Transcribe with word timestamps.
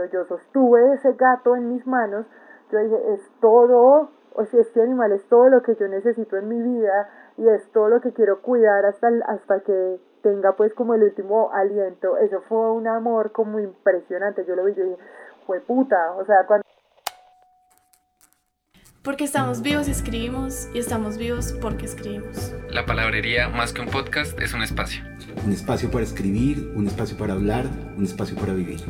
cuando 0.00 0.12
yo 0.12 0.24
sostuve 0.26 0.94
ese 0.94 1.12
gato 1.12 1.56
en 1.56 1.74
mis 1.74 1.86
manos, 1.86 2.26
yo 2.72 2.78
dije, 2.78 3.14
es 3.14 3.20
todo, 3.40 4.10
o 4.34 4.44
sea, 4.44 4.60
este 4.60 4.82
animal 4.82 5.12
es 5.12 5.26
todo 5.28 5.48
lo 5.48 5.62
que 5.62 5.74
yo 5.76 5.88
necesito 5.88 6.36
en 6.36 6.48
mi 6.48 6.62
vida 6.62 7.08
y 7.36 7.48
es 7.48 7.70
todo 7.72 7.88
lo 7.88 8.00
que 8.00 8.12
quiero 8.12 8.40
cuidar 8.42 8.84
hasta, 8.86 9.08
hasta 9.26 9.60
que 9.60 10.00
tenga 10.22 10.52
pues 10.56 10.72
como 10.74 10.94
el 10.94 11.02
último 11.02 11.50
aliento. 11.52 12.16
Eso 12.18 12.40
fue 12.48 12.72
un 12.72 12.86
amor 12.86 13.32
como 13.32 13.58
impresionante. 13.58 14.44
Yo 14.46 14.54
lo 14.54 14.64
vi, 14.64 14.74
yo 14.74 14.84
dije, 14.84 14.98
fue 15.46 15.60
puta, 15.60 16.12
o 16.16 16.24
sea, 16.24 16.46
cuando... 16.46 16.64
Porque 19.02 19.24
estamos 19.24 19.62
vivos 19.62 19.88
escribimos 19.88 20.68
y 20.74 20.78
estamos 20.78 21.16
vivos 21.16 21.54
porque 21.62 21.86
escribimos. 21.86 22.54
La 22.70 22.84
palabrería, 22.84 23.48
más 23.48 23.72
que 23.72 23.80
un 23.80 23.88
podcast, 23.88 24.38
es 24.38 24.52
un 24.52 24.62
espacio. 24.62 25.02
Un 25.44 25.52
espacio 25.52 25.90
para 25.90 26.04
escribir, 26.04 26.70
un 26.76 26.86
espacio 26.86 27.16
para 27.16 27.32
hablar, 27.32 27.64
un 27.96 28.04
espacio 28.04 28.36
para 28.36 28.52
vivir. 28.52 28.80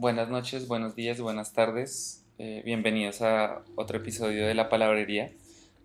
Buenas 0.00 0.28
noches, 0.28 0.68
buenos 0.68 0.94
días, 0.94 1.20
buenas 1.20 1.54
tardes. 1.54 2.24
Eh, 2.38 2.62
bienvenidos 2.64 3.20
a 3.20 3.62
otro 3.74 3.98
episodio 3.98 4.46
de 4.46 4.54
La 4.54 4.68
Palabrería. 4.68 5.32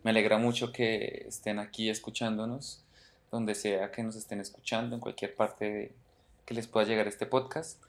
Me 0.04 0.12
alegra 0.12 0.38
mucho 0.38 0.72
que 0.72 1.26
estén 1.28 1.58
aquí 1.58 1.90
escuchándonos, 1.90 2.86
donde 3.32 3.56
sea 3.56 3.92
que 3.92 4.04
nos 4.04 4.16
estén 4.16 4.40
escuchando, 4.40 4.94
en 4.94 5.02
cualquier 5.02 5.34
parte 5.34 5.94
que 6.46 6.54
les 6.54 6.68
pueda 6.68 6.86
llegar 6.86 7.08
este 7.08 7.26
podcast. 7.26 7.82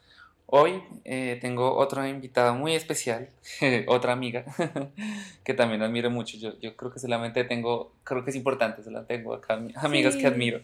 Hoy 0.47 0.83
eh, 1.05 1.37
tengo 1.43 1.77
otro 1.77 2.07
invitado 2.09 2.55
muy 2.55 2.75
especial, 2.75 3.29
otra 3.87 4.15
amiga, 4.15 4.47
que 5.45 5.53
también 5.53 5.83
admiro 5.83 6.11
mucho. 6.11 6.39
Yo, 6.39 6.59
yo, 6.59 6.75
creo 6.75 6.91
que 6.91 7.01
solamente 7.01 7.45
tengo, 7.45 7.93
creo 8.03 8.25
que 8.25 8.31
es 8.31 8.37
importante, 8.37 8.83
solo 8.83 9.05
tengo 9.05 9.35
acá 9.35 9.63
amigas 9.77 10.17
que 10.17 10.27
admiro. 10.27 10.63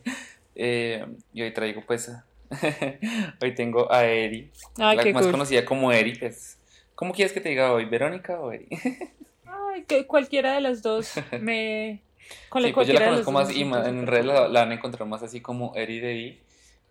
Eh, 0.55 1.05
y 1.35 1.43
hoy 1.43 1.53
traigo 1.53 1.83
pues, 1.87 2.11
hoy 3.43 3.55
tengo 3.55 3.93
a 3.93 4.05
Eri, 4.05 4.51
la 4.77 4.95
más 5.13 5.27
conocida 5.27 5.65
como 5.65 5.93
Eri, 5.93 6.17
pues 6.17 6.61
¿Cómo 7.01 7.15
quieres 7.15 7.33
que 7.33 7.41
te 7.41 7.49
diga 7.49 7.73
hoy? 7.73 7.87
¿Verónica 7.87 8.39
o 8.39 8.53
Eri? 8.53 8.69
Ay, 9.47 9.85
que 9.85 10.07
cualquiera 10.07 10.53
de 10.53 10.61
las 10.61 10.83
dos 10.83 11.15
me... 11.41 12.03
Con 12.51 12.63
sí, 12.63 12.73
pues 12.75 12.89
yo 12.89 12.93
la 12.93 13.07
conozco 13.07 13.33
más 13.33 13.57
y 13.57 13.63
en 13.63 14.07
redes 14.07 14.27
la, 14.27 14.49
van 14.49 14.71
a 14.71 14.75
encontrar 14.75 15.09
más 15.09 15.23
así 15.23 15.41
como 15.41 15.75
Eri 15.75 15.99
de 15.99 16.15
I. 16.15 16.41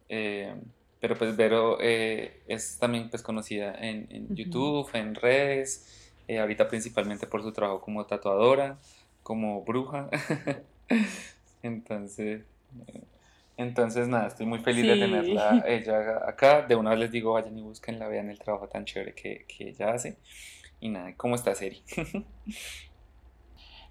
Eh, 0.10 0.56
pero 1.00 1.16
pues 1.16 1.38
Vero 1.38 1.78
eh, 1.80 2.42
es 2.48 2.80
también 2.80 3.12
pues 3.12 3.22
conocida 3.22 3.76
en, 3.76 4.08
en 4.10 4.36
YouTube, 4.36 4.90
en 4.94 5.14
redes, 5.14 6.12
eh, 6.28 6.40
ahorita 6.40 6.68
principalmente 6.68 7.28
por 7.28 7.44
su 7.44 7.54
trabajo 7.54 7.80
como 7.80 8.04
tatuadora, 8.08 8.80
como 9.22 9.64
bruja. 9.64 10.10
Entonces, 11.62 12.42
entonces, 13.60 14.08
nada, 14.08 14.28
estoy 14.28 14.46
muy 14.46 14.60
feliz 14.60 14.88
de 14.88 14.96
tenerla 14.98 15.62
ella 15.68 16.22
acá. 16.26 16.62
De 16.62 16.78
una 16.78 16.92
vez 16.92 17.00
les 17.00 17.12
digo, 17.12 17.34
vayan 17.34 17.58
y 17.58 17.62
busquen, 17.62 18.00
la 18.00 18.08
vean 18.08 18.30
el 18.30 18.40
trabajo 18.40 18.70
tan 18.70 18.86
chévere 18.86 19.14
que, 19.14 19.46
que 19.50 19.68
ella 19.68 19.92
hace. 19.92 20.16
Y 20.80 20.88
nada, 20.88 21.14
¿cómo 21.18 21.36
estás, 21.36 21.62
Eri? 21.62 21.84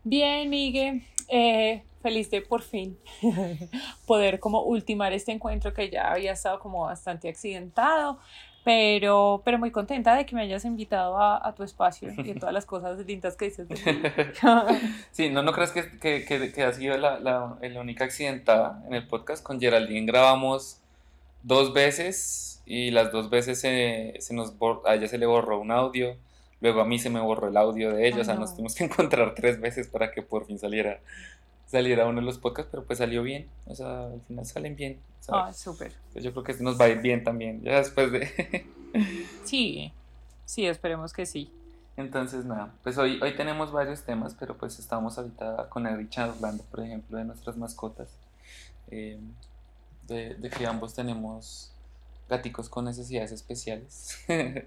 Bien, 0.04 0.48
Miguel. 0.48 1.02
Eh, 1.28 1.82
feliz 2.00 2.30
de 2.30 2.40
por 2.40 2.62
fin 2.62 2.98
poder 4.06 4.40
como 4.40 4.62
ultimar 4.62 5.12
este 5.12 5.32
encuentro 5.32 5.74
que 5.74 5.90
ya 5.90 6.12
había 6.12 6.32
estado 6.32 6.60
como 6.60 6.84
bastante 6.84 7.28
accidentado 7.28 8.20
pero, 8.64 9.42
pero 9.44 9.58
muy 9.58 9.70
contenta 9.70 10.14
de 10.14 10.26
que 10.26 10.34
me 10.34 10.42
hayas 10.42 10.64
invitado 10.64 11.16
a, 11.18 11.54
tu 11.54 11.62
espacio 11.62 12.10
y 12.16 12.34
todas 12.34 12.52
las 12.52 12.66
cosas 12.66 12.98
lindas 13.06 13.36
que 13.36 13.46
dices. 13.46 13.66
sí, 15.10 15.30
no, 15.30 15.42
no 15.42 15.52
crees 15.52 15.70
que, 15.70 15.98
que, 15.98 16.52
que, 16.52 16.62
ha 16.62 16.72
sido 16.72 16.98
la, 16.98 17.18
la, 17.18 17.56
la, 17.60 17.80
única 17.80 18.04
accidentada 18.04 18.82
en 18.86 18.94
el 18.94 19.06
podcast. 19.06 19.42
Con 19.42 19.60
Geraldine 19.60 20.06
grabamos 20.06 20.80
dos 21.42 21.72
veces 21.72 22.62
y 22.66 22.90
las 22.90 23.10
dos 23.12 23.30
veces 23.30 23.60
se, 23.60 24.14
se 24.18 24.34
nos 24.34 24.54
a 24.84 24.94
ella 24.94 25.08
se 25.08 25.18
le 25.18 25.26
borró 25.26 25.58
un 25.58 25.70
audio, 25.70 26.16
luego 26.60 26.82
a 26.82 26.84
mí 26.84 26.98
se 26.98 27.08
me 27.08 27.20
borró 27.20 27.48
el 27.48 27.56
audio 27.56 27.92
de 27.92 28.06
ella, 28.06 28.20
o 28.20 28.24
sea, 28.24 28.34
nos 28.34 28.52
tuvimos 28.52 28.74
que 28.74 28.84
encontrar 28.86 29.34
tres 29.34 29.60
veces 29.60 29.88
para 29.88 30.10
que 30.10 30.22
por 30.22 30.44
fin 30.44 30.58
saliera 30.58 31.00
saliera 31.68 32.06
uno 32.06 32.20
de 32.20 32.26
los 32.26 32.38
podcasts, 32.38 32.70
pero 32.70 32.84
pues 32.84 32.98
salió 32.98 33.22
bien, 33.22 33.46
o 33.66 33.74
sea, 33.74 34.06
al 34.06 34.20
final 34.22 34.46
salen 34.46 34.74
bien. 34.74 34.98
Ah, 35.28 35.52
súper. 35.52 35.92
Pues 36.12 36.24
yo 36.24 36.32
creo 36.32 36.42
que 36.42 36.54
nos 36.62 36.80
va 36.80 36.86
a 36.86 36.88
ir 36.88 37.00
bien 37.00 37.22
también, 37.22 37.62
ya 37.62 37.76
después 37.76 38.10
de... 38.10 38.66
sí, 39.44 39.92
sí, 40.46 40.66
esperemos 40.66 41.12
que 41.12 41.26
sí. 41.26 41.52
Entonces, 41.96 42.44
nada, 42.44 42.72
pues 42.82 42.96
hoy, 42.96 43.20
hoy 43.20 43.34
tenemos 43.36 43.70
varios 43.70 44.02
temas, 44.04 44.34
pero 44.38 44.56
pues 44.56 44.78
estamos 44.78 45.18
ahorita 45.18 45.68
con 45.68 45.84
Richard 45.96 46.30
hablando, 46.30 46.64
por 46.64 46.80
ejemplo, 46.80 47.18
de 47.18 47.24
nuestras 47.24 47.56
mascotas, 47.56 48.08
eh, 48.90 49.18
de, 50.06 50.34
de, 50.36 50.48
que 50.48 50.66
ambos 50.66 50.94
tenemos 50.94 51.72
gaticos 52.28 52.68
con 52.68 52.86
necesidades 52.86 53.32
especiales. 53.32 54.18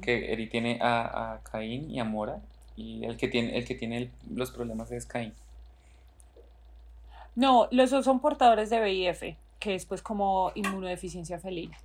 Que 0.00 0.32
Eri 0.32 0.48
tiene 0.48 0.78
a, 0.80 1.34
a, 1.34 1.42
Caín 1.42 1.90
y 1.90 2.00
a 2.00 2.04
Mora, 2.04 2.40
y 2.74 3.04
el 3.04 3.18
que 3.18 3.28
tiene, 3.28 3.58
el 3.58 3.66
que 3.66 3.74
tiene 3.74 4.10
los 4.30 4.50
problemas 4.50 4.90
es 4.92 5.04
Caín. 5.04 5.34
No, 7.38 7.68
los 7.70 7.90
dos 7.90 8.04
son 8.04 8.18
portadores 8.18 8.68
de 8.68 8.80
VIF, 8.80 9.36
que 9.60 9.76
es 9.76 9.86
pues 9.86 10.02
como 10.02 10.50
inmunodeficiencia 10.56 11.38
felina. 11.38 11.78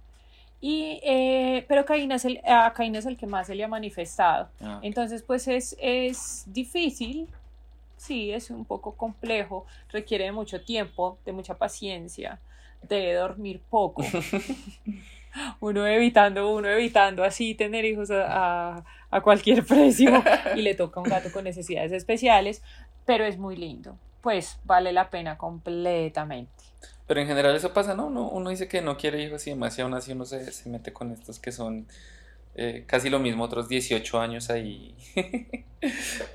Y, 0.59 0.99
eh, 1.03 1.63
pero 1.67 1.85
Caín 1.85 2.11
es 2.11 2.25
el, 2.25 2.41
a 2.43 2.73
Caín 2.73 2.95
es 2.95 3.05
el 3.05 3.17
que 3.17 3.27
más 3.27 3.45
se 3.45 3.53
le 3.53 3.63
ha 3.63 3.67
manifestado. 3.67 4.49
Ah. 4.59 4.79
Entonces, 4.81 5.21
pues 5.21 5.47
es, 5.47 5.75
es 5.79 6.45
difícil, 6.47 7.27
sí, 7.97 8.31
es 8.31 8.49
un 8.49 8.65
poco 8.65 8.93
complejo, 8.93 9.67
requiere 9.89 10.23
de 10.23 10.31
mucho 10.31 10.59
tiempo, 10.59 11.19
de 11.23 11.33
mucha 11.33 11.55
paciencia, 11.55 12.39
de 12.81 13.13
dormir 13.13 13.61
poco. 13.69 14.03
uno 15.59 15.85
evitando, 15.85 16.51
uno 16.51 16.67
evitando 16.67 17.23
así 17.23 17.53
tener 17.53 17.85
hijos 17.85 18.09
a, 18.09 18.83
a, 19.11 19.21
cualquier 19.21 19.63
precio 19.63 20.23
y 20.55 20.63
le 20.63 20.73
toca 20.73 20.99
un 20.99 21.09
gato 21.09 21.31
con 21.31 21.43
necesidades 21.43 21.91
especiales, 21.91 22.63
pero 23.05 23.23
es 23.23 23.37
muy 23.37 23.55
lindo 23.55 23.99
pues 24.23 24.57
vale 24.63 24.93
la 24.93 25.09
pena 25.09 25.37
completamente. 25.37 26.63
Pero 27.05 27.19
en 27.19 27.27
general 27.27 27.55
eso 27.55 27.73
pasa, 27.73 27.93
¿no? 27.93 28.07
Uno, 28.07 28.29
uno 28.29 28.49
dice 28.49 28.69
que 28.69 28.81
no 28.81 28.97
quiere 28.97 29.21
hijos 29.21 29.45
y 29.45 29.51
demás 29.51 29.77
y 29.77 29.81
aún 29.81 29.93
así 29.93 30.13
uno 30.13 30.25
se, 30.25 30.51
se 30.51 30.69
mete 30.69 30.93
con 30.93 31.11
estos 31.11 31.39
que 31.39 31.51
son 31.51 31.85
eh, 32.55 32.85
casi 32.87 33.09
lo 33.09 33.19
mismo, 33.19 33.43
otros 33.43 33.67
18 33.67 34.19
años 34.21 34.49
ahí, 34.49 34.95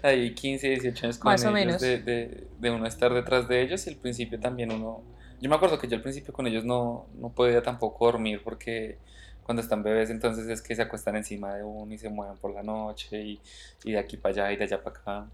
ahí 0.03 0.35
15, 0.35 0.69
18 0.69 1.07
años 1.07 1.19
con 1.19 1.33
Más 1.33 1.41
ellos, 1.41 1.51
o 1.51 1.55
menos. 1.55 1.81
De, 1.81 1.99
de, 1.99 2.47
de, 2.59 2.71
uno 2.71 2.87
estar 2.87 3.15
detrás 3.15 3.49
de 3.49 3.63
ellos 3.63 3.87
y 3.87 3.91
al 3.91 3.97
principio 3.97 4.39
también 4.39 4.71
uno, 4.71 5.03
yo 5.41 5.49
me 5.49 5.57
acuerdo 5.57 5.79
que 5.79 5.89
yo 5.89 5.97
al 5.97 6.03
principio 6.03 6.35
con 6.35 6.47
ellos 6.47 6.65
no, 6.65 7.07
no 7.15 7.31
podía 7.31 7.63
tampoco 7.63 8.05
dormir 8.05 8.43
porque 8.45 8.99
cuando 9.45 9.63
están 9.63 9.83
bebés 9.83 10.11
entonces 10.11 10.47
es 10.49 10.61
que 10.61 10.77
se 10.77 10.83
acuestan 10.83 11.17
encima 11.17 11.55
de 11.55 11.65
uno 11.65 11.95
y 11.95 11.97
se 11.97 12.11
mueven 12.11 12.37
por 12.37 12.53
la 12.53 12.63
noche 12.63 13.23
y, 13.23 13.41
y 13.85 13.93
de 13.93 13.99
aquí 13.99 14.19
para 14.19 14.35
allá 14.35 14.53
y 14.53 14.57
de 14.59 14.65
allá 14.65 14.83
para 14.83 14.99
acá. 14.99 15.27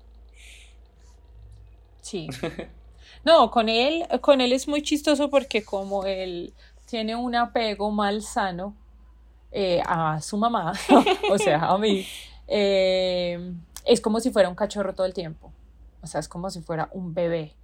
Sí. 2.05 2.29
No, 3.25 3.51
con 3.51 3.71
él, 3.71 4.07
con 4.21 4.43
él 4.43 4.53
es 4.53 4.69
muy 4.69 4.83
chistoso 4.83 5.31
porque 5.31 5.65
como 5.65 6.05
él 6.05 6.53
tiene 6.85 7.17
un 7.17 7.35
apego 7.35 7.91
malsano 7.91 8.75
eh, 9.51 9.81
a 9.87 10.21
su 10.21 10.37
mamá, 10.37 10.75
o 11.31 11.39
sea, 11.39 11.69
a 11.69 11.79
mí, 11.79 12.07
eh, 12.47 13.55
es 13.87 14.03
como 14.03 14.21
si 14.21 14.31
fuera 14.31 14.51
un 14.51 14.55
cachorro 14.55 14.95
todo 14.95 15.07
el 15.07 15.15
tiempo. 15.15 15.53
O 16.03 16.07
sea, 16.07 16.21
es 16.21 16.29
como 16.29 16.51
si 16.51 16.61
fuera 16.61 16.91
un 16.93 17.15
bebé. 17.15 17.55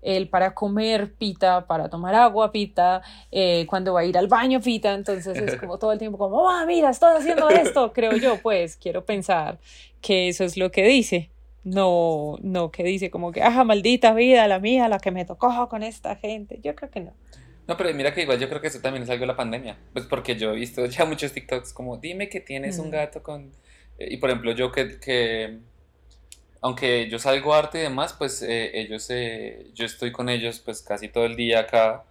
Él 0.00 0.28
para 0.28 0.54
comer 0.54 1.12
pita, 1.14 1.66
para 1.66 1.88
tomar 1.88 2.14
agua 2.14 2.52
pita, 2.52 3.02
eh, 3.32 3.66
cuando 3.68 3.94
va 3.94 4.00
a 4.00 4.04
ir 4.04 4.16
al 4.16 4.28
baño 4.28 4.60
pita, 4.60 4.94
entonces 4.94 5.36
es 5.36 5.56
como 5.58 5.76
todo 5.76 5.92
el 5.92 5.98
tiempo 5.98 6.18
como, 6.18 6.48
ah, 6.48 6.64
mira, 6.66 6.90
estoy 6.90 7.16
haciendo 7.16 7.48
esto, 7.50 7.92
creo 7.94 8.16
yo, 8.16 8.40
pues 8.40 8.76
quiero 8.76 9.04
pensar 9.04 9.58
que 10.00 10.28
eso 10.28 10.44
es 10.44 10.56
lo 10.56 10.70
que 10.70 10.84
dice 10.84 11.30
no, 11.64 12.36
no 12.42 12.70
que 12.70 12.82
dice 12.84 13.10
como 13.10 13.32
que, 13.32 13.42
ajá, 13.42 13.64
maldita 13.64 14.14
vida, 14.14 14.48
la 14.48 14.58
mía, 14.58 14.88
la 14.88 14.98
que 14.98 15.10
me 15.10 15.24
tocó 15.24 15.68
con 15.68 15.82
esta 15.82 16.16
gente. 16.16 16.60
Yo 16.62 16.74
creo 16.74 16.90
que 16.90 17.00
no. 17.00 17.12
No, 17.66 17.76
pero 17.76 17.92
mira 17.94 18.12
que 18.12 18.22
igual 18.22 18.38
yo 18.38 18.48
creo 18.48 18.60
que 18.60 18.68
eso 18.68 18.80
también 18.80 19.02
es 19.02 19.10
algo 19.10 19.22
de 19.22 19.26
la 19.28 19.36
pandemia. 19.36 19.76
Pues 19.92 20.06
porque 20.06 20.36
yo 20.36 20.52
he 20.52 20.56
visto 20.56 20.84
ya 20.86 21.04
muchos 21.04 21.32
TikToks 21.32 21.72
como, 21.72 21.98
dime 21.98 22.28
que 22.28 22.40
tienes 22.40 22.78
un 22.78 22.90
gato 22.90 23.22
con... 23.22 23.52
Y 23.98 24.16
por 24.16 24.30
ejemplo, 24.30 24.52
yo 24.52 24.72
que, 24.72 24.98
que 24.98 25.58
aunque 26.62 27.08
yo 27.08 27.18
salgo 27.18 27.54
arte 27.54 27.78
y 27.78 27.82
demás, 27.82 28.14
pues 28.14 28.42
eh, 28.42 28.70
ellos, 28.74 29.08
eh, 29.10 29.66
yo 29.74 29.86
estoy 29.86 30.12
con 30.12 30.28
ellos 30.28 30.60
pues 30.60 30.82
casi 30.82 31.08
todo 31.08 31.24
el 31.24 31.36
día 31.36 31.60
acá, 31.60 32.04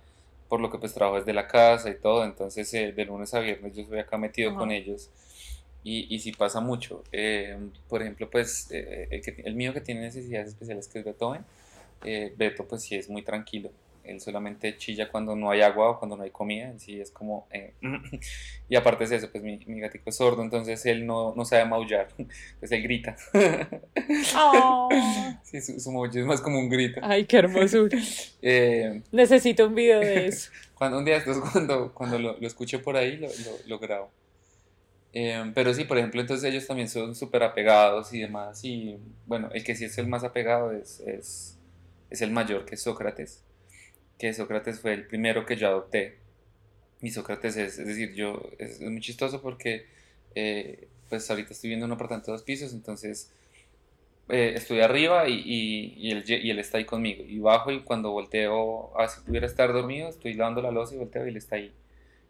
por 0.48 0.60
lo 0.60 0.72
que 0.72 0.78
pues 0.78 0.94
trabajo 0.94 1.18
desde 1.18 1.34
la 1.34 1.48
casa 1.48 1.90
y 1.90 1.96
todo, 1.96 2.24
entonces 2.24 2.74
eh, 2.74 2.92
de 2.92 3.06
lunes 3.06 3.34
a 3.34 3.40
viernes 3.40 3.76
yo 3.76 3.84
estoy 3.84 4.00
acá 4.00 4.18
metido 4.18 4.56
con 4.56 4.72
ellos 4.72 5.12
y, 5.90 6.06
y 6.16 6.20
sí 6.20 6.32
pasa 6.32 6.60
mucho. 6.60 7.04
Eh, 7.12 7.58
por 7.88 8.02
ejemplo, 8.02 8.30
pues 8.30 8.68
eh, 8.72 9.08
el, 9.10 9.22
que, 9.22 9.42
el, 9.44 9.56
mío 9.56 9.74
que 9.74 9.82
tiene 9.82 10.02
necesidades 10.02 10.50
especiales, 10.50 10.88
que 10.88 11.00
es 11.00 11.06
Beethoven, 11.06 11.44
eh, 12.06 12.32
Beto 12.38 12.68
pues 12.68 12.84
sí 12.84 12.96
es 12.96 13.10
muy 13.10 13.24
tranquilo. 13.24 13.72
Él 14.04 14.22
solamente 14.22 14.78
chilla 14.78 15.10
cuando 15.10 15.36
no 15.36 15.52
hay 15.52 15.62
agua 15.62 15.90
o 15.92 16.00
cuando 16.00 16.16
no 16.16 16.24
hay 16.24 16.30
comida, 16.32 16.70
en 16.70 16.80
sí 16.80 17.00
es 17.00 17.12
como... 17.12 17.48
y 18.70 18.76
aparte 18.76 19.06
de 19.08 19.16
eso, 19.16 19.32
pues 19.32 19.44
mi, 19.44 19.58
mi 19.68 19.80
gatico 19.80 20.10
es 20.10 20.16
sordo, 20.16 20.42
entonces 20.44 20.84
él 20.86 21.06
no, 21.06 21.34
no 21.36 21.44
sabe 21.46 21.66
maullar, 21.66 22.08
pues 22.60 22.72
él 22.72 22.84
grita. 22.84 23.16
Oh. 24.36 24.90
Sí, 25.44 25.62
su, 25.62 25.80
su 25.80 26.06
es 26.06 26.26
más 26.26 26.42
como 26.42 26.60
un 26.60 26.70
grito. 26.70 27.00
Ay, 27.04 27.26
qué 27.26 27.38
hermosura. 27.38 27.98
eh, 28.44 29.02
Necesito 29.12 29.66
un 29.68 29.74
video 29.74 30.00
de 30.00 30.28
eso. 30.28 30.52
cuando 30.76 31.00
un 31.00 31.06
día 31.06 31.18
estos, 31.18 31.40
cuando, 31.52 31.92
cuando 31.94 32.20
lo, 32.20 32.38
lo 32.40 32.48
escucho 32.48 32.82
por 32.84 32.96
ahí, 32.96 33.18
lo, 33.18 33.28
lo, 33.28 33.58
lo 33.66 33.80
grabo. 33.80 34.12
Eh, 35.14 35.52
pero 35.56 35.74
sí, 35.74 35.86
por 35.86 35.98
ejemplo, 35.98 36.22
entonces 36.22 36.50
ellos 36.52 36.68
también 36.68 36.88
son 36.88 37.16
súper 37.16 37.44
apegados 37.44 38.14
y 38.14 38.20
demás. 38.20 38.64
Y 38.64 38.98
bueno, 39.26 39.50
el 39.54 39.64
que 39.64 39.76
sí 39.76 39.86
es 39.86 39.98
el 39.98 40.08
más 40.08 40.24
apegado 40.24 40.72
es, 40.72 41.00
es, 41.02 41.58
es, 42.10 42.22
el 42.22 42.32
mayor, 42.32 42.66
que 42.66 42.76
es 42.76 42.82
Sócrates. 42.82 43.44
Que 44.18 44.34
Sócrates 44.34 44.80
fue 44.80 44.94
el 44.94 45.08
primero 45.08 45.46
que 45.46 45.56
yo 45.56 45.68
adopté. 45.68 46.20
Y 47.02 47.12
Sócrates 47.12 47.56
es, 47.58 47.80
es 47.80 47.88
decir, 47.88 48.14
yo, 48.14 48.42
es, 48.60 48.82
muy 48.82 49.02
chistoso 49.02 49.42
porque 49.42 49.88
eh, 50.36 50.88
pues 51.10 51.30
ahorita 51.30 51.54
estoy 51.54 51.70
viendo 51.70 51.86
un 51.86 51.94
apartamento 51.94 52.28
de 52.32 52.34
dos 52.34 52.44
pisos, 52.44 52.74
entonces 52.74 53.32
eh, 54.28 54.54
estoy 54.56 54.82
arriba 54.82 55.28
y, 55.28 55.42
y, 55.98 56.12
él, 56.12 56.24
y, 56.28 56.50
él, 56.52 56.60
está 56.60 56.78
ahí 56.78 56.86
conmigo. 56.86 57.24
Y 57.26 57.40
bajo 57.40 57.72
y 57.72 57.82
cuando 57.84 58.12
volteo, 58.12 58.98
a 59.00 59.08
si 59.08 59.22
pudiera 59.22 59.48
estar 59.48 59.74
dormido, 59.74 60.10
estoy 60.10 60.34
lavando 60.34 60.62
la 60.62 60.72
losa 60.72 60.96
y 60.96 60.98
volteo 61.00 61.26
y 61.26 61.30
él 61.30 61.38
está 61.38 61.56
ahí. 61.56 61.74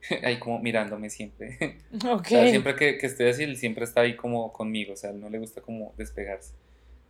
ahí 0.24 0.40
como 0.40 0.60
mirándome 0.60 1.10
siempre. 1.10 1.78
Okay. 1.94 2.38
O 2.38 2.42
sea, 2.42 2.50
siempre 2.50 2.76
que, 2.76 2.98
que, 2.98 3.08
estoy 3.08 3.30
así, 3.30 3.44
él 3.44 3.58
siempre 3.58 3.84
está 3.84 4.02
ahí 4.02 4.16
como 4.16 4.54
conmigo, 4.54 4.94
o 4.94 4.96
sea, 4.96 5.12
no 5.12 5.30
le 5.30 5.40
gusta 5.40 5.62
como 5.62 5.94
despegarse. 5.98 6.54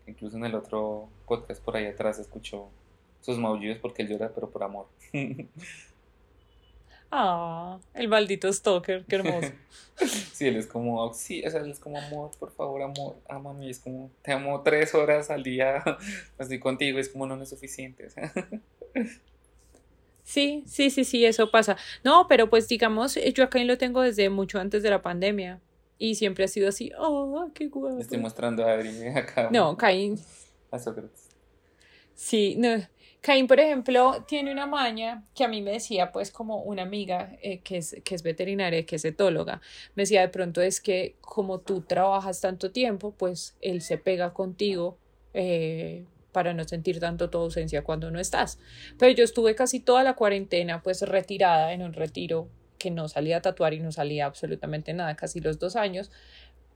Incluso 0.08 0.38
en 0.38 0.46
el 0.46 0.56
otro 0.56 1.10
podcast 1.28 1.62
por 1.64 1.78
ahí 1.78 1.86
atrás 1.86 2.18
escuchó 2.20 2.70
sus 3.22 3.38
maullidos 3.38 3.78
porque 3.78 4.02
él 4.02 4.10
llora, 4.10 4.32
pero 4.34 4.50
por 4.50 4.64
amor. 4.64 4.88
Ah, 7.12 7.80
el 7.96 8.08
maldito 8.08 8.54
stalker, 8.54 9.04
qué 9.06 9.16
hermoso. 9.16 9.52
sí, 10.32 10.48
él 10.48 10.58
es 10.58 10.68
como, 10.68 11.12
sí, 11.12 11.44
o 11.44 11.50
sea, 11.50 11.62
él 11.62 11.72
es 11.72 11.80
como 11.80 11.98
amor, 11.98 12.30
por 12.38 12.52
favor, 12.52 12.84
amor, 12.84 13.16
amame, 13.28 13.68
es 13.68 13.80
como, 13.80 14.12
te 14.22 14.32
amo 14.32 14.62
tres 14.62 14.94
horas 14.94 15.32
al 15.32 15.42
día, 15.42 15.84
estoy 16.38 16.60
contigo, 16.60 17.00
es 17.00 17.10
como 17.10 17.26
no, 17.26 17.36
no 17.36 17.42
es 17.42 17.50
suficiente. 17.50 18.10
Sí, 20.30 20.64
sí, 20.68 20.92
sí, 20.92 21.04
sí, 21.04 21.26
eso 21.26 21.50
pasa. 21.50 21.76
No, 22.04 22.28
pero 22.28 22.50
pues 22.50 22.68
digamos, 22.68 23.16
yo 23.34 23.44
acá 23.44 23.64
lo 23.64 23.78
tengo 23.78 24.02
desde 24.02 24.30
mucho 24.30 24.60
antes 24.60 24.84
de 24.84 24.92
la 24.92 25.02
pandemia 25.02 25.60
y 25.98 26.16
siempre 26.16 26.46
ha 26.46 26.48
sido 26.48 26.70
así, 26.70 26.92
oh, 27.00 27.50
qué 27.54 27.68
guapo. 27.68 28.00
Estoy 28.00 28.20
mostrando 28.20 28.64
a 28.66 28.74
Adri 28.74 29.08
acá. 29.16 29.50
No, 29.52 29.76
Caín. 29.76 30.20
A 30.72 30.78
Sócrates. 30.78 31.30
Sí, 32.14 32.56
no, 32.58 32.70
Caín, 33.22 33.48
por 33.48 33.60
ejemplo, 33.60 34.24
tiene 34.28 34.52
una 34.52 34.68
maña 34.68 35.26
que 35.34 35.44
a 35.44 35.48
mí 35.48 35.62
me 35.62 35.72
decía, 35.72 36.12
pues 36.12 36.32
como 36.32 36.62
una 36.62 36.84
amiga 36.84 37.36
eh, 37.42 37.60
que, 37.62 37.78
es, 37.78 37.98
que 38.04 38.14
es 38.14 38.22
veterinaria, 38.22 38.86
que 38.86 38.98
es 38.98 39.06
etóloga, 39.06 39.62
me 39.96 40.04
decía 40.04 40.22
de 40.22 40.30
pronto 40.30 40.62
es 40.62 40.80
que 40.80 41.16
como 41.22 41.60
tú 41.60 41.82
trabajas 41.82 42.40
tanto 42.40 42.72
tiempo, 42.72 43.16
pues 43.18 43.58
él 43.62 43.82
se 43.82 43.98
pega 43.98 44.34
contigo 44.34 44.98
eh, 45.34 46.06
para 46.32 46.54
no 46.54 46.64
sentir 46.64 47.00
tanto 47.00 47.30
tu 47.30 47.38
ausencia 47.38 47.84
cuando 47.84 48.12
no 48.12 48.20
estás. 48.20 48.60
Pero 48.98 49.12
yo 49.12 49.24
estuve 49.24 49.56
casi 49.56 49.80
toda 49.80 50.04
la 50.04 50.14
cuarentena 50.14 50.82
pues 50.82 51.02
retirada 51.02 51.74
en 51.74 51.82
un 51.82 51.94
retiro 51.94 52.50
que 52.78 52.92
no 52.92 53.08
salía 53.10 53.38
a 53.38 53.42
tatuar 53.42 53.74
y 53.74 53.80
no 53.80 53.92
salía 53.92 54.26
absolutamente 54.26 54.94
nada, 54.94 55.16
casi 55.16 55.40
los 55.40 55.60
dos 55.60 55.76
años. 55.76 56.12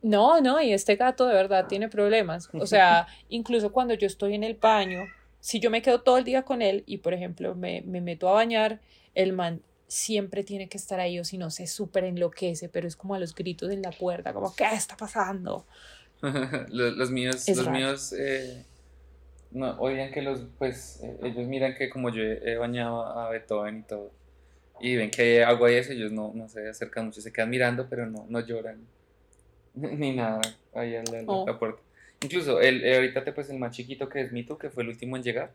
No, 0.02 0.42
no, 0.42 0.62
y 0.62 0.74
este 0.74 0.98
gato 0.98 1.28
de 1.28 1.34
verdad 1.34 1.68
tiene 1.68 1.88
problemas. 1.88 2.50
O 2.54 2.68
sea, 2.68 3.08
incluso 3.30 3.72
cuando 3.72 3.94
yo 3.94 4.06
estoy 4.06 4.36
en 4.36 4.44
el 4.44 4.56
baño, 4.56 5.06
si 5.40 5.60
yo 5.60 5.70
me 5.70 5.82
quedo 5.82 6.02
todo 6.02 6.18
el 6.18 6.26
día 6.26 6.44
con 6.44 6.62
él 6.62 6.84
y, 6.86 6.98
por 6.98 7.14
ejemplo, 7.14 7.56
me, 7.56 7.82
me 7.82 8.02
meto 8.02 8.28
a 8.28 8.34
bañar, 8.34 8.82
el 9.16 9.34
man 9.34 9.62
siempre 9.88 10.44
tiene 10.44 10.68
que 10.70 10.78
estar 10.78 11.00
ahí 11.00 11.20
o 11.20 11.24
si 11.24 11.38
no 11.38 11.52
se 11.52 11.68
súper 11.68 12.04
enloquece, 12.04 12.68
pero 12.68 12.88
es 12.88 12.96
como 12.96 13.16
a 13.16 13.20
los 13.20 13.36
gritos 13.36 13.70
en 13.72 13.82
la 13.82 13.92
puerta, 13.92 14.34
como, 14.34 14.56
¿qué 14.56 14.66
está 14.74 14.98
pasando? 14.98 15.66
los, 16.70 16.98
los, 16.98 17.12
míos, 17.12 17.48
es 17.48 17.58
los 17.58 17.66
raro. 17.66 17.78
míos, 17.78 18.14
eh, 18.18 18.66
no, 19.54 19.80
oigan 19.80 20.12
que 20.12 20.22
los, 20.22 20.46
pues, 20.58 21.02
eh, 21.04 21.18
ellos 21.24 21.48
miran 21.48 21.76
que 21.76 21.90
como 21.90 22.10
yo 22.10 22.24
he, 22.24 22.56
bañado 22.58 23.06
a 23.06 23.30
Beethoven 23.30 23.80
y 23.80 23.84
todo, 23.84 24.12
y 24.82 24.96
ven 24.96 25.12
que 25.12 25.22
hay 25.22 25.38
agua 25.40 25.72
y 25.72 25.76
eso, 25.76 25.94
ellos 25.94 26.12
no, 26.12 26.32
no 26.34 26.50
se 26.50 26.68
acercan 26.68 27.06
mucho, 27.06 27.22
se 27.22 27.32
quedan 27.32 27.50
mirando, 27.50 27.88
pero 27.90 28.06
no, 28.06 28.26
no 28.30 28.40
lloran, 28.40 28.80
ni 29.74 30.16
nada, 30.16 30.42
ahí 30.74 30.96
a 30.96 31.04
la, 31.04 31.24
oh. 31.28 31.46
la 31.48 31.58
puerta. 31.58 31.82
Incluso 32.24 32.62
el, 32.62 32.84
eh, 32.84 32.96
ahorita 32.96 33.24
pues 33.34 33.50
el 33.50 33.60
más 33.60 33.76
chiquito 33.76 34.10
que 34.10 34.22
es 34.22 34.32
Mito, 34.32 34.58
que 34.58 34.70
fue 34.70 34.84
el 34.84 34.90
último 34.90 35.18
en 35.18 35.24
llegar, 35.24 35.52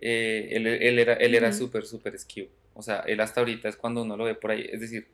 eh, 0.00 0.48
él, 0.52 0.66
él, 0.66 0.98
era 0.98 1.14
él 1.14 1.34
era 1.34 1.52
súper, 1.52 1.84
súper 1.84 2.14
esquivo. 2.14 2.48
O 2.74 2.82
sea, 2.82 3.00
él 3.00 3.20
hasta 3.20 3.40
ahorita 3.40 3.68
es 3.68 3.76
cuando 3.76 4.02
uno 4.02 4.16
lo 4.16 4.24
ve 4.24 4.34
por 4.34 4.52
ahí. 4.52 4.68
Es 4.72 4.80
decir, 4.80 5.06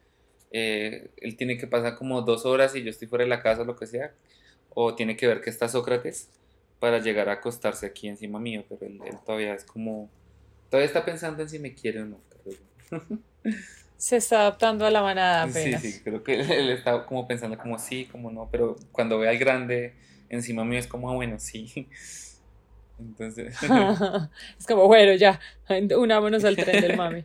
eh, 0.53 1.09
él 1.17 1.37
tiene 1.37 1.59
que 1.59 1.67
pasar 1.67 1.97
como 1.97 2.23
dos 2.23 2.47
horas 2.47 2.75
y 2.77 2.83
yo 2.83 2.91
estoy 2.91 3.09
fuera 3.09 3.25
de 3.25 3.31
la 3.31 3.43
casa 3.43 3.63
o 3.63 3.65
lo 3.65 3.77
que 3.77 3.87
sea. 3.87 4.13
O 4.75 4.95
tiene 4.95 5.17
que 5.17 5.27
ver 5.27 5.41
que 5.41 5.51
está 5.51 5.69
Sócrates 5.69 6.29
para 6.79 6.99
llegar 6.99 7.29
a 7.29 7.33
acostarse 7.33 7.87
aquí 7.87 8.09
encima 8.09 8.39
mío. 8.39 8.65
Pero 8.69 8.87
él, 8.87 9.01
él 9.05 9.17
todavía 9.25 9.55
es 9.55 9.65
como... 9.65 10.11
Todavía 10.71 10.87
está 10.87 11.05
pensando 11.05 11.43
en 11.43 11.49
si 11.49 11.59
me 11.59 11.75
quiere 11.75 12.03
o 12.03 12.07
no. 12.07 12.21
Se 13.97 14.17
está 14.17 14.41
adaptando 14.41 14.85
a 14.85 14.91
la 14.91 15.03
manada 15.03 15.45
apenas. 15.45 15.81
Sí, 15.81 15.93
sí, 15.93 16.01
creo 16.03 16.23
que 16.23 16.35
él, 16.35 16.51
él 16.51 16.71
está 16.71 17.07
como 17.07 17.27
pensando 17.27 17.57
como 17.57 17.79
sí, 17.79 18.07
como 18.11 18.31
no. 18.31 18.49
Pero 18.51 18.77
cuando 18.93 19.19
ve 19.19 19.29
al 19.29 19.39
grande 19.39 19.95
encima 20.29 20.65
mío 20.65 20.79
es 20.79 20.87
como, 20.87 21.11
ah, 21.11 21.15
bueno, 21.15 21.39
sí. 21.39 21.89
Entonces. 22.99 23.55
es 24.59 24.67
como, 24.67 24.87
bueno, 24.87 25.15
ya, 25.15 25.41
unámonos 25.97 26.45
al 26.45 26.57
tren 26.57 26.81
del 26.81 26.97
mami. 26.97 27.25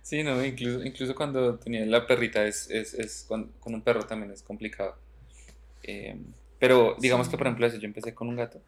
Sí, 0.00 0.22
no, 0.22 0.44
incluso, 0.44 0.84
incluso 0.84 1.14
cuando 1.14 1.58
tenía 1.58 1.84
la 1.86 2.06
perrita, 2.06 2.44
es, 2.44 2.70
es, 2.70 2.94
es 2.94 3.24
con, 3.28 3.52
con, 3.60 3.74
un 3.74 3.82
perro 3.82 4.04
también 4.04 4.32
es 4.32 4.42
complicado. 4.42 4.96
Eh, 5.82 6.16
pero 6.62 6.94
digamos 7.00 7.26
sí. 7.26 7.32
que, 7.32 7.38
por 7.38 7.48
ejemplo, 7.48 7.66
eso, 7.66 7.76
yo 7.78 7.88
empecé 7.88 8.14
con 8.14 8.28
un 8.28 8.36
gato 8.36 8.62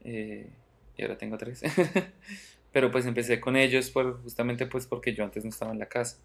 eh, 0.00 0.48
y 0.96 1.02
ahora 1.02 1.18
tengo 1.18 1.36
tres. 1.36 1.60
pero 2.72 2.90
pues 2.90 3.04
empecé 3.04 3.38
con 3.38 3.54
ellos 3.54 3.90
por, 3.90 4.22
justamente 4.22 4.64
pues 4.64 4.86
porque 4.86 5.12
yo 5.12 5.22
antes 5.22 5.44
no 5.44 5.50
estaba 5.50 5.72
en 5.72 5.78
la 5.78 5.90
casa. 5.90 6.16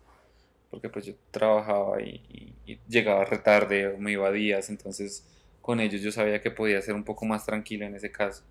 Porque 0.71 0.87
pues 0.87 1.05
yo 1.05 1.15
trabajaba 1.29 2.01
y, 2.01 2.21
y, 2.65 2.71
y 2.71 2.79
llegaba 2.87 3.25
retarde 3.25 3.87
o 3.87 3.97
me 3.97 4.13
iba 4.13 4.29
a 4.29 4.31
días, 4.31 4.69
entonces 4.69 5.25
con 5.61 5.81
ellos 5.81 6.01
yo 6.01 6.13
sabía 6.13 6.39
que 6.41 6.51
podía 6.51 6.81
ser 6.81 6.95
un 6.95 7.03
poco 7.03 7.25
más 7.25 7.45
tranquilo 7.45 7.85
en 7.85 7.93
ese 7.93 8.09
caso. 8.09 8.45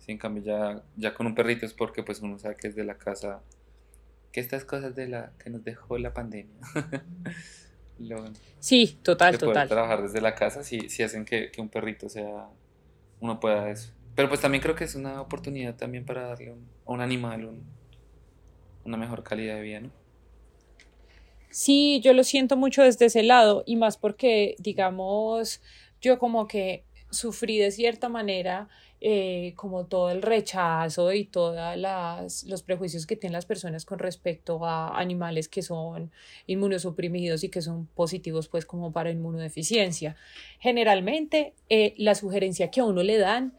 Sí, 0.00 0.10
en 0.10 0.18
cambio 0.18 0.42
ya, 0.42 0.82
ya 0.96 1.14
con 1.14 1.28
un 1.28 1.36
perrito 1.36 1.64
es 1.64 1.74
porque 1.74 2.02
pues 2.02 2.18
uno 2.18 2.40
sabe 2.40 2.56
que 2.56 2.66
es 2.66 2.74
de 2.74 2.82
la 2.82 2.98
casa, 2.98 3.40
que 4.32 4.40
estas 4.40 4.64
cosas 4.64 4.96
de 4.96 5.06
la 5.06 5.30
que 5.38 5.48
nos 5.48 5.62
dejó 5.62 5.96
la 5.96 6.12
pandemia. 6.12 6.56
Lo, 7.98 8.24
sí, 8.60 8.98
total, 9.02 9.38
total. 9.38 9.68
trabajar 9.68 10.02
desde 10.02 10.20
la 10.20 10.34
casa 10.34 10.62
sí, 10.62 10.88
sí 10.88 11.02
hacen 11.02 11.24
que, 11.24 11.50
que, 11.50 11.60
un 11.60 11.68
perrito 11.68 12.08
sea, 12.08 12.48
uno 13.20 13.40
pueda 13.40 13.70
eso. 13.70 13.92
Pero 14.14 14.28
pues 14.28 14.40
también 14.40 14.62
creo 14.62 14.74
que 14.74 14.84
es 14.84 14.94
una 14.94 15.20
oportunidad 15.20 15.76
también 15.76 16.04
para 16.04 16.28
darle 16.28 16.52
un, 16.52 16.68
a 16.86 16.92
un 16.92 17.00
animal 17.00 17.44
un, 17.44 17.64
una 18.84 18.96
mejor 18.96 19.22
calidad 19.22 19.56
de 19.56 19.62
vida, 19.62 19.80
¿no? 19.80 19.90
Sí, 21.50 22.00
yo 22.04 22.12
lo 22.12 22.24
siento 22.24 22.56
mucho 22.56 22.82
desde 22.82 23.06
ese 23.06 23.22
lado 23.22 23.62
y 23.66 23.76
más 23.76 23.96
porque, 23.96 24.54
digamos, 24.58 25.60
yo 26.00 26.18
como 26.18 26.46
que 26.46 26.84
sufrí 27.10 27.58
de 27.58 27.70
cierta 27.70 28.08
manera 28.08 28.68
eh, 29.00 29.52
como 29.54 29.86
todo 29.86 30.10
el 30.10 30.22
rechazo 30.22 31.12
y 31.12 31.24
todos 31.24 31.56
los 32.46 32.62
prejuicios 32.64 33.06
que 33.06 33.14
tienen 33.14 33.34
las 33.34 33.46
personas 33.46 33.84
con 33.84 34.00
respecto 34.00 34.64
a 34.64 34.98
animales 34.98 35.48
que 35.48 35.62
son 35.62 36.10
inmunosuprimidos 36.48 37.44
y 37.44 37.48
que 37.48 37.62
son 37.62 37.86
positivos 37.86 38.48
pues 38.48 38.66
como 38.66 38.90
para 38.90 39.10
inmunodeficiencia. 39.10 40.16
Generalmente 40.58 41.54
eh, 41.68 41.94
la 41.96 42.16
sugerencia 42.16 42.72
que 42.72 42.80
a 42.80 42.84
uno 42.84 43.04
le 43.04 43.18
dan 43.18 43.56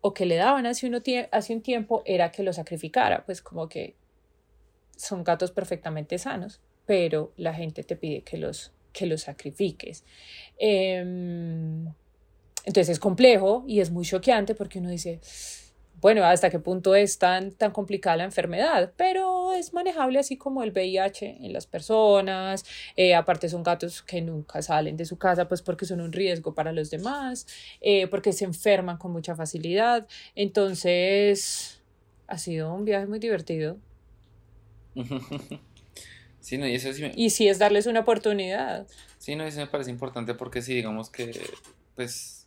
o 0.00 0.14
que 0.14 0.26
le 0.26 0.34
daban 0.34 0.66
hace, 0.66 0.88
uno 0.88 0.98
hace 1.30 1.54
un 1.54 1.62
tiempo 1.62 2.02
era 2.04 2.32
que 2.32 2.42
lo 2.42 2.52
sacrificara, 2.52 3.24
pues 3.24 3.40
como 3.40 3.68
que 3.68 3.94
son 4.96 5.22
gatos 5.22 5.52
perfectamente 5.52 6.18
sanos, 6.18 6.60
pero 6.86 7.32
la 7.36 7.54
gente 7.54 7.84
te 7.84 7.94
pide 7.94 8.22
que 8.22 8.36
los 8.36 8.72
que 8.92 9.06
los 9.06 9.22
sacrifiques. 9.22 10.04
Eh, 10.58 11.02
entonces 12.64 12.90
es 12.90 12.98
complejo 12.98 13.64
y 13.66 13.80
es 13.80 13.90
muy 13.90 14.04
choqueante 14.04 14.54
porque 14.54 14.78
uno 14.78 14.90
dice, 14.90 15.20
bueno, 16.00 16.24
hasta 16.24 16.50
qué 16.50 16.58
punto 16.58 16.96
es 16.96 17.18
tan, 17.18 17.52
tan 17.52 17.70
complicada 17.70 18.16
la 18.16 18.24
enfermedad, 18.24 18.92
pero 18.96 19.52
es 19.52 19.72
manejable 19.72 20.18
así 20.18 20.36
como 20.36 20.64
el 20.64 20.72
VIH 20.72 21.38
en 21.46 21.52
las 21.52 21.66
personas, 21.66 22.64
eh, 22.96 23.14
aparte 23.14 23.48
son 23.48 23.62
gatos 23.62 24.02
que 24.02 24.20
nunca 24.20 24.62
salen 24.62 24.96
de 24.96 25.04
su 25.04 25.16
casa 25.16 25.46
pues 25.46 25.62
porque 25.62 25.86
son 25.86 26.00
un 26.00 26.12
riesgo 26.12 26.54
para 26.54 26.72
los 26.72 26.90
demás, 26.90 27.46
eh, 27.80 28.08
porque 28.08 28.32
se 28.32 28.44
enferman 28.44 28.98
con 28.98 29.12
mucha 29.12 29.36
facilidad, 29.36 30.08
entonces 30.34 31.80
ha 32.26 32.36
sido 32.38 32.74
un 32.74 32.84
viaje 32.84 33.06
muy 33.06 33.20
divertido. 33.20 33.78
Sí, 36.42 36.58
no, 36.58 36.66
y 36.66 36.74
eso 36.74 36.92
sí 36.92 37.02
me... 37.02 37.12
Y 37.14 37.30
sí 37.30 37.46
es 37.46 37.60
darles 37.60 37.86
una 37.86 38.00
oportunidad. 38.00 38.88
Sí, 39.18 39.36
no, 39.36 39.44
eso 39.44 39.60
me 39.60 39.68
parece 39.68 39.92
importante 39.92 40.34
porque 40.34 40.60
sí, 40.60 40.74
digamos 40.74 41.08
que, 41.08 41.40
pues, 41.94 42.41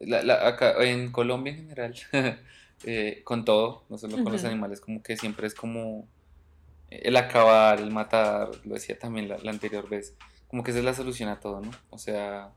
la, 0.00 0.22
la, 0.22 0.46
acá 0.46 0.74
en 0.84 1.10
Colombia 1.12 1.52
en 1.52 1.58
general, 1.58 1.94
eh, 2.84 3.22
con 3.24 3.44
todo, 3.44 3.84
no 3.88 3.98
solo 3.98 4.14
con 4.14 4.22
uh 4.22 4.28
-huh. 4.28 4.32
los 4.32 4.44
animales, 4.44 4.80
como 4.80 5.02
que 5.02 5.16
siempre 5.16 5.46
es 5.46 5.54
como 5.54 6.06
el 6.90 7.16
acabar, 7.16 7.80
el 7.80 7.90
matar, 7.90 8.50
lo 8.64 8.74
decía 8.74 8.98
también 8.98 9.28
la, 9.28 9.38
la, 9.38 9.50
anterior 9.50 9.88
vez, 9.88 10.14
como 10.48 10.62
que 10.62 10.70
esa 10.70 10.78
es 10.80 10.84
la 10.84 10.94
solución 10.94 11.28
a 11.28 11.40
todo, 11.40 11.60
¿no? 11.60 11.70
O 11.90 11.98
sea, 11.98 12.50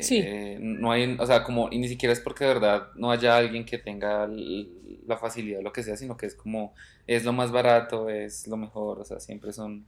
Sí. 0.00 0.20
Eh, 0.24 0.58
no 0.60 0.92
hay, 0.92 1.16
o 1.18 1.26
sea, 1.26 1.42
como, 1.42 1.68
y 1.70 1.78
ni 1.78 1.88
siquiera 1.88 2.12
es 2.12 2.20
porque 2.20 2.44
de 2.44 2.54
verdad 2.54 2.88
no 2.94 3.10
haya 3.10 3.36
alguien 3.36 3.64
que 3.64 3.78
tenga 3.78 4.28
la 4.28 5.16
facilidad 5.18 5.60
o 5.60 5.62
lo 5.62 5.72
que 5.72 5.82
sea, 5.82 5.96
sino 5.96 6.16
que 6.16 6.26
es 6.26 6.34
como, 6.34 6.74
es 7.06 7.24
lo 7.24 7.32
más 7.32 7.50
barato, 7.50 8.08
es 8.08 8.46
lo 8.46 8.56
mejor, 8.56 9.00
o 9.00 9.04
sea, 9.04 9.18
siempre 9.18 9.52
son 9.52 9.84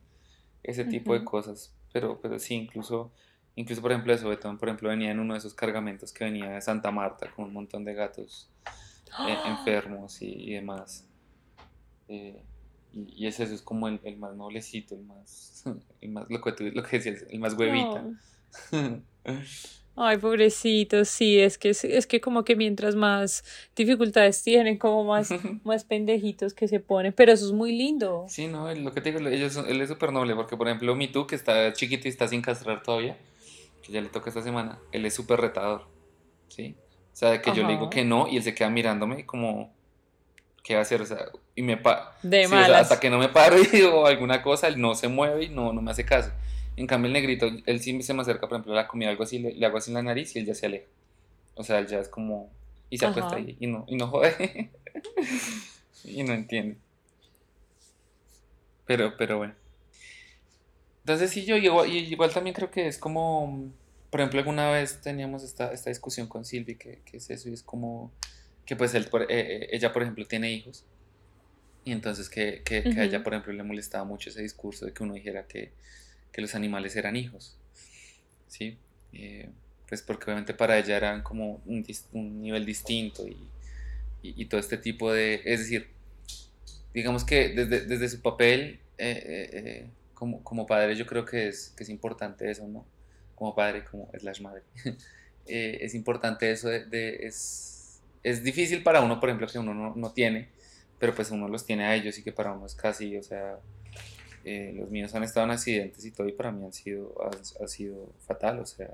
ese 0.62 0.84
tipo 0.84 1.12
de 1.12 1.20
Ujú. 1.20 1.30
cosas. 1.30 1.72
Pero, 1.92 2.18
pero 2.20 2.38
sí, 2.38 2.54
incluso, 2.54 3.12
incluso 3.56 3.82
por 3.82 3.92
ejemplo, 3.92 4.12
eso, 4.12 4.28
Betón, 4.28 4.58
por 4.58 4.68
ejemplo, 4.68 4.88
venía 4.88 5.10
en 5.10 5.20
uno 5.20 5.34
de 5.34 5.38
esos 5.38 5.54
cargamentos 5.54 6.12
que 6.12 6.24
venía 6.24 6.50
de 6.50 6.60
Santa 6.60 6.90
Marta 6.90 7.30
con 7.34 7.46
un 7.46 7.52
montón 7.52 7.84
de 7.84 7.94
gatos 7.94 8.48
eh, 9.24 9.40
enfermos 9.44 10.20
y, 10.22 10.26
y 10.50 10.52
demás. 10.54 11.06
Eh, 12.08 12.42
y, 12.92 13.24
y 13.24 13.26
ese, 13.26 13.44
eso 13.44 13.54
es 13.54 13.62
como 13.62 13.88
el, 13.88 14.00
el 14.04 14.16
más 14.18 14.34
noblecito, 14.34 14.94
el 14.94 15.02
más, 15.04 15.64
el 16.00 16.10
más 16.10 16.26
lo 16.28 16.40
que, 16.40 16.52
tú- 16.52 16.70
lo 16.72 16.82
que 16.82 16.98
decías, 16.98 17.24
el 17.30 17.38
más 17.40 17.54
huevita. 17.54 18.02
No. 18.72 19.02
Ay, 19.94 20.16
pobrecito, 20.16 21.04
sí, 21.04 21.38
es 21.38 21.58
que 21.58 21.68
es, 21.70 21.84
es 21.84 22.06
que 22.06 22.22
como 22.22 22.44
que 22.44 22.56
mientras 22.56 22.94
más 22.96 23.44
dificultades 23.76 24.42
tienen, 24.42 24.78
como 24.78 25.04
más, 25.04 25.30
más 25.64 25.84
pendejitos 25.84 26.54
que 26.54 26.66
se 26.66 26.80
ponen, 26.80 27.12
pero 27.12 27.30
eso 27.32 27.44
es 27.44 27.52
muy 27.52 27.76
lindo. 27.76 28.24
Sí, 28.26 28.46
no, 28.48 28.74
lo 28.74 28.92
que 28.92 29.02
te 29.02 29.12
digo, 29.12 29.28
ellos, 29.28 29.54
él 29.68 29.82
es 29.82 29.90
súper 29.90 30.10
noble, 30.12 30.34
porque 30.34 30.56
por 30.56 30.66
ejemplo, 30.66 30.94
mi 30.96 31.08
tú, 31.08 31.26
que 31.26 31.34
está 31.34 31.74
chiquito 31.74 32.08
y 32.08 32.10
está 32.10 32.26
sin 32.26 32.40
castrar 32.40 32.82
todavía, 32.82 33.18
que 33.82 33.92
ya 33.92 34.00
le 34.00 34.08
toca 34.08 34.30
esta 34.30 34.42
semana, 34.42 34.78
él 34.92 35.04
es 35.04 35.14
súper 35.14 35.40
retador, 35.40 35.88
¿sí? 36.48 36.76
O 37.12 37.16
sea, 37.16 37.30
de 37.30 37.42
que 37.42 37.52
yo 37.52 37.62
le 37.64 37.72
digo 37.72 37.82
Ajá. 37.82 37.90
que 37.90 38.04
no 38.04 38.28
y 38.28 38.36
él 38.36 38.42
se 38.42 38.54
queda 38.54 38.70
mirándome 38.70 39.26
como, 39.26 39.74
¿qué 40.62 40.74
va 40.74 40.80
a 40.80 40.82
hacer? 40.82 41.02
O 41.02 41.06
sea, 41.06 41.26
y 41.54 41.62
me 41.62 41.76
pa 41.76 42.16
De 42.22 42.46
sí, 42.46 42.54
o 42.54 42.64
sea, 42.64 42.78
hasta 42.78 43.00
que 43.00 43.10
no 43.10 43.18
me 43.18 43.28
paro 43.28 43.58
y 43.60 43.66
digo 43.66 44.06
alguna 44.06 44.42
cosa, 44.42 44.68
él 44.68 44.80
no 44.80 44.94
se 44.94 45.08
mueve 45.08 45.44
y 45.44 45.48
no, 45.48 45.72
no 45.72 45.82
me 45.82 45.90
hace 45.90 46.04
caso. 46.06 46.30
En 46.76 46.86
cambio, 46.86 47.08
el 47.08 47.12
negrito, 47.12 47.50
él 47.66 47.80
sí 47.80 48.02
se 48.02 48.14
me 48.14 48.22
acerca, 48.22 48.48
por 48.48 48.56
ejemplo, 48.56 48.72
a 48.72 48.76
la 48.76 48.88
comida, 48.88 49.10
algo 49.10 49.24
así, 49.24 49.38
le, 49.38 49.52
le 49.52 49.66
hago 49.66 49.76
así 49.76 49.90
en 49.90 49.94
la 49.94 50.02
nariz 50.02 50.34
y 50.34 50.38
él 50.38 50.46
ya 50.46 50.54
se 50.54 50.66
aleja. 50.66 50.86
O 51.54 51.62
sea, 51.62 51.78
él 51.80 51.86
ya 51.86 51.98
es 51.98 52.08
como, 52.08 52.50
y 52.88 52.96
se 52.96 53.06
acuesta 53.06 53.36
Ajá. 53.36 53.36
ahí 53.36 53.56
y 53.60 53.66
no, 53.66 53.84
y 53.88 53.96
no 53.96 54.06
jode. 54.06 54.70
y 56.04 56.22
no 56.22 56.32
entiende. 56.32 56.78
Pero, 58.86 59.16
pero 59.16 59.38
bueno. 59.38 59.54
Entonces 61.04 61.30
sí, 61.30 61.44
yo 61.44 61.56
igual, 61.56 61.90
igual 61.90 62.32
también 62.32 62.54
creo 62.54 62.70
que 62.70 62.86
es 62.86 62.98
como, 62.98 63.72
por 64.10 64.20
ejemplo, 64.20 64.38
alguna 64.38 64.70
vez 64.70 65.00
teníamos 65.00 65.42
esta, 65.42 65.72
esta 65.72 65.90
discusión 65.90 66.28
con 66.28 66.44
Silvi, 66.44 66.76
que, 66.76 67.02
que 67.04 67.16
es 67.16 67.28
eso, 67.30 67.48
y 67.48 67.54
es 67.54 67.62
como 67.62 68.12
que 68.64 68.76
pues 68.76 68.94
él, 68.94 69.06
por- 69.06 69.26
eh, 69.30 69.68
ella, 69.72 69.92
por 69.92 70.02
ejemplo, 70.02 70.24
tiene 70.26 70.52
hijos, 70.52 70.84
y 71.84 71.92
entonces 71.92 72.28
que, 72.30 72.62
que, 72.64 72.82
que 72.84 73.00
a 73.00 73.04
ella, 73.04 73.24
por 73.24 73.32
ejemplo, 73.34 73.52
le 73.52 73.64
molestaba 73.64 74.04
mucho 74.04 74.30
ese 74.30 74.42
discurso 74.42 74.86
de 74.86 74.92
que 74.92 75.02
uno 75.02 75.14
dijera 75.14 75.46
que, 75.48 75.72
que 76.32 76.40
los 76.40 76.54
animales 76.54 76.94
eran 76.94 77.16
hijos, 77.16 77.56
¿sí? 78.46 78.78
Eh, 79.12 79.50
pues 79.88 80.02
porque 80.02 80.24
obviamente 80.26 80.54
para 80.54 80.78
ella 80.78 80.96
eran 80.96 81.22
como 81.22 81.60
un, 81.66 81.84
nivel 82.40 82.64
distinto 82.64 83.26
y, 83.26 83.36
y, 84.22 84.42
y 84.42 84.44
todo 84.46 84.60
este 84.60 84.78
tipo 84.78 85.12
de, 85.12 85.42
es 85.44 85.58
decir, 85.60 85.88
digamos 86.94 87.24
que 87.24 87.48
desde, 87.48 87.80
desde 87.86 88.08
su 88.08 88.20
papel 88.22 88.78
eh, 88.98 89.86
como, 90.22 90.44
como 90.44 90.66
padre 90.66 90.94
yo 90.94 91.04
creo 91.04 91.24
que 91.24 91.48
es, 91.48 91.74
que 91.76 91.82
es 91.82 91.88
importante 91.90 92.48
eso, 92.48 92.68
¿no? 92.68 92.86
Como 93.34 93.56
padre, 93.56 93.84
como 93.84 94.08
slash 94.16 94.40
madre. 94.40 94.62
Eh, 95.44 95.78
es 95.80 95.96
importante 95.96 96.52
eso 96.52 96.68
de, 96.68 96.84
de- 96.86 97.26
es, 97.26 98.00
es 98.22 98.44
difícil 98.44 98.84
para 98.84 99.00
uno, 99.02 99.18
por 99.18 99.28
ejemplo, 99.28 99.48
que 99.48 99.58
uno 99.58 99.74
no, 99.74 99.92
no 99.96 100.12
tiene, 100.12 100.50
pero 101.00 101.12
pues 101.16 101.32
uno 101.32 101.48
los 101.48 101.66
tiene 101.66 101.84
a 101.84 101.96
ellos 101.96 102.16
y 102.16 102.22
que 102.22 102.30
para 102.30 102.52
uno 102.52 102.64
es 102.66 102.76
casi, 102.76 103.16
o 103.16 103.24
sea, 103.24 103.58
eh, 104.44 104.72
los 104.76 104.88
míos 104.90 105.12
han 105.16 105.24
estado 105.24 105.46
en 105.46 105.50
accidentes 105.50 106.04
y 106.04 106.12
todo 106.12 106.28
y 106.28 106.32
para 106.32 106.52
mí 106.52 106.64
han 106.64 106.72
sido, 106.72 107.12
ha, 107.24 107.30
ha 107.64 107.66
sido 107.66 108.14
fatal, 108.20 108.60
o 108.60 108.66
sea, 108.66 108.90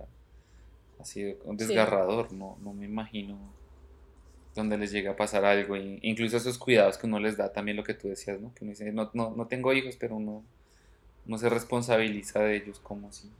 ha 0.99 1.04
sido 1.04 1.37
un 1.44 1.58
Sí. 1.58 1.66
desgarrador, 1.66 2.32
no, 2.32 2.56
no 2.62 2.73
me 2.73 2.87
imagino 2.87 3.54
donde 4.54 4.78
les 4.78 4.90
llega 4.90 5.12
a 5.12 5.16
pasar 5.16 5.44
algo, 5.44 5.76
y 5.76 5.99
incluso 6.02 6.37
esos 6.38 6.58
cuidados 6.58 6.99
que 6.99 7.06
uno 7.06 7.20
les 7.20 7.37
da, 7.37 7.52
también 7.52 7.76
lo 7.76 7.85
que 7.85 7.94
tú 7.94 8.08
decías, 8.08 8.40
¿no? 8.40 8.52
Que 8.54 8.64
uno 8.64 8.73
dice, 8.73 8.90
no, 8.92 9.11
no, 9.14 9.35
no 9.37 9.47
tengo 9.47 9.73
hijos, 9.73 9.97
pero 9.97 10.16
uno, 10.16 10.44
uno 11.28 11.38
se 11.38 11.49
responsabiliza 11.49 12.40
de 12.40 12.56
ellos 12.56 12.80
como 12.80 13.12
si... 13.12 13.30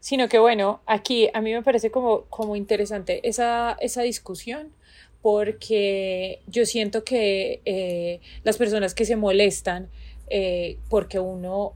Sino 0.00 0.28
que 0.28 0.38
bueno, 0.38 0.80
aquí 0.86 1.28
a 1.34 1.40
mí 1.40 1.52
me 1.52 1.62
parece 1.62 1.90
como, 1.90 2.22
como 2.22 2.56
interesante 2.56 3.28
esa, 3.28 3.76
esa 3.80 4.02
discusión 4.02 4.72
porque 5.20 6.40
yo 6.46 6.64
siento 6.64 7.04
que 7.04 7.60
eh, 7.64 8.20
las 8.44 8.56
personas 8.56 8.94
que 8.94 9.04
se 9.04 9.16
molestan 9.16 9.88
eh, 10.28 10.78
porque 10.88 11.18
uno 11.18 11.74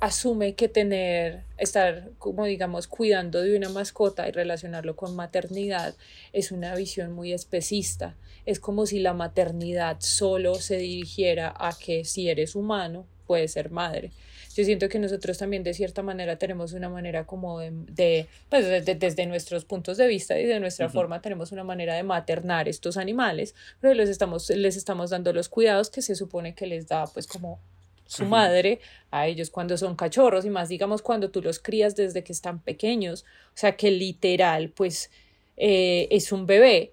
asume 0.00 0.54
que 0.54 0.68
tener, 0.68 1.42
estar 1.58 2.10
como 2.18 2.44
digamos 2.44 2.86
cuidando 2.86 3.42
de 3.42 3.56
una 3.56 3.68
mascota 3.68 4.28
y 4.28 4.32
relacionarlo 4.32 4.96
con 4.96 5.16
maternidad 5.16 5.94
es 6.32 6.52
una 6.52 6.74
visión 6.74 7.12
muy 7.12 7.32
especista. 7.32 8.14
Es 8.46 8.60
como 8.60 8.86
si 8.86 9.00
la 9.00 9.14
maternidad 9.14 9.96
solo 10.00 10.54
se 10.56 10.76
dirigiera 10.76 11.54
a 11.58 11.76
que 11.76 12.04
si 12.04 12.28
eres 12.28 12.54
humano 12.54 13.06
puedes 13.26 13.52
ser 13.52 13.70
madre. 13.70 14.10
Yo 14.56 14.64
siento 14.64 14.88
que 14.88 15.00
nosotros 15.00 15.36
también 15.38 15.64
de 15.64 15.74
cierta 15.74 16.02
manera 16.02 16.36
tenemos 16.36 16.72
una 16.74 16.88
manera 16.88 17.24
como 17.26 17.58
de, 17.58 17.72
de 17.72 18.26
pues 18.48 18.64
de- 18.66 18.82
de- 18.82 18.94
desde 18.94 19.26
nuestros 19.26 19.64
puntos 19.64 19.96
de 19.96 20.06
vista 20.06 20.38
y 20.38 20.44
de 20.44 20.60
nuestra 20.60 20.86
forma 20.88 21.20
tenemos 21.20 21.50
una 21.50 21.64
manera 21.64 21.94
de 21.96 22.04
maternar 22.04 22.68
estos 22.68 22.96
animales, 22.96 23.54
pero 23.80 23.94
les 23.94 24.08
estamos, 24.08 24.48
les 24.50 24.76
estamos 24.76 25.10
dando 25.10 25.32
los 25.32 25.48
cuidados 25.48 25.90
que 25.90 26.02
se 26.02 26.14
supone 26.14 26.54
que 26.54 26.66
les 26.68 26.86
da 26.86 27.06
pues 27.08 27.26
como 27.26 27.58
su 28.06 28.26
madre 28.26 28.80
a 29.10 29.26
ellos 29.26 29.50
cuando 29.50 29.76
son 29.76 29.96
cachorros 29.96 30.44
y 30.44 30.50
más 30.50 30.68
digamos 30.68 31.02
cuando 31.02 31.30
tú 31.30 31.40
los 31.42 31.58
crías 31.58 31.96
desde 31.96 32.22
que 32.22 32.32
están 32.32 32.60
pequeños, 32.60 33.24
o 33.48 33.56
sea 33.56 33.76
que 33.76 33.90
literal 33.90 34.68
pues 34.68 35.10
eh, 35.56 36.06
es 36.10 36.30
un 36.30 36.46
bebé, 36.46 36.92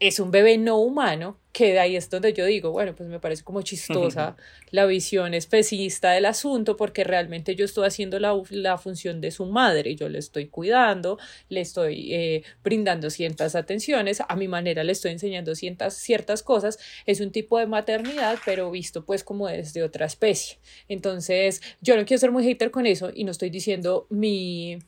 es 0.00 0.18
un 0.18 0.30
bebé 0.30 0.56
no 0.56 0.78
humano, 0.78 1.36
que 1.52 1.72
de 1.72 1.78
ahí 1.78 1.96
es 1.96 2.08
donde 2.08 2.32
yo 2.32 2.46
digo, 2.46 2.70
bueno, 2.70 2.94
pues 2.94 3.08
me 3.08 3.20
parece 3.20 3.44
como 3.44 3.60
chistosa 3.60 4.36
la 4.70 4.86
visión 4.86 5.34
especista 5.34 6.12
del 6.12 6.24
asunto, 6.24 6.78
porque 6.78 7.04
realmente 7.04 7.54
yo 7.54 7.66
estoy 7.66 7.86
haciendo 7.86 8.18
la, 8.18 8.34
la 8.50 8.78
función 8.78 9.20
de 9.20 9.30
su 9.30 9.44
madre, 9.44 9.94
yo 9.94 10.08
le 10.08 10.18
estoy 10.18 10.46
cuidando, 10.46 11.18
le 11.50 11.60
estoy 11.60 12.14
eh, 12.14 12.42
brindando 12.64 13.10
ciertas 13.10 13.54
atenciones, 13.54 14.22
a 14.26 14.34
mi 14.34 14.48
manera 14.48 14.82
le 14.82 14.92
estoy 14.92 15.10
enseñando 15.12 15.54
ciertas, 15.54 15.94
ciertas 15.94 16.42
cosas, 16.42 16.78
es 17.04 17.20
un 17.20 17.30
tipo 17.30 17.58
de 17.58 17.66
maternidad, 17.66 18.38
pero 18.46 18.70
visto 18.70 19.04
pues 19.04 19.22
como 19.22 19.46
desde 19.46 19.82
otra 19.82 20.06
especie. 20.06 20.58
Entonces, 20.88 21.60
yo 21.82 21.96
no 21.96 22.06
quiero 22.06 22.20
ser 22.20 22.32
muy 22.32 22.44
hater 22.44 22.70
con 22.70 22.86
eso 22.86 23.10
y 23.14 23.24
no 23.24 23.30
estoy 23.30 23.50
diciendo 23.50 24.06
mi 24.08 24.78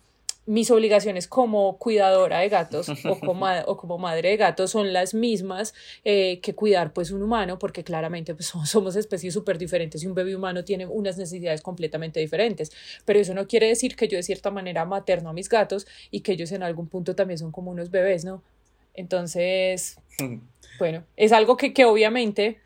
mis 0.47 0.71
obligaciones 0.71 1.27
como 1.27 1.79
cuidadora 1.79 2.41
de 2.41 2.49
gatos 2.49 2.89
o 2.89 2.95
como, 3.21 3.47
o 3.67 3.77
como 3.77 3.99
madre 3.99 4.31
de 4.31 4.37
gatos 4.37 4.71
son 4.71 4.93
las 4.93 5.15
mismas 5.15 5.75
eh, 6.05 6.41
que 6.41 6.55
cuidar 6.55 6.93
pues 6.93 7.11
un 7.11 7.23
humano 7.23 7.59
porque 7.59 7.85
claramente 7.85 8.35
pues 8.35 8.47
somos, 8.47 8.71
somos 8.71 8.97
especies 8.97 9.33
súper 9.35 9.59
diferentes 9.59 10.03
y 10.03 10.07
un 10.07 10.15
bebé 10.15 10.37
humano 10.37 10.65
tiene 10.65 10.87
unas 10.87 11.17
necesidades 11.17 11.63
completamente 11.63 12.21
diferentes. 12.21 12.73
Pero 13.05 13.21
eso 13.21 13.35
no 13.35 13.47
quiere 13.47 13.69
decir 13.69 13.97
que 13.97 14.09
yo 14.09 14.17
de 14.17 14.23
cierta 14.23 14.51
manera 14.51 14.85
materno 14.85 15.31
a 15.31 15.33
mis 15.33 15.49
gatos 15.49 15.87
y 16.11 16.21
que 16.21 16.33
ellos 16.33 16.53
en 16.53 16.63
algún 16.63 16.89
punto 16.89 17.15
también 17.15 17.39
son 17.39 17.53
como 17.53 17.71
unos 17.71 17.91
bebés 17.91 18.25
no 18.25 18.43
entonces 18.95 19.97
bueno 20.79 21.05
es 21.17 21.33
algo 21.33 21.57
que, 21.57 21.73
que 21.73 21.85
obviamente 21.85 22.59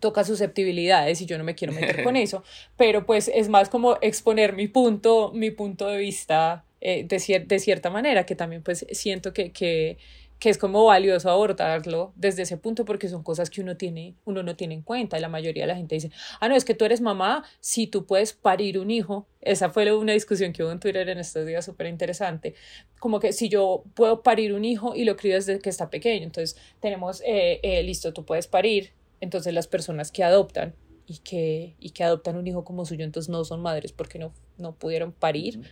toca 0.00 0.24
susceptibilidades 0.24 1.20
y 1.20 1.26
yo 1.26 1.38
no 1.38 1.44
me 1.44 1.54
quiero 1.54 1.72
meter 1.72 2.02
con 2.04 2.16
eso, 2.16 2.44
pero 2.76 3.06
pues 3.06 3.30
es 3.32 3.48
más 3.48 3.68
como 3.68 3.96
exponer 4.00 4.54
mi 4.54 4.68
punto, 4.68 5.32
mi 5.34 5.50
punto 5.50 5.86
de 5.86 5.98
vista 5.98 6.64
eh, 6.88 7.02
de, 7.02 7.18
cier 7.18 7.48
de, 7.48 7.58
cierta 7.58 7.90
manera, 7.90 8.24
que 8.26 8.36
también 8.36 8.62
pues 8.62 8.86
siento 8.92 9.32
que, 9.32 9.50
que, 9.50 9.98
que, 10.38 10.50
es 10.50 10.56
como 10.56 10.84
valioso 10.84 11.28
abordarlo 11.28 12.12
desde 12.14 12.42
ese 12.42 12.58
punto 12.58 12.84
porque 12.84 13.08
son 13.08 13.24
cosas 13.24 13.50
que 13.50 13.60
uno 13.60 13.76
tiene, 13.76 14.14
uno 14.24 14.44
no 14.44 14.54
tiene 14.54 14.74
en 14.74 14.82
cuenta 14.82 15.18
la 15.18 15.28
mayoría 15.28 15.64
de 15.64 15.66
la 15.66 15.74
gente 15.74 15.96
dice, 15.96 16.12
ah, 16.38 16.48
no, 16.48 16.54
es 16.54 16.64
que 16.64 16.74
tú 16.74 16.84
eres 16.84 17.00
mamá, 17.00 17.42
si 17.58 17.88
tú 17.88 18.06
puedes 18.06 18.34
parir 18.34 18.78
un 18.78 18.92
hijo, 18.92 19.26
esa 19.40 19.68
fue 19.68 19.92
una 19.96 20.12
discusión 20.12 20.52
que 20.52 20.62
hubo 20.62 20.70
en 20.70 20.78
Twitter 20.78 21.08
en 21.08 21.18
estos 21.18 21.44
días 21.44 21.64
súper 21.64 21.88
interesante, 21.88 22.54
como 23.00 23.18
que 23.18 23.32
si 23.32 23.48
yo 23.48 23.82
puedo 23.94 24.22
parir 24.22 24.52
un 24.52 24.64
hijo 24.64 24.94
y 24.94 25.06
lo 25.06 25.16
crío 25.16 25.34
desde 25.34 25.58
que 25.58 25.70
está 25.70 25.90
pequeño, 25.90 26.22
entonces 26.22 26.56
tenemos, 26.78 27.20
eh, 27.26 27.58
eh, 27.64 27.82
listo, 27.82 28.12
tú 28.12 28.24
puedes 28.24 28.46
parir, 28.46 28.92
entonces 29.20 29.52
las 29.52 29.66
personas 29.66 30.12
que 30.12 30.22
adoptan 30.22 30.76
y 31.08 31.18
que, 31.18 31.74
y 31.80 31.90
que 31.90 32.04
adoptan 32.04 32.36
un 32.36 32.46
hijo 32.46 32.64
como 32.64 32.86
suyo, 32.86 33.04
entonces 33.04 33.28
no 33.28 33.44
son 33.44 33.60
madres 33.60 33.90
porque 33.90 34.20
no, 34.20 34.32
no 34.56 34.76
pudieron 34.76 35.10
parir. 35.10 35.62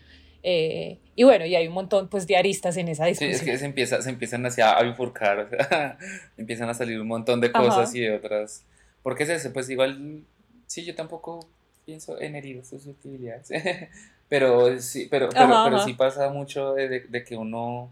Eh, 0.47 0.99
y 1.17 1.25
bueno, 1.25 1.47
y 1.47 1.57
hay 1.57 1.67
un 1.67 1.73
montón 1.73 2.09
pues 2.09 2.27
de 2.27 2.37
aristas 2.37 2.77
en 2.77 2.89
esa 2.89 3.07
discusión. 3.07 3.31
Sí, 3.33 3.37
es 3.37 3.43
que 3.43 3.59
se, 3.59 3.65
empieza, 3.65 4.03
se 4.03 4.11
empiezan 4.11 4.45
así 4.45 4.61
a 4.61 4.81
bifurcar, 4.83 5.39
o 5.39 5.49
sea, 5.49 5.99
empiezan 6.37 6.69
a 6.69 6.75
salir 6.75 7.01
un 7.01 7.09
montón 7.09 7.41
de 7.41 7.51
cosas 7.51 7.89
Ajá. 7.89 7.97
y 7.97 8.01
de 8.01 8.15
otras. 8.15 8.65
¿Por 9.03 9.17
qué 9.17 9.23
es 9.23 9.31
eso? 9.31 9.53
Pues 9.55 9.71
igual, 9.71 10.23
sí, 10.67 10.85
yo 10.85 10.95
tampoco 10.95 11.41
pienso 11.87 12.21
en 12.21 12.37
herir 12.37 12.63
susceptibilidades, 12.63 13.49
pero 14.29 14.79
sí, 14.81 15.09
pero, 15.11 15.31
pero, 15.31 15.45
Ajá, 15.45 15.65
pero 15.65 15.77
ajá. 15.77 15.87
sí 15.87 15.95
pasa 15.95 16.29
mucho 16.29 16.75
de, 16.75 16.89
de, 16.89 17.01
de 17.01 17.25
que 17.25 17.37
uno 17.37 17.91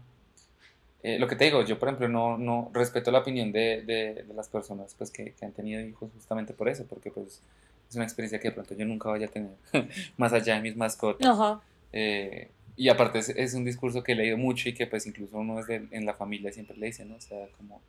eh, 1.01 1.17
lo 1.19 1.27
que 1.27 1.35
te 1.35 1.45
digo, 1.45 1.63
yo 1.63 1.79
por 1.79 1.89
ejemplo 1.89 2.07
no, 2.07 2.37
no 2.37 2.69
respeto 2.71 3.11
la 3.11 3.19
opinión 3.19 3.51
de, 3.51 3.81
de, 3.81 4.23
de 4.27 4.33
las 4.33 4.47
personas 4.47 4.95
pues, 4.97 5.11
que, 5.11 5.33
que, 5.33 5.45
han 5.45 5.51
tenido 5.51 5.81
hijos 5.81 6.09
justamente 6.13 6.53
por 6.53 6.69
eso, 6.69 6.85
porque 6.85 7.11
pues 7.11 7.41
es 7.89 7.95
una 7.95 8.05
experiencia 8.05 8.39
que 8.39 8.49
de 8.49 8.53
pronto 8.53 8.73
yo 8.73 8.85
nunca 8.85 9.09
vaya 9.09 9.25
a 9.25 9.29
tener, 9.29 9.51
más 10.17 10.31
allá 10.31 10.55
de 10.55 10.61
mis 10.61 10.77
mascotas. 10.77 11.27
Ajá. 11.27 11.61
Eh, 11.93 12.49
y 12.75 12.89
aparte 12.89 13.19
es, 13.19 13.29
es, 13.29 13.53
un 13.53 13.65
discurso 13.65 14.03
que 14.03 14.13
he 14.13 14.15
leído 14.15 14.37
mucho 14.37 14.67
y 14.67 14.73
que 14.73 14.87
pues 14.87 15.05
incluso 15.05 15.37
uno 15.37 15.57
desde 15.57 15.87
en 15.91 16.05
la 16.05 16.15
familia 16.15 16.51
siempre 16.51 16.75
le 16.75 16.87
dice, 16.87 17.05
¿no? 17.05 17.15
O 17.15 17.21
sea, 17.21 17.47
como 17.57 17.81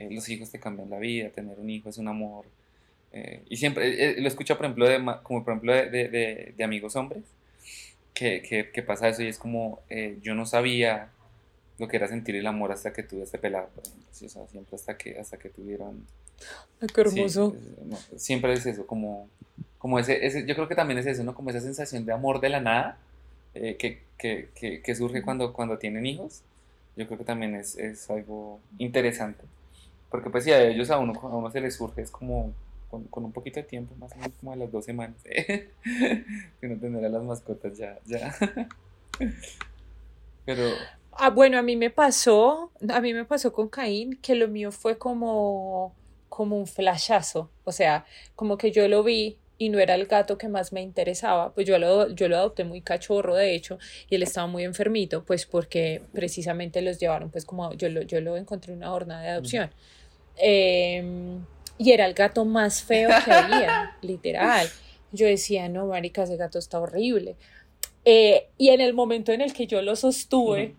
eh, 0.00 0.08
los 0.10 0.28
hijos 0.30 0.50
te 0.50 0.58
cambian 0.58 0.88
la 0.88 0.98
vida, 0.98 1.28
tener 1.28 1.58
un 1.58 1.68
hijo 1.68 1.90
es 1.90 1.98
un 1.98 2.08
amor. 2.08 2.46
Eh, 3.12 3.42
y 3.48 3.56
siempre, 3.56 4.12
eh, 4.12 4.20
lo 4.20 4.28
escucho 4.28 4.56
por 4.56 4.64
ejemplo, 4.64 4.88
de, 4.88 4.98
como 5.22 5.44
por 5.44 5.52
ejemplo 5.52 5.74
de, 5.74 5.88
de, 5.90 6.54
de 6.56 6.64
amigos 6.64 6.96
hombres, 6.96 7.24
que, 8.14 8.42
que, 8.42 8.70
que, 8.70 8.82
pasa 8.82 9.08
eso 9.08 9.22
y 9.22 9.28
es 9.28 9.38
como, 9.38 9.80
yo 10.22 10.34
no 10.34 10.44
sabía 10.46 11.08
lo 11.78 11.88
que 11.88 11.96
era 11.96 12.08
sentir 12.08 12.36
el 12.36 12.46
amor 12.46 12.72
hasta 12.72 12.92
que 12.92 13.02
tuve 13.02 13.22
este 13.22 13.38
pelado. 13.38 13.68
Sí, 14.10 14.26
o 14.26 14.28
sea, 14.28 14.46
siempre 14.46 14.74
hasta 14.74 14.96
que, 14.96 15.18
hasta 15.18 15.38
que 15.38 15.48
tuvieron... 15.48 16.06
Ay, 16.80 16.88
qué 16.94 17.00
hermoso. 17.00 17.56
Sí, 18.10 18.18
siempre 18.18 18.52
es 18.52 18.66
eso, 18.66 18.86
como, 18.86 19.28
como 19.78 19.98
ese, 19.98 20.24
ese, 20.26 20.46
yo 20.46 20.54
creo 20.54 20.68
que 20.68 20.74
también 20.74 20.98
es 20.98 21.06
eso, 21.06 21.24
¿no? 21.24 21.34
Como 21.34 21.50
esa 21.50 21.60
sensación 21.60 22.04
de 22.06 22.12
amor 22.12 22.40
de 22.40 22.48
la 22.50 22.60
nada 22.60 22.98
eh, 23.54 23.76
que, 23.76 24.02
que, 24.18 24.50
que, 24.54 24.82
que, 24.82 24.94
surge 24.94 25.22
cuando, 25.22 25.52
cuando 25.52 25.78
tienen 25.78 26.06
hijos. 26.06 26.42
Yo 26.96 27.06
creo 27.06 27.18
que 27.18 27.24
también 27.24 27.54
es, 27.54 27.76
es 27.76 28.10
algo 28.10 28.60
interesante. 28.78 29.44
Porque 30.10 30.30
pues 30.30 30.44
si 30.44 30.52
a 30.52 30.62
ellos 30.62 30.90
a 30.90 30.98
uno, 30.98 31.12
a 31.20 31.26
uno 31.26 31.50
se 31.50 31.60
les 31.60 31.76
surge, 31.76 32.02
es 32.02 32.10
como 32.10 32.52
con, 32.90 33.04
con, 33.04 33.24
un 33.24 33.32
poquito 33.32 33.60
de 33.60 33.64
tiempo, 33.64 33.94
más 33.96 34.12
o 34.12 34.16
menos 34.16 34.32
como 34.40 34.52
a 34.52 34.56
las 34.56 34.72
dos 34.72 34.84
semanas, 34.84 35.16
que 35.24 36.68
no 36.68 36.76
tener 36.78 37.04
a 37.04 37.08
las 37.08 37.22
mascotas 37.22 37.78
ya, 37.78 37.98
ya. 38.06 38.34
Pero, 40.44 40.64
Ah, 41.22 41.28
bueno, 41.30 41.58
a 41.58 41.62
mí 41.62 41.76
me 41.76 41.90
pasó, 41.90 42.70
a 42.88 43.00
mí 43.00 43.12
me 43.12 43.24
pasó 43.26 43.52
con 43.52 43.68
Caín 43.68 44.16
que 44.22 44.34
lo 44.34 44.48
mío 44.48 44.72
fue 44.72 44.96
como, 44.96 45.94
como 46.28 46.56
un 46.56 46.66
flashazo, 46.66 47.50
o 47.64 47.72
sea, 47.72 48.06
como 48.36 48.56
que 48.56 48.72
yo 48.72 48.88
lo 48.88 49.02
vi 49.02 49.36
y 49.60 49.68
no 49.68 49.78
era 49.78 49.94
el 49.94 50.06
gato 50.06 50.38
que 50.38 50.48
más 50.48 50.72
me 50.72 50.80
interesaba, 50.80 51.52
pues 51.52 51.66
yo 51.66 51.78
lo, 51.78 52.08
yo 52.14 52.28
lo 52.28 52.38
adopté 52.38 52.64
muy 52.64 52.80
cachorro 52.80 53.34
de 53.34 53.54
hecho 53.54 53.78
y 54.08 54.14
él 54.14 54.22
estaba 54.22 54.46
muy 54.46 54.64
enfermito, 54.64 55.22
pues 55.22 55.44
porque 55.44 56.00
precisamente 56.14 56.80
los 56.80 56.98
llevaron, 56.98 57.30
pues 57.30 57.44
como 57.44 57.74
yo 57.74 57.90
lo, 57.90 58.00
yo 58.00 58.22
lo 58.22 58.38
encontré 58.38 58.72
en 58.72 58.78
una 58.78 58.88
jornada 58.88 59.20
de 59.20 59.28
adopción. 59.28 59.70
Eh, 60.38 61.04
y 61.76 61.92
era 61.92 62.06
el 62.06 62.14
gato 62.14 62.46
más 62.46 62.82
feo 62.82 63.10
que 63.22 63.30
había, 63.30 63.98
literal. 64.00 64.66
Yo 65.12 65.26
decía, 65.26 65.68
no, 65.68 65.84
marica, 65.84 66.22
ese 66.22 66.38
gato 66.38 66.58
está 66.58 66.80
horrible. 66.80 67.36
Eh, 68.06 68.48
y 68.56 68.70
en 68.70 68.80
el 68.80 68.94
momento 68.94 69.30
en 69.30 69.42
el 69.42 69.52
que 69.52 69.66
yo 69.66 69.82
lo 69.82 69.94
sostuve, 69.94 70.74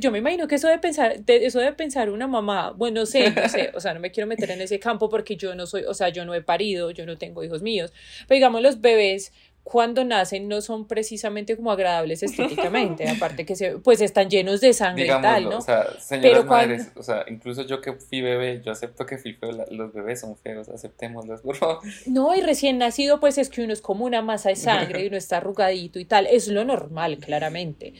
yo 0.00 0.10
me 0.10 0.18
imagino 0.18 0.48
que 0.48 0.56
eso 0.56 0.68
de 0.68 0.78
pensar, 0.78 1.20
de, 1.20 1.46
eso 1.46 1.60
de 1.60 1.72
pensar 1.72 2.10
una 2.10 2.26
mamá, 2.26 2.72
bueno, 2.72 3.00
no 3.00 3.06
sé, 3.06 3.30
no 3.30 3.48
sé, 3.48 3.70
o 3.74 3.80
sea, 3.80 3.94
no 3.94 4.00
me 4.00 4.10
quiero 4.10 4.26
meter 4.26 4.50
en 4.50 4.60
ese 4.60 4.78
campo 4.78 5.08
porque 5.08 5.36
yo 5.36 5.54
no 5.54 5.66
soy, 5.66 5.84
o 5.84 5.94
sea, 5.94 6.08
yo 6.08 6.24
no 6.24 6.34
he 6.34 6.42
parido, 6.42 6.90
yo 6.90 7.06
no 7.06 7.18
tengo 7.18 7.44
hijos 7.44 7.62
míos, 7.62 7.92
pero 8.26 8.36
digamos 8.36 8.62
los 8.62 8.80
bebés 8.80 9.32
cuando 9.66 10.04
nacen 10.04 10.46
no 10.46 10.60
son 10.60 10.86
precisamente 10.86 11.56
como 11.56 11.72
agradables 11.72 12.22
estéticamente, 12.22 13.08
aparte 13.10 13.44
que 13.44 13.56
se, 13.56 13.78
pues 13.78 14.00
están 14.00 14.30
llenos 14.30 14.60
de 14.60 14.72
sangre 14.72 15.02
Digámoslo, 15.02 15.28
y 15.28 15.32
tal, 15.32 15.50
¿no? 15.50 15.58
O 15.58 15.60
sea, 15.60 15.98
señoras 15.98 16.30
pero 16.30 16.44
madres, 16.44 16.82
cuando... 16.84 17.00
o 17.00 17.02
sea, 17.02 17.24
incluso 17.28 17.62
yo 17.62 17.80
que 17.80 17.92
fui 17.94 18.20
bebé, 18.20 18.62
yo 18.64 18.70
acepto 18.70 19.04
que 19.04 19.18
fui 19.18 19.32
feo, 19.34 19.50
los 19.70 19.92
bebés 19.92 20.20
son 20.20 20.36
feos, 20.36 20.68
aceptémoslos, 20.68 21.40
por 21.40 21.56
favor. 21.56 21.80
No, 22.06 22.32
y 22.36 22.42
recién 22.42 22.78
nacido 22.78 23.18
pues 23.18 23.38
es 23.38 23.50
que 23.50 23.60
uno 23.60 23.72
es 23.72 23.80
como 23.80 24.04
una 24.04 24.22
masa 24.22 24.50
de 24.50 24.56
sangre 24.56 25.02
y 25.02 25.08
uno 25.08 25.16
está 25.16 25.38
arrugadito 25.38 25.98
y 25.98 26.04
tal, 26.04 26.28
es 26.28 26.46
lo 26.46 26.64
normal, 26.64 27.18
claramente. 27.18 27.92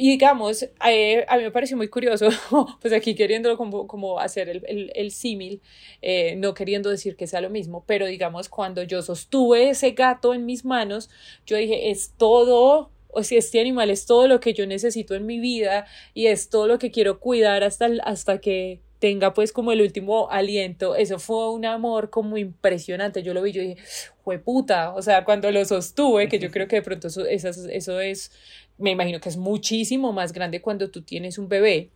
Y 0.00 0.10
digamos, 0.10 0.62
eh, 0.86 1.24
a 1.26 1.36
mí 1.36 1.42
me 1.42 1.50
pareció 1.50 1.76
muy 1.76 1.88
curioso, 1.88 2.28
pues 2.80 2.94
aquí 2.94 3.16
queriendo 3.16 3.56
como, 3.56 3.88
como 3.88 4.20
hacer 4.20 4.48
el, 4.48 4.62
el, 4.68 4.92
el 4.94 5.10
símil, 5.10 5.60
eh, 6.02 6.36
no 6.36 6.54
queriendo 6.54 6.88
decir 6.88 7.16
que 7.16 7.26
sea 7.26 7.40
lo 7.40 7.50
mismo, 7.50 7.82
pero 7.84 8.06
digamos, 8.06 8.48
cuando 8.48 8.84
yo 8.84 9.02
sostuve 9.02 9.70
ese 9.70 9.90
gato 9.90 10.34
en 10.34 10.46
mis 10.46 10.64
manos, 10.64 11.10
yo 11.46 11.56
dije, 11.56 11.90
es 11.90 12.12
todo, 12.16 12.92
o 13.08 13.24
sea, 13.24 13.40
este 13.40 13.60
animal 13.60 13.90
es 13.90 14.06
todo 14.06 14.28
lo 14.28 14.38
que 14.38 14.54
yo 14.54 14.68
necesito 14.68 15.16
en 15.16 15.26
mi 15.26 15.40
vida 15.40 15.84
y 16.14 16.26
es 16.26 16.48
todo 16.48 16.68
lo 16.68 16.78
que 16.78 16.92
quiero 16.92 17.18
cuidar 17.18 17.64
hasta, 17.64 17.88
hasta 18.04 18.40
que 18.40 18.80
tenga 19.00 19.32
pues 19.34 19.52
como 19.52 19.72
el 19.72 19.80
último 19.80 20.30
aliento, 20.30 20.94
eso 20.94 21.18
fue 21.18 21.50
un 21.50 21.64
amor 21.64 22.10
como 22.10 22.36
impresionante, 22.36 23.22
yo 23.22 23.34
lo 23.34 23.42
vi, 23.42 23.52
yo 23.52 23.62
dije, 23.62 23.76
fue 24.24 24.38
puta, 24.38 24.94
o 24.94 25.02
sea, 25.02 25.24
cuando 25.24 25.50
lo 25.50 25.64
sostuve, 25.64 26.28
que 26.28 26.38
yo 26.38 26.50
creo 26.50 26.68
que 26.68 26.76
de 26.76 26.82
pronto 26.82 27.08
eso, 27.08 27.24
eso, 27.26 27.48
eso 27.68 28.00
es, 28.00 28.32
me 28.78 28.90
imagino 28.90 29.20
que 29.20 29.28
es 29.28 29.36
muchísimo 29.36 30.12
más 30.12 30.32
grande 30.32 30.62
cuando 30.62 30.90
tú 30.90 31.02
tienes 31.02 31.38
un 31.38 31.48
bebé, 31.48 31.90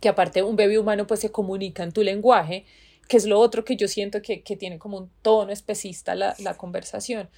que 0.00 0.08
aparte 0.08 0.42
un 0.42 0.56
bebé 0.56 0.78
humano 0.78 1.06
pues 1.06 1.20
se 1.20 1.30
comunica 1.30 1.82
en 1.82 1.92
tu 1.92 2.02
lenguaje, 2.02 2.64
que 3.08 3.16
es 3.16 3.24
lo 3.24 3.38
otro 3.38 3.64
que 3.64 3.76
yo 3.76 3.88
siento 3.88 4.20
que, 4.22 4.42
que 4.42 4.56
tiene 4.56 4.78
como 4.78 4.98
un 4.98 5.10
tono 5.22 5.52
especista 5.52 6.14
la, 6.14 6.34
la 6.38 6.54
conversación. 6.54 7.28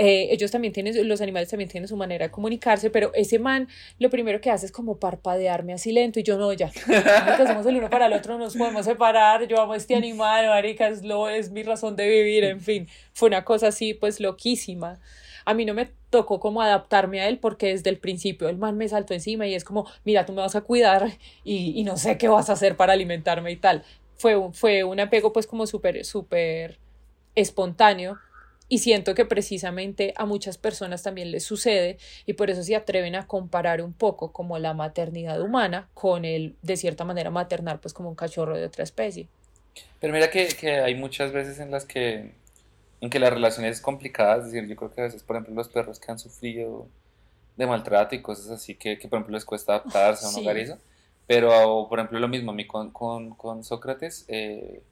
Eh, 0.00 0.28
ellos 0.30 0.52
también 0.52 0.72
tienen, 0.72 1.08
los 1.08 1.20
animales 1.20 1.48
también 1.48 1.68
tienen 1.68 1.88
su 1.88 1.96
manera 1.96 2.26
de 2.26 2.30
comunicarse, 2.30 2.88
pero 2.88 3.12
ese 3.14 3.40
man 3.40 3.66
lo 3.98 4.10
primero 4.10 4.40
que 4.40 4.48
hace 4.48 4.66
es 4.66 4.70
como 4.70 4.98
parpadearme 4.98 5.72
así 5.72 5.90
lento 5.90 6.20
y 6.20 6.22
yo 6.22 6.38
no, 6.38 6.52
ya, 6.52 6.70
que 6.70 7.46
somos 7.46 7.66
el 7.66 7.78
uno 7.78 7.90
para 7.90 8.06
el 8.06 8.12
otro, 8.12 8.38
nos 8.38 8.56
podemos 8.56 8.84
separar, 8.84 9.48
yo 9.48 9.60
amo 9.60 9.74
este 9.74 9.96
animal, 9.96 10.46
marica, 10.46 10.86
es 10.86 11.50
mi 11.50 11.64
razón 11.64 11.96
de 11.96 12.08
vivir, 12.08 12.44
en 12.44 12.60
fin, 12.60 12.86
fue 13.12 13.28
una 13.28 13.44
cosa 13.44 13.68
así 13.68 13.92
pues 13.92 14.20
loquísima. 14.20 15.00
A 15.48 15.54
mí 15.54 15.64
no 15.64 15.72
me 15.72 15.88
tocó 16.10 16.40
como 16.40 16.60
adaptarme 16.60 17.22
a 17.22 17.28
él 17.28 17.38
porque 17.38 17.68
desde 17.68 17.88
el 17.88 17.98
principio 17.98 18.50
el 18.50 18.58
man 18.58 18.76
me 18.76 18.86
saltó 18.86 19.14
encima 19.14 19.46
y 19.46 19.54
es 19.54 19.64
como, 19.64 19.86
mira, 20.04 20.26
tú 20.26 20.34
me 20.34 20.42
vas 20.42 20.56
a 20.56 20.60
cuidar 20.60 21.10
y, 21.42 21.72
y 21.74 21.84
no 21.84 21.96
sé 21.96 22.18
qué 22.18 22.28
vas 22.28 22.50
a 22.50 22.52
hacer 22.52 22.76
para 22.76 22.92
alimentarme 22.92 23.50
y 23.50 23.56
tal. 23.56 23.82
Fue, 24.18 24.36
fue 24.52 24.84
un 24.84 25.00
apego 25.00 25.32
pues 25.32 25.46
como 25.46 25.66
súper, 25.66 26.04
súper 26.04 26.76
espontáneo 27.34 28.18
y 28.68 28.78
siento 28.78 29.14
que 29.14 29.24
precisamente 29.24 30.12
a 30.16 30.26
muchas 30.26 30.58
personas 30.58 31.02
también 31.02 31.30
les 31.30 31.44
sucede 31.44 31.96
y 32.26 32.34
por 32.34 32.50
eso 32.50 32.62
se 32.62 32.76
atreven 32.76 33.14
a 33.14 33.26
comparar 33.26 33.80
un 33.80 33.94
poco 33.94 34.32
como 34.32 34.58
la 34.58 34.74
maternidad 34.74 35.40
humana 35.40 35.88
con 35.94 36.26
el, 36.26 36.56
de 36.60 36.76
cierta 36.76 37.06
manera, 37.06 37.30
maternar 37.30 37.80
pues 37.80 37.94
como 37.94 38.10
un 38.10 38.14
cachorro 38.14 38.54
de 38.54 38.66
otra 38.66 38.84
especie. 38.84 39.28
Pero 39.98 40.12
mira 40.12 40.30
que, 40.30 40.48
que 40.48 40.72
hay 40.80 40.94
muchas 40.94 41.32
veces 41.32 41.58
en 41.58 41.70
las 41.70 41.86
que, 41.86 42.32
en 43.00 43.10
que 43.10 43.18
la 43.18 43.30
relación 43.30 43.66
es 43.66 43.80
complicada, 43.80 44.38
es 44.38 44.46
decir, 44.46 44.68
yo 44.68 44.76
creo 44.76 44.92
que 44.92 45.00
a 45.00 45.04
veces, 45.04 45.22
por 45.22 45.36
ejemplo, 45.36 45.54
los 45.54 45.68
perros 45.68 46.00
que 46.00 46.10
han 46.10 46.18
sufrido 46.18 46.88
de 47.56 47.66
maltrato 47.66 48.14
y 48.14 48.22
cosas 48.22 48.50
así 48.50 48.74
que, 48.74 48.98
que 48.98 49.08
por 49.08 49.18
ejemplo, 49.18 49.34
les 49.34 49.44
cuesta 49.44 49.74
adaptarse 49.74 50.24
a 50.24 50.28
un 50.28 50.34
sí. 50.34 50.40
hogar 50.40 50.58
y 50.58 50.62
eso, 50.62 50.78
pero, 51.26 51.86
por 51.88 51.98
ejemplo, 51.98 52.18
lo 52.18 52.28
mismo 52.28 52.52
a 52.52 52.54
mí 52.54 52.66
con, 52.66 52.90
con, 52.90 53.30
con 53.30 53.62
Sócrates, 53.62 54.24
eh, 54.28 54.82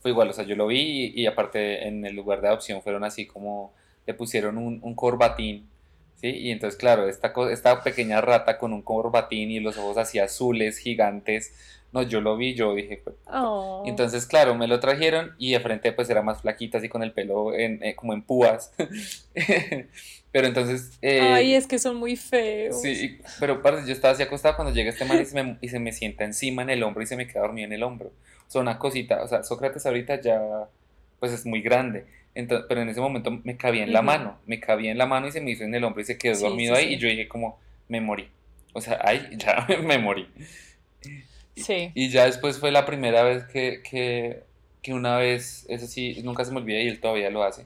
fue 0.00 0.10
igual, 0.10 0.28
o 0.28 0.32
sea, 0.32 0.44
yo 0.44 0.54
lo 0.54 0.66
vi 0.66 1.12
y, 1.16 1.22
y, 1.22 1.26
aparte 1.26 1.88
en 1.88 2.04
el 2.04 2.14
lugar 2.14 2.40
de 2.40 2.48
adopción 2.48 2.82
fueron 2.82 3.02
así 3.02 3.26
como 3.26 3.72
le 4.06 4.14
pusieron 4.14 4.58
un, 4.58 4.78
un 4.82 4.94
corbatín, 4.94 5.68
¿sí? 6.16 6.28
Y 6.28 6.50
entonces, 6.50 6.78
claro, 6.78 7.08
esta, 7.08 7.32
esta 7.50 7.82
pequeña 7.82 8.20
rata 8.20 8.58
con 8.58 8.72
un 8.72 8.82
corbatín 8.82 9.50
y 9.50 9.60
los 9.60 9.78
ojos 9.78 9.96
así 9.96 10.18
azules, 10.18 10.78
gigantes, 10.78 11.52
no, 11.92 12.02
yo 12.02 12.20
lo 12.20 12.36
vi, 12.36 12.54
yo 12.54 12.74
dije, 12.74 13.00
pues, 13.02 13.16
oh. 13.32 13.82
entonces, 13.86 14.26
claro, 14.26 14.54
me 14.54 14.66
lo 14.66 14.80
trajeron 14.80 15.34
y 15.38 15.52
de 15.52 15.60
frente 15.60 15.92
pues 15.92 16.10
era 16.10 16.20
más 16.22 16.42
flaquita, 16.42 16.78
así 16.78 16.88
con 16.88 17.02
el 17.02 17.12
pelo 17.12 17.54
en, 17.54 17.82
eh, 17.82 17.94
como 17.94 18.12
en 18.12 18.22
púas. 18.22 18.72
pero 20.32 20.46
entonces... 20.46 20.98
Eh, 21.00 21.20
Ay, 21.20 21.54
es 21.54 21.66
que 21.66 21.78
son 21.78 21.96
muy 21.96 22.16
feos. 22.16 22.82
Sí, 22.82 23.18
pero 23.40 23.62
yo 23.86 23.92
estaba 23.92 24.12
así 24.12 24.22
acostado 24.22 24.56
cuando 24.56 24.74
llega 24.74 24.90
este 24.90 25.04
man 25.04 25.22
y 25.22 25.24
se, 25.24 25.42
me, 25.42 25.58
y 25.60 25.68
se 25.68 25.78
me 25.78 25.92
sienta 25.92 26.24
encima 26.24 26.62
en 26.62 26.70
el 26.70 26.82
hombro 26.82 27.02
y 27.02 27.06
se 27.06 27.16
me 27.16 27.26
queda 27.26 27.42
dormido 27.42 27.66
en 27.66 27.72
el 27.72 27.82
hombro. 27.82 28.12
O 28.46 28.50
sea, 28.50 28.60
una 28.60 28.78
cosita, 28.78 29.22
o 29.22 29.28
sea, 29.28 29.42
Sócrates 29.42 29.86
ahorita 29.86 30.20
ya, 30.20 30.68
pues 31.18 31.32
es 31.32 31.46
muy 31.46 31.62
grande. 31.62 32.04
Entonces, 32.36 32.66
pero 32.68 32.82
en 32.82 32.90
ese 32.90 33.00
momento 33.00 33.30
me 33.30 33.56
cabía 33.56 33.82
en 33.82 33.94
la 33.94 34.00
uh 34.00 34.02
-huh. 34.02 34.06
mano, 34.06 34.38
me 34.44 34.60
cabía 34.60 34.92
en 34.92 34.98
la 34.98 35.06
mano 35.06 35.26
y 35.26 35.32
se 35.32 35.40
me 35.40 35.52
hizo 35.52 35.64
en 35.64 35.74
el 35.74 35.82
hombro 35.84 36.02
y 36.02 36.04
se 36.04 36.18
quedó 36.18 36.34
sí, 36.34 36.42
dormido 36.42 36.76
sí, 36.76 36.82
ahí 36.82 36.88
sí. 36.88 36.94
y 36.94 36.98
yo 36.98 37.08
dije 37.08 37.28
como, 37.28 37.58
me 37.88 38.02
morí. 38.02 38.28
O 38.74 38.80
sea, 38.82 39.00
ahí 39.02 39.26
ya 39.38 39.66
me 39.82 39.98
morí. 39.98 40.28
Sí. 41.56 41.92
Y 41.94 42.10
ya 42.10 42.26
después 42.26 42.58
fue 42.58 42.70
la 42.70 42.84
primera 42.84 43.22
vez 43.22 43.44
que, 43.44 43.80
que, 43.82 44.42
que, 44.82 44.92
una 44.92 45.16
vez, 45.16 45.64
eso 45.70 45.86
sí, 45.86 46.20
nunca 46.24 46.44
se 46.44 46.52
me 46.52 46.58
olvida 46.58 46.78
y 46.78 46.88
él 46.88 47.00
todavía 47.00 47.30
lo 47.30 47.42
hace. 47.42 47.64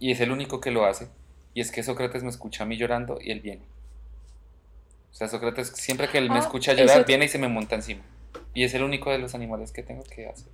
Y 0.00 0.10
es 0.10 0.20
el 0.20 0.32
único 0.32 0.62
que 0.62 0.70
lo 0.70 0.86
hace. 0.86 1.08
Y 1.52 1.60
es 1.60 1.70
que 1.70 1.82
Sócrates 1.82 2.22
me 2.22 2.30
escucha 2.30 2.64
a 2.64 2.66
mí 2.66 2.78
llorando 2.78 3.18
y 3.20 3.30
él 3.30 3.40
viene. 3.40 3.62
O 5.12 5.14
sea, 5.14 5.28
Sócrates, 5.28 5.68
siempre 5.68 6.08
que 6.08 6.16
él 6.16 6.30
me 6.30 6.36
ah, 6.36 6.40
escucha 6.40 6.72
llorar, 6.72 6.96
eso... 6.96 7.06
viene 7.06 7.26
y 7.26 7.28
se 7.28 7.38
me 7.38 7.48
monta 7.48 7.74
encima. 7.74 8.00
Y 8.54 8.64
es 8.64 8.72
el 8.72 8.82
único 8.82 9.10
de 9.10 9.18
los 9.18 9.34
animales 9.34 9.70
que 9.70 9.82
tengo 9.82 10.02
que 10.02 10.28
hacer. 10.28 10.48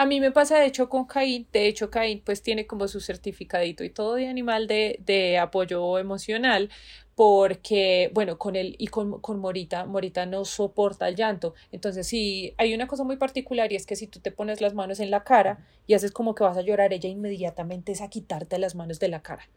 A 0.00 0.06
mí 0.06 0.18
me 0.18 0.32
pasa 0.32 0.58
de 0.58 0.64
hecho 0.64 0.88
con 0.88 1.04
Caín, 1.04 1.46
de 1.52 1.66
hecho 1.68 1.90
Caín 1.90 2.22
pues 2.24 2.40
tiene 2.40 2.66
como 2.66 2.88
su 2.88 3.00
certificadito 3.00 3.84
y 3.84 3.90
todo 3.90 4.14
de 4.14 4.28
animal 4.28 4.66
de, 4.66 4.98
de 5.04 5.36
apoyo 5.36 5.98
emocional, 5.98 6.70
porque, 7.14 8.10
bueno, 8.14 8.38
con 8.38 8.56
él 8.56 8.76
y 8.78 8.86
con, 8.86 9.20
con, 9.20 9.38
Morita, 9.38 9.84
Morita 9.84 10.24
no 10.24 10.46
soporta 10.46 11.06
el 11.06 11.16
llanto. 11.16 11.52
Entonces, 11.70 12.06
sí, 12.06 12.54
hay 12.56 12.72
una 12.72 12.86
cosa 12.86 13.04
muy 13.04 13.18
particular 13.18 13.70
y 13.72 13.76
es 13.76 13.84
que 13.84 13.94
si 13.94 14.06
tú 14.06 14.20
te 14.20 14.32
pones 14.32 14.62
las 14.62 14.72
manos 14.72 15.00
en 15.00 15.10
la 15.10 15.22
cara 15.22 15.58
y 15.86 15.92
haces 15.92 16.12
como 16.12 16.34
que 16.34 16.44
vas 16.44 16.56
a 16.56 16.62
llorar, 16.62 16.94
ella 16.94 17.10
inmediatamente 17.10 17.92
es 17.92 18.00
a 18.00 18.08
quitarte 18.08 18.58
las 18.58 18.74
manos 18.74 19.00
de 19.00 19.08
la 19.08 19.20
cara. 19.20 19.50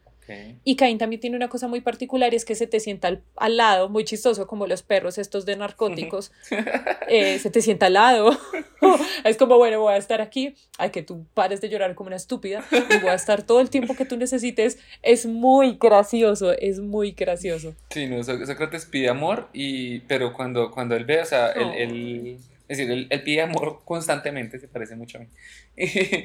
Y 0.64 0.76
Caín 0.76 0.98
también 0.98 1.20
tiene 1.20 1.36
una 1.36 1.50
cosa 1.50 1.68
muy 1.68 1.82
particular, 1.82 2.34
es 2.34 2.46
que 2.46 2.56
se 2.56 2.68
te 2.68 2.80
sienta 2.80 3.20
al, 3.36 3.58
lado, 3.58 3.90
muy 3.90 4.04
chistoso, 4.04 4.48
como 4.48 4.68
los 4.68 4.84
perros 4.84 5.18
estos 5.18 5.46
de 5.46 5.56
narcóticos, 5.56 6.32
eh, 7.08 7.40
se 7.40 7.50
te 7.50 7.62
sienta 7.62 7.88
al 7.88 7.94
lado. 7.94 8.38
es 9.24 9.38
como, 9.38 9.58
bueno, 9.58 9.82
voy 9.82 9.94
a 9.94 9.98
estar 9.98 10.22
aquí, 10.22 10.56
hay 10.78 10.92
que 10.92 11.04
tú 11.04 11.26
pares 11.34 11.62
de 11.62 11.70
llorar 11.70 11.96
como 11.96 12.08
una 12.08 12.16
estúpida, 12.16 12.64
y 12.72 13.00
voy 13.00 13.10
a 13.10 13.16
estar 13.16 13.44
todo 13.44 13.60
el 13.60 13.70
tiempo 13.70 13.96
que 13.96 14.06
tú 14.06 14.18
necesites. 14.18 14.80
Es 15.02 15.26
muy 15.26 15.78
gracioso, 15.80 16.54
es 16.54 16.80
muy 16.80 17.12
gracioso. 17.12 17.76
Sí, 17.90 18.08
no, 18.08 18.24
Sócrates 18.24 18.86
pide 18.86 19.10
amor, 19.10 19.50
y, 19.54 20.00
pero 20.02 20.34
cuando, 20.34 20.72
cuando 20.72 20.96
él 20.96 21.06
ve, 21.06 21.22
o 21.22 21.26
sea, 21.26 21.52
él 21.52 22.38
es 22.68 22.78
decir, 22.78 23.08
él, 23.10 23.24
pide 23.24 23.42
amor 23.42 23.82
constantemente, 23.84 24.58
se 24.58 24.68
parece 24.68 24.96
mucho 24.96 25.18
a 25.18 25.22
mí. 25.22 25.28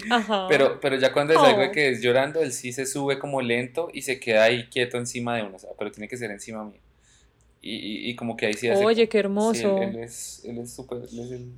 Pero, 0.48 0.78
pero 0.80 0.96
ya 0.96 1.12
cuando 1.12 1.32
es 1.32 1.38
algo 1.38 1.62
oh. 1.62 1.72
que 1.72 1.90
es 1.90 2.00
llorando, 2.00 2.40
él 2.42 2.52
sí 2.52 2.72
se 2.72 2.86
sube 2.86 3.18
como 3.18 3.42
lento 3.42 3.88
y 3.92 4.02
se 4.02 4.20
queda 4.20 4.44
ahí 4.44 4.68
quieto 4.68 4.98
encima 4.98 5.36
de 5.36 5.42
uno, 5.42 5.56
o 5.56 5.58
sea, 5.58 5.70
pero 5.78 5.90
tiene 5.90 6.06
que 6.06 6.16
ser 6.16 6.30
encima 6.30 6.64
mío. 6.64 6.80
Y, 7.60 8.10
y, 8.10 8.14
como 8.14 8.36
que 8.36 8.46
ahí 8.46 8.54
sí 8.54 8.68
hace... 8.68 8.84
Oye, 8.84 9.08
qué 9.08 9.18
hermoso. 9.18 9.82
él, 9.82 9.96
es 9.98 10.42
él 10.44 10.58
es 10.58 10.72
súper, 10.72 10.98
él 10.98 11.18
es 11.18 11.30
el, 11.32 11.52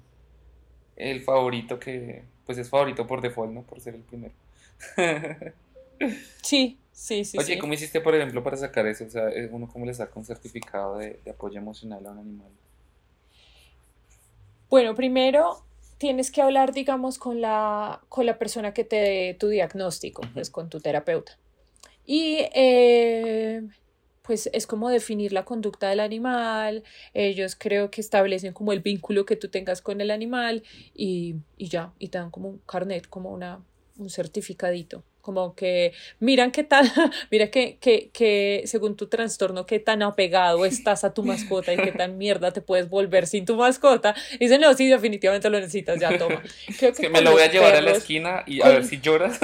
el, 0.97 1.21
favorito 1.21 1.79
que, 1.79 2.23
pues 2.47 2.57
es 2.59 2.71
favorito 2.71 3.07
por 3.07 3.21
default, 3.21 3.53
¿no? 3.53 3.63
Por 3.63 3.81
ser 3.81 3.97
el 3.97 4.03
primero. 4.03 4.33
sí, 6.43 6.79
sí, 6.93 7.25
sí. 7.25 7.39
Oye, 7.39 7.59
¿cómo 7.59 7.75
hiciste, 7.75 8.01
por 8.01 8.15
ejemplo, 8.15 8.43
para 8.43 8.57
sacar 8.57 8.87
eso? 8.87 9.05
O 9.05 9.11
sea, 9.11 9.29
uno 9.51 9.69
cómo 9.69 9.85
le 9.85 9.93
saca 9.93 10.13
un 10.15 10.25
certificado 10.25 10.97
de, 10.97 11.21
de 11.25 11.31
apoyo 11.33 11.59
emocional 11.59 12.07
a 12.07 12.13
un 12.13 12.19
animal. 12.19 12.51
Bueno, 14.71 14.95
primero 14.95 15.65
tienes 15.99 16.31
que 16.31 16.43
hablar, 16.43 16.73
digamos, 16.73 17.19
con 17.19 17.41
la, 17.41 18.01
con 18.09 18.25
la 18.25 18.39
persona 18.39 18.73
que 18.73 18.85
te 18.85 18.97
dé 18.97 19.37
tu 19.39 19.49
diagnóstico, 19.49 20.23
pues 20.33 20.49
con 20.49 20.71
tu 20.71 20.79
terapeuta. 20.79 21.37
Y 22.07 22.39
eh, 22.55 23.63
pues 24.23 24.49
es 24.53 24.69
como 24.69 24.89
definir 24.89 25.33
la 25.33 25.45
conducta 25.45 25.89
del 25.89 25.99
animal, 25.99 26.85
ellos 27.15 27.57
creo 27.59 27.91
que 27.91 28.01
establecen 28.01 28.53
como 28.53 28.73
el 28.73 28.79
vínculo 28.79 29.27
que 29.27 29.35
tú 29.35 29.49
tengas 29.49 29.83
con 29.83 30.01
el 30.01 30.13
animal 30.13 30.63
y, 30.95 31.35
y 31.57 31.69
ya, 31.69 31.93
y 31.99 32.09
te 32.09 32.19
dan 32.19 32.31
como 32.31 32.49
un 32.49 32.59
carnet, 32.59 33.09
como 33.09 33.31
una, 33.33 33.65
un 33.99 34.09
certificadito 34.09 35.03
como 35.21 35.55
que 35.55 35.93
miran 36.19 36.51
qué 36.51 36.65
tal, 36.65 36.91
mira 37.31 37.51
que, 37.51 37.79
que, 37.79 38.11
que, 38.13 38.63
según 38.67 38.97
tu 38.97 39.09
trastorno, 39.09 39.67
qué 39.67 39.79
tan 39.79 40.03
apegado 40.03 40.65
estás 40.65 41.05
a 41.05 41.15
tu 41.15 41.23
mascota 41.23 41.73
y 41.73 41.77
qué 41.77 41.93
tan 41.93 42.19
mierda 42.19 42.53
te 42.53 42.61
puedes 42.61 42.89
volver 42.89 43.27
sin 43.27 43.45
tu 43.45 43.57
mascota. 43.57 44.15
Y 44.35 44.39
dicen, 44.39 44.61
no, 44.61 44.73
sí, 44.75 44.89
definitivamente 44.89 45.51
lo 45.51 45.59
necesitas, 45.59 46.01
ya 46.01 46.17
toma. 46.19 46.43
Creo 46.79 46.93
que, 46.93 47.09
me 47.09 47.21
lo 47.21 47.33
voy 47.33 47.43
a 47.43 47.51
llevar 47.51 47.75
a 47.75 47.81
la 47.81 47.93
esquina 47.93 48.45
y 48.47 48.63
a 48.63 48.69
ver 48.69 48.85
si 48.85 49.01
lloras. 49.01 49.39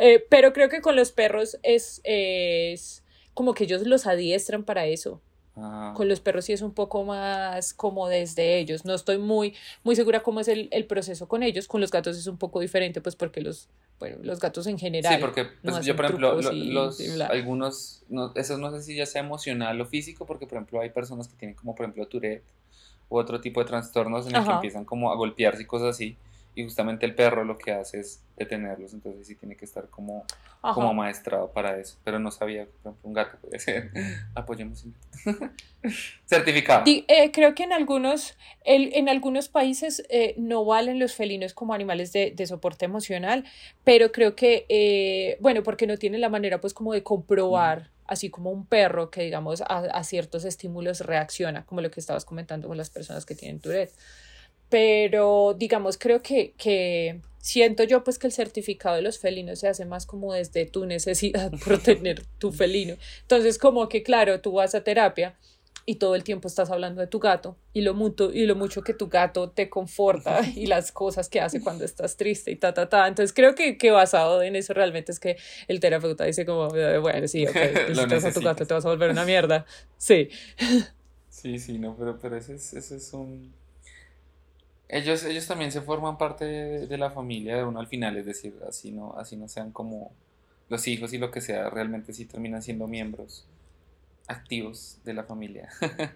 Eh, 0.00 0.24
pero 0.30 0.52
creo 0.54 0.70
que 0.70 0.80
con 0.80 0.96
los 0.96 1.12
perros 1.12 1.58
es, 1.62 2.00
es 2.04 3.02
como 3.34 3.52
que 3.52 3.64
ellos 3.64 3.82
los 3.86 4.06
adiestran 4.06 4.64
para 4.64 4.86
eso. 4.86 5.20
Ah. 5.56 5.94
Con 5.96 6.08
los 6.08 6.20
perros 6.20 6.44
sí 6.44 6.52
es 6.52 6.60
un 6.60 6.72
poco 6.72 7.04
más 7.04 7.72
como 7.72 8.08
desde 8.08 8.58
ellos. 8.58 8.84
No 8.84 8.94
estoy 8.94 9.16
muy, 9.16 9.54
muy 9.84 9.96
segura 9.96 10.22
cómo 10.22 10.40
es 10.40 10.48
el, 10.48 10.86
proceso 10.86 11.28
con 11.28 11.42
ellos. 11.42 11.66
Con 11.66 11.80
los 11.80 11.90
gatos 11.90 12.18
es 12.18 12.26
un 12.26 12.36
poco 12.36 12.60
diferente, 12.60 13.00
pues 13.00 13.16
porque 13.16 13.40
los, 13.40 13.68
bueno, 13.98 14.18
los 14.22 14.38
gatos 14.38 14.66
en 14.66 14.78
general. 14.78 15.14
Sí, 15.14 15.20
porque 15.20 15.46
pues, 15.62 15.84
yo, 15.84 15.96
por 15.96 16.04
ejemplo, 16.04 16.40
los, 16.42 17.00
algunos, 17.30 18.04
no, 18.08 18.32
eso 18.34 18.58
no 18.58 18.70
sé 18.70 18.82
si 18.82 18.96
ya 18.96 19.06
sea 19.06 19.22
emocional 19.22 19.80
o 19.80 19.86
físico, 19.86 20.26
porque 20.26 20.46
por 20.46 20.58
ejemplo 20.58 20.80
hay 20.80 20.90
personas 20.90 21.28
que 21.28 21.36
tienen 21.36 21.56
como 21.56 21.74
por 21.74 21.84
ejemplo 21.86 22.06
Tourette 22.06 22.44
u 23.08 23.16
otro 23.16 23.40
tipo 23.40 23.60
de 23.60 23.66
trastornos 23.66 24.26
en 24.26 24.36
el 24.36 24.44
que 24.44 24.50
empiezan 24.50 24.84
como 24.84 25.10
a 25.10 25.16
golpearse 25.16 25.62
y 25.62 25.66
cosas 25.66 25.90
así 25.94 26.16
y 26.56 26.64
justamente 26.64 27.04
el 27.04 27.14
perro 27.14 27.44
lo 27.44 27.58
que 27.58 27.70
hace 27.70 28.00
es 28.00 28.24
detenerlos, 28.34 28.94
entonces 28.94 29.26
sí 29.26 29.34
tiene 29.34 29.56
que 29.56 29.66
estar 29.66 29.90
como, 29.90 30.24
como 30.62 30.94
maestrado 30.94 31.52
para 31.52 31.78
eso, 31.78 31.98
pero 32.02 32.18
no 32.18 32.30
sabía 32.30 32.64
que 32.64 32.70
por 32.82 32.92
ejemplo 32.92 33.08
un 33.08 33.12
gato 33.12 33.36
puede 33.38 33.58
ser, 33.58 33.90
apoyemos 34.34 34.86
certificado. 36.24 36.84
Eh, 36.86 37.30
creo 37.30 37.54
que 37.54 37.62
en 37.62 37.74
algunos, 37.74 38.38
el, 38.64 38.90
en 38.94 39.10
algunos 39.10 39.48
países 39.48 40.02
eh, 40.08 40.34
no 40.38 40.64
valen 40.64 40.98
los 40.98 41.14
felinos 41.14 41.52
como 41.52 41.74
animales 41.74 42.10
de, 42.14 42.30
de 42.34 42.46
soporte 42.46 42.86
emocional, 42.86 43.44
pero 43.84 44.10
creo 44.10 44.34
que, 44.34 44.64
eh, 44.70 45.36
bueno, 45.40 45.62
porque 45.62 45.86
no 45.86 45.98
tienen 45.98 46.22
la 46.22 46.30
manera 46.30 46.58
pues 46.58 46.72
como 46.72 46.94
de 46.94 47.02
comprobar. 47.02 47.90
así 48.06 48.30
como 48.30 48.50
un 48.50 48.64
perro 48.64 49.10
que 49.10 49.22
digamos 49.22 49.60
a, 49.60 49.78
a, 49.78 50.04
ciertos 50.04 50.46
estímulos 50.46 51.00
reacciona, 51.00 51.66
como 51.66 51.82
lo 51.82 51.90
que 51.90 52.00
estabas 52.00 52.24
comentando 52.24 52.68
con 52.68 52.78
las 52.78 52.88
personas 52.88 53.26
que 53.26 53.34
tienen 53.34 53.60
Tourette 53.60 53.92
pero 54.68 55.54
digamos 55.56 55.98
creo 55.98 56.22
que, 56.22 56.54
que 56.56 57.20
siento 57.38 57.84
yo 57.84 58.02
pues 58.02 58.18
que 58.18 58.26
el 58.26 58.32
certificado 58.32 58.96
de 58.96 59.02
los 59.02 59.18
felinos 59.18 59.60
se 59.60 59.68
hace 59.68 59.84
más 59.84 60.06
como 60.06 60.32
desde 60.32 60.66
tu 60.66 60.84
necesidad 60.86 61.52
por 61.64 61.78
tener 61.78 62.24
tu 62.38 62.52
felino. 62.52 62.96
Entonces 63.22 63.58
como 63.58 63.88
que 63.88 64.02
claro, 64.02 64.40
tú 64.40 64.52
vas 64.52 64.74
a 64.74 64.82
terapia 64.82 65.36
y 65.88 65.96
todo 65.96 66.16
el 66.16 66.24
tiempo 66.24 66.48
estás 66.48 66.70
hablando 66.70 67.00
de 67.00 67.06
tu 67.06 67.20
gato 67.20 67.56
y 67.72 67.82
lo, 67.82 67.94
mucho, 67.94 68.32
y 68.32 68.44
lo 68.46 68.56
mucho 68.56 68.82
que 68.82 68.92
tu 68.92 69.06
gato 69.06 69.50
te 69.50 69.70
conforta 69.70 70.40
y 70.56 70.66
las 70.66 70.90
cosas 70.90 71.28
que 71.28 71.40
hace 71.40 71.60
cuando 71.60 71.84
estás 71.84 72.16
triste 72.16 72.50
y 72.50 72.56
ta, 72.56 72.74
ta, 72.74 72.88
ta. 72.88 73.06
Entonces 73.06 73.32
creo 73.32 73.54
que, 73.54 73.78
que 73.78 73.92
basado 73.92 74.42
en 74.42 74.56
eso 74.56 74.74
realmente 74.74 75.12
es 75.12 75.20
que 75.20 75.36
el 75.68 75.78
terapeuta 75.78 76.24
dice 76.24 76.44
como, 76.44 76.68
bueno, 76.68 77.28
sí, 77.28 77.46
ok, 77.46 77.54
necesitas 77.88 78.24
a 78.24 78.32
tu 78.32 78.40
gato, 78.40 78.66
te 78.66 78.74
vas 78.74 78.84
a 78.84 78.88
volver 78.88 79.10
una 79.10 79.24
mierda. 79.24 79.64
Sí. 79.96 80.28
Sí, 81.30 81.60
sí, 81.60 81.78
no, 81.78 81.94
pero, 81.96 82.18
pero 82.18 82.36
ese 82.36 82.56
es, 82.56 82.72
ese 82.72 82.96
es 82.96 83.12
un 83.12 83.54
ellos, 84.88 85.24
ellos 85.24 85.46
también 85.46 85.72
se 85.72 85.80
forman 85.80 86.16
parte 86.16 86.44
de, 86.44 86.98
la 86.98 87.10
familia 87.10 87.56
de 87.56 87.64
uno 87.64 87.80
al 87.80 87.88
final, 87.88 88.16
es 88.16 88.26
decir, 88.26 88.54
así 88.68 88.92
no, 88.92 89.14
así 89.18 89.36
no 89.36 89.48
sean 89.48 89.72
como 89.72 90.12
los 90.68 90.86
hijos 90.86 91.12
y 91.12 91.18
lo 91.18 91.30
que 91.30 91.40
sea, 91.40 91.70
realmente 91.70 92.12
sí 92.12 92.24
terminan 92.24 92.62
siendo 92.62 92.86
miembros 92.86 93.44
activos 94.26 94.98
de 95.04 95.14
la 95.14 95.24
familia. 95.24 95.68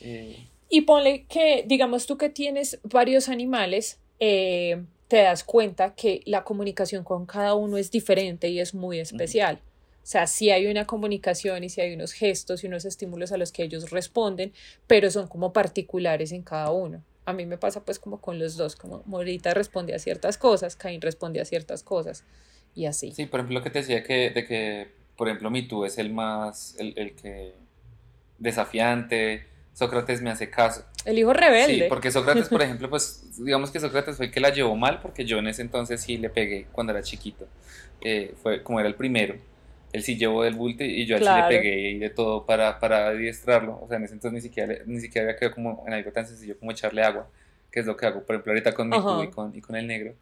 Eh, 0.00 0.46
y 0.68 0.82
ponle 0.82 1.24
que, 1.24 1.64
digamos 1.66 2.06
tú 2.06 2.16
que 2.16 2.28
tienes 2.28 2.78
varios 2.84 3.28
animales, 3.28 3.98
eh, 4.20 4.84
te 5.08 5.22
das 5.22 5.42
cuenta 5.42 5.96
que 5.96 6.22
la 6.24 6.44
comunicación 6.44 7.02
con 7.02 7.26
cada 7.26 7.56
uno 7.56 7.76
es 7.78 7.90
diferente 7.90 8.48
y 8.48 8.60
es 8.60 8.74
muy 8.74 9.00
especial. 9.00 9.56
O 9.56 10.06
sea, 10.06 10.28
sí 10.28 10.52
hay 10.52 10.68
una 10.68 10.86
comunicación 10.86 11.64
y 11.64 11.68
sí 11.68 11.80
hay 11.80 11.94
unos 11.94 12.12
gestos 12.12 12.62
y 12.62 12.68
unos 12.68 12.84
estímulos 12.84 13.32
a 13.32 13.38
los 13.38 13.50
que 13.50 13.64
ellos 13.64 13.90
responden, 13.90 14.52
pero 14.86 15.10
son 15.10 15.26
como 15.26 15.52
particulares 15.52 16.30
en 16.30 16.42
cada 16.44 16.70
uno 16.70 17.02
a 17.28 17.34
mí 17.34 17.44
me 17.44 17.58
pasa 17.58 17.84
pues 17.84 17.98
como 17.98 18.22
con 18.22 18.38
los 18.38 18.56
dos, 18.56 18.74
como 18.74 19.02
Morita 19.04 19.52
responde 19.52 19.94
a 19.94 19.98
ciertas 19.98 20.38
cosas, 20.38 20.76
Caín 20.76 21.02
responde 21.02 21.42
a 21.42 21.44
ciertas 21.44 21.82
cosas 21.82 22.24
y 22.74 22.86
así. 22.86 23.12
Sí, 23.12 23.26
por 23.26 23.40
ejemplo, 23.40 23.58
lo 23.58 23.62
que 23.62 23.68
te 23.68 23.80
decía 23.80 24.02
que, 24.02 24.30
de 24.30 24.46
que, 24.46 24.88
por 25.14 25.28
ejemplo, 25.28 25.50
mi 25.50 25.68
tú 25.68 25.84
es 25.84 25.98
el 25.98 26.10
más, 26.10 26.74
el, 26.78 26.94
el 26.96 27.14
que 27.14 27.54
desafiante, 28.38 29.46
Sócrates 29.74 30.22
me 30.22 30.30
hace 30.30 30.48
caso. 30.48 30.86
El 31.04 31.18
hijo 31.18 31.34
rebelde. 31.34 31.74
Sí, 31.74 31.82
porque 31.90 32.10
Sócrates, 32.10 32.48
por 32.48 32.62
ejemplo, 32.62 32.88
pues 32.88 33.44
digamos 33.44 33.70
que 33.70 33.78
Sócrates 33.78 34.16
fue 34.16 34.26
el 34.26 34.32
que 34.32 34.40
la 34.40 34.48
llevó 34.48 34.74
mal 34.74 35.00
porque 35.02 35.26
yo 35.26 35.36
en 35.36 35.48
ese 35.48 35.60
entonces 35.60 36.00
sí 36.00 36.16
le 36.16 36.30
pegué 36.30 36.66
cuando 36.72 36.94
era 36.94 37.02
chiquito. 37.02 37.46
Eh, 38.00 38.34
fue 38.42 38.62
como 38.62 38.80
era 38.80 38.88
el 38.88 38.94
primero 38.94 39.36
él 39.92 40.02
sí 40.02 40.16
llevó 40.16 40.42
del 40.42 40.54
bulto 40.54 40.84
y 40.84 41.06
yo 41.06 41.16
así 41.16 41.24
le 41.24 41.48
pegué 41.48 41.90
y 41.90 41.98
de 41.98 42.10
todo 42.10 42.44
para, 42.44 42.78
para 42.78 43.08
adiestrarlo. 43.08 43.80
O 43.82 43.88
sea, 43.88 43.96
en 43.96 44.04
ese 44.04 44.14
entonces 44.14 44.34
ni 44.34 44.40
siquiera, 44.40 44.74
ni 44.86 45.00
siquiera 45.00 45.28
había 45.28 45.38
quedado 45.38 45.54
como 45.54 45.84
en 45.86 45.94
algo 45.94 46.12
tan 46.12 46.26
sencillo 46.26 46.58
como 46.58 46.70
echarle 46.70 47.02
agua, 47.02 47.28
que 47.70 47.80
es 47.80 47.86
lo 47.86 47.96
que 47.96 48.06
hago, 48.06 48.22
por 48.22 48.36
ejemplo, 48.36 48.52
ahorita 48.52 48.74
con 48.74 48.88
mi 48.88 48.96
y 48.96 49.28
con, 49.28 49.56
y 49.56 49.60
con 49.60 49.76
el 49.76 49.86
negro. 49.86 50.14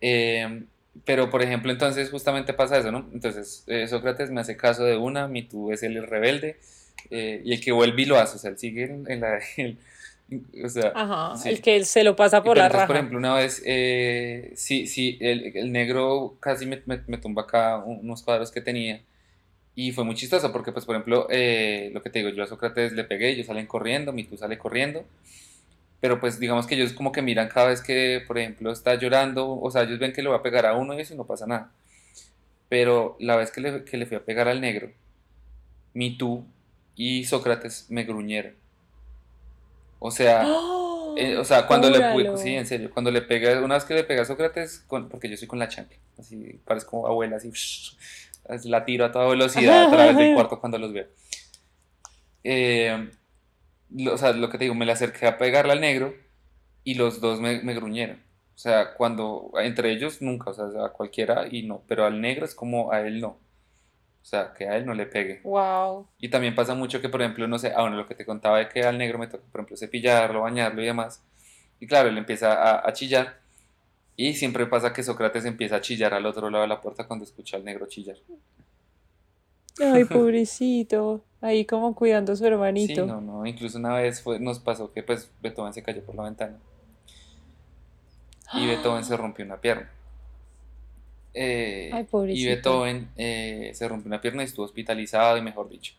Em, 0.00 0.66
pero, 1.04 1.30
por 1.30 1.42
ejemplo, 1.42 1.70
entonces 1.70 2.10
justamente 2.10 2.52
pasa 2.52 2.78
eso, 2.78 2.90
¿no? 2.90 3.08
Entonces, 3.12 3.64
eh, 3.66 3.86
Sócrates 3.86 4.30
me 4.30 4.40
hace 4.40 4.56
caso 4.56 4.84
de 4.84 4.96
una, 4.96 5.28
mi 5.28 5.42
tú 5.42 5.72
es 5.72 5.82
el 5.82 6.04
rebelde, 6.06 6.56
eh, 7.10 7.42
y 7.44 7.52
el 7.52 7.60
que 7.60 7.72
vuelve 7.72 8.02
y 8.02 8.06
lo 8.06 8.18
hace, 8.18 8.36
o 8.36 8.38
sea, 8.38 8.50
él 8.50 8.58
sigue 8.58 8.84
en, 8.84 9.20
la... 9.20 9.38
o 10.64 10.68
sea, 10.68 10.92
Ajá, 10.94 11.48
el 11.48 11.62
que 11.62 11.76
él 11.76 11.86
se 11.86 12.04
lo 12.04 12.16
pasa 12.16 12.42
por 12.42 12.56
la 12.56 12.68
raja. 12.68 12.86
Por 12.86 12.96
ejemplo, 12.96 13.18
una 13.18 13.34
vez, 13.34 13.62
eh, 13.64 14.52
sí, 14.56 14.86
sí, 14.86 15.16
el, 15.20 15.56
el 15.56 15.72
negro 15.72 16.36
casi 16.40 16.66
me, 16.66 16.82
me, 16.86 17.00
me, 17.06 17.18
tumba 17.18 17.42
acá 17.42 17.78
unos 17.78 18.22
cuadros 18.22 18.50
que 18.50 18.60
tenía. 18.60 19.00
Y 19.74 19.92
fue 19.92 20.04
muy 20.04 20.16
chistoso 20.16 20.52
porque, 20.52 20.72
pues, 20.72 20.84
por 20.84 20.96
ejemplo, 20.96 21.28
eh, 21.30 21.90
lo 21.94 22.02
que 22.02 22.10
te 22.10 22.18
digo, 22.18 22.30
yo 22.30 22.42
a 22.42 22.46
Sócrates 22.46 22.92
le 22.92 23.04
pegué, 23.04 23.30
ellos 23.30 23.46
salen 23.46 23.66
corriendo, 23.66 24.12
mi 24.12 24.24
tú 24.24 24.36
sale 24.36 24.58
corriendo. 24.58 25.04
Pero, 26.00 26.20
pues, 26.20 26.40
digamos 26.40 26.66
que 26.66 26.74
ellos 26.74 26.92
como 26.92 27.12
que 27.12 27.22
miran 27.22 27.48
cada 27.48 27.68
vez 27.68 27.80
que, 27.80 28.22
por 28.26 28.38
ejemplo, 28.38 28.72
está 28.72 28.96
llorando, 28.96 29.58
o 29.60 29.70
sea, 29.70 29.82
ellos 29.82 29.98
ven 29.98 30.12
que 30.12 30.22
le 30.22 30.28
va 30.30 30.36
a 30.36 30.42
pegar 30.42 30.66
a 30.66 30.74
uno 30.74 30.94
y 30.94 31.00
eso 31.00 31.14
y 31.14 31.16
no 31.16 31.26
pasa 31.26 31.46
nada. 31.46 31.70
Pero 32.68 33.16
la 33.20 33.36
vez 33.36 33.50
que 33.50 33.60
le, 33.60 33.84
que 33.84 33.96
le 33.96 34.06
fui 34.06 34.16
a 34.16 34.24
pegar 34.24 34.48
al 34.48 34.60
negro, 34.60 34.90
mi 35.94 36.16
tú 36.18 36.44
y 36.96 37.24
Sócrates 37.24 37.86
me 37.88 38.04
gruñeron. 38.04 38.54
O 39.98 40.10
sea, 40.10 40.46
eh, 41.16 41.36
o 41.36 41.44
sea, 41.44 41.66
cuando 41.66 41.90
le 41.90 42.36
sí, 42.36 42.54
en 42.54 42.66
serio, 42.66 42.90
cuando 42.92 43.10
le 43.10 43.22
pega, 43.22 43.60
una 43.60 43.74
vez 43.74 43.84
que 43.84 43.94
le 43.94 44.04
pega 44.04 44.22
a 44.22 44.24
Sócrates, 44.24 44.84
porque 44.88 45.28
yo 45.28 45.36
soy 45.36 45.48
con 45.48 45.58
la 45.58 45.68
chancla, 45.68 45.96
así 46.18 46.60
parezco 46.64 47.06
abuela, 47.06 47.36
así, 47.36 47.50
la 48.68 48.84
tiro 48.84 49.04
a 49.04 49.12
toda 49.12 49.28
velocidad 49.28 49.84
a 49.84 49.90
través 49.90 50.16
del 50.16 50.34
cuarto 50.36 50.60
cuando 50.60 50.78
los 50.78 50.92
veo. 50.92 51.06
Eh, 52.44 53.10
o 54.10 54.16
sea, 54.16 54.32
lo 54.32 54.48
que 54.48 54.58
te 54.58 54.64
digo, 54.64 54.74
me 54.74 54.86
le 54.86 54.92
acerqué 54.92 55.26
a 55.26 55.38
pegarle 55.38 55.72
al 55.72 55.80
negro 55.80 56.14
y 56.84 56.94
los 56.94 57.20
dos 57.20 57.40
me, 57.40 57.62
me 57.62 57.74
gruñeron. 57.74 58.22
O 58.54 58.58
sea, 58.60 58.94
cuando 58.94 59.52
entre 59.60 59.92
ellos 59.92 60.20
nunca, 60.20 60.50
o 60.50 60.54
sea, 60.54 60.84
a 60.84 60.92
cualquiera 60.92 61.46
y 61.50 61.62
no, 61.62 61.82
pero 61.86 62.04
al 62.04 62.20
negro 62.20 62.44
es 62.44 62.54
como 62.54 62.92
a 62.92 63.00
él 63.00 63.20
no. 63.20 63.38
O 64.22 64.24
sea, 64.28 64.52
que 64.52 64.68
a 64.68 64.76
él 64.76 64.84
no 64.84 64.92
le 64.94 65.06
pegue. 65.06 65.40
Wow. 65.42 66.06
Y 66.18 66.28
también 66.28 66.54
pasa 66.54 66.74
mucho 66.74 67.00
que, 67.00 67.08
por 67.08 67.22
ejemplo, 67.22 67.48
no 67.48 67.58
sé, 67.58 67.72
ah, 67.74 67.80
bueno, 67.82 67.96
lo 67.96 68.06
que 68.06 68.14
te 68.14 68.26
contaba 68.26 68.58
de 68.58 68.68
que 68.68 68.82
al 68.82 68.98
negro 68.98 69.18
me 69.18 69.26
toca, 69.26 69.42
por 69.50 69.60
ejemplo, 69.60 69.76
cepillarlo, 69.76 70.42
bañarlo 70.42 70.82
y 70.82 70.86
demás. 70.86 71.22
Y 71.80 71.86
claro, 71.86 72.08
él 72.08 72.18
empieza 72.18 72.52
a, 72.52 72.86
a 72.88 72.92
chillar. 72.92 73.38
Y 74.16 74.34
siempre 74.34 74.66
pasa 74.66 74.92
que 74.92 75.02
Sócrates 75.02 75.44
empieza 75.44 75.76
a 75.76 75.80
chillar 75.80 76.12
al 76.12 76.26
otro 76.26 76.50
lado 76.50 76.62
de 76.62 76.68
la 76.68 76.80
puerta 76.80 77.06
cuando 77.06 77.24
escucha 77.24 77.56
al 77.56 77.64
negro 77.64 77.86
chillar. 77.86 78.16
Ay, 79.80 80.04
pobrecito. 80.04 81.22
Ahí 81.40 81.64
como 81.64 81.94
cuidando 81.94 82.32
a 82.32 82.36
su 82.36 82.42
Sí, 82.42 82.48
hermanito. 82.48 83.06
no, 83.06 83.20
no. 83.20 83.46
Incluso 83.46 83.78
una 83.78 83.94
vez 83.94 84.20
fue, 84.20 84.40
nos 84.40 84.58
pasó 84.58 84.92
que 84.92 85.02
pues 85.04 85.30
Beethoven 85.40 85.72
se 85.72 85.82
cayó 85.84 86.02
por 86.04 86.16
la 86.16 86.24
ventana. 86.24 86.56
Y 88.54 88.66
Beethoven 88.66 89.04
se 89.04 89.16
rompió 89.16 89.44
una 89.44 89.58
pierna. 89.60 89.88
Eh, 91.34 91.90
Ay, 91.92 92.06
y. 92.28 92.46
Beethoven 92.46 93.08
eh, 93.16 93.70
se 93.74 93.88
rompió 93.88 94.08
una 94.08 94.20
pierna 94.20 94.42
y 94.42 94.46
estuvo 94.46 94.64
hospitalizado 94.64 95.36
y 95.36 95.42
mejor 95.42 95.68
dicho. 95.68 95.94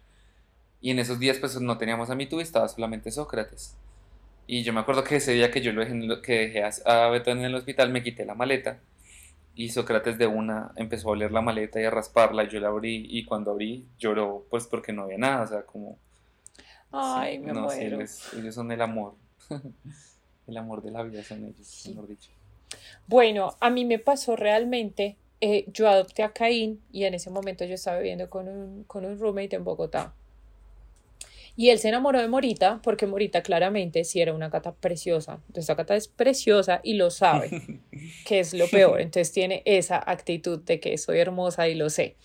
Y 0.82 0.92
en 0.92 1.00
esos 1.00 1.20
días 1.20 1.38
pues 1.38 1.60
no 1.60 1.78
teníamos 1.78 2.10
a 2.10 2.16
mi 2.16 2.26
tú, 2.26 2.40
estaba 2.40 2.68
solamente 2.68 3.12
Sócrates. 3.12 3.76
Y 4.48 4.64
yo 4.64 4.74
me 4.74 4.80
acuerdo 4.80 5.04
que 5.04 5.18
ese 5.18 5.34
día 5.34 5.52
que 5.52 5.62
yo 5.62 5.72
lo 5.74 5.82
dejé, 5.82 6.22
que 6.22 6.34
dejé 6.34 6.64
a, 6.64 7.10
Beethoven 7.10 7.40
en 7.40 7.46
el 7.46 7.56
hospital 7.56 7.92
me 7.92 8.02
quité 8.02 8.26
la 8.26 8.34
maleta 8.34 8.80
y 9.56 9.70
Sócrates 9.70 10.18
de 10.18 10.26
una 10.26 10.72
empezó 10.76 11.10
a 11.10 11.12
oler 11.12 11.32
la 11.32 11.42
maleta 11.42 11.80
y 11.82 11.84
a 11.84 11.92
rasparla 11.92 12.46
y 12.46 12.50
yo 12.50 12.60
la 12.60 12.70
abrí 12.70 13.06
y 13.10 13.26
cuando 13.26 13.52
abrí 13.52 13.86
lloró 14.00 14.46
pues 14.50 14.66
porque 14.68 14.94
no 14.94 15.04
había 15.04 15.18
nada, 15.18 15.44
o 15.44 15.48
sea, 15.48 15.62
como... 15.64 15.98
Ay, 16.92 17.38
sí, 17.38 17.40
me 17.40 17.54
no, 17.54 17.70
sí, 17.70 17.78
muero. 17.78 17.98
ellos, 17.98 18.34
ellos 18.34 18.56
son 18.56 18.72
el 18.72 18.82
amor. 18.82 19.14
el 20.48 20.58
amor 20.58 20.82
de 20.82 20.92
la 20.92 21.04
vida 21.04 21.24
son 21.24 21.46
ellos, 21.46 21.86
mejor 21.88 22.08
dicho. 22.08 22.32
Bueno, 23.08 23.56
a 23.60 23.70
mí 23.70 23.86
me 23.86 24.00
pasó 24.00 24.36
realmente, 24.36 25.18
eh, 25.42 25.66
yo 25.68 25.88
adopté 25.90 26.24
a 26.24 26.32
Caín 26.32 26.82
y 26.92 27.06
en 27.06 27.14
ese 27.14 27.30
momento 27.30 27.66
yo 27.66 27.76
estaba 27.76 27.98
viviendo 27.98 28.30
con 28.30 28.48
un, 28.48 28.84
con 28.84 29.06
un 29.06 29.20
roommate 29.20 29.56
en 29.56 29.64
Bogotá. 29.64 30.14
Y 31.60 31.72
él 31.72 31.80
se 31.80 31.90
enamoró 31.90 32.22
de 32.22 32.28
Morita 32.30 32.80
porque 32.84 33.06
Morita 33.06 33.42
claramente 33.44 34.06
sí 34.06 34.22
era 34.22 34.34
una 34.34 34.48
gata 34.48 34.72
preciosa. 34.72 35.34
Entonces 35.48 35.64
esta 35.64 35.76
gata 35.76 35.96
es 35.96 36.08
preciosa 36.08 36.80
y 36.84 36.94
lo 36.94 37.12
sabe, 37.12 37.50
que 38.26 38.40
es 38.40 38.54
lo 38.54 38.68
peor. 38.70 39.02
Entonces 39.02 39.34
tiene 39.34 39.62
esa 39.66 40.02
actitud 40.10 40.60
de 40.60 40.80
que 40.80 40.98
soy 40.98 41.20
hermosa 41.20 41.68
y 41.68 41.76
lo 41.76 41.90
sé. 41.90 42.16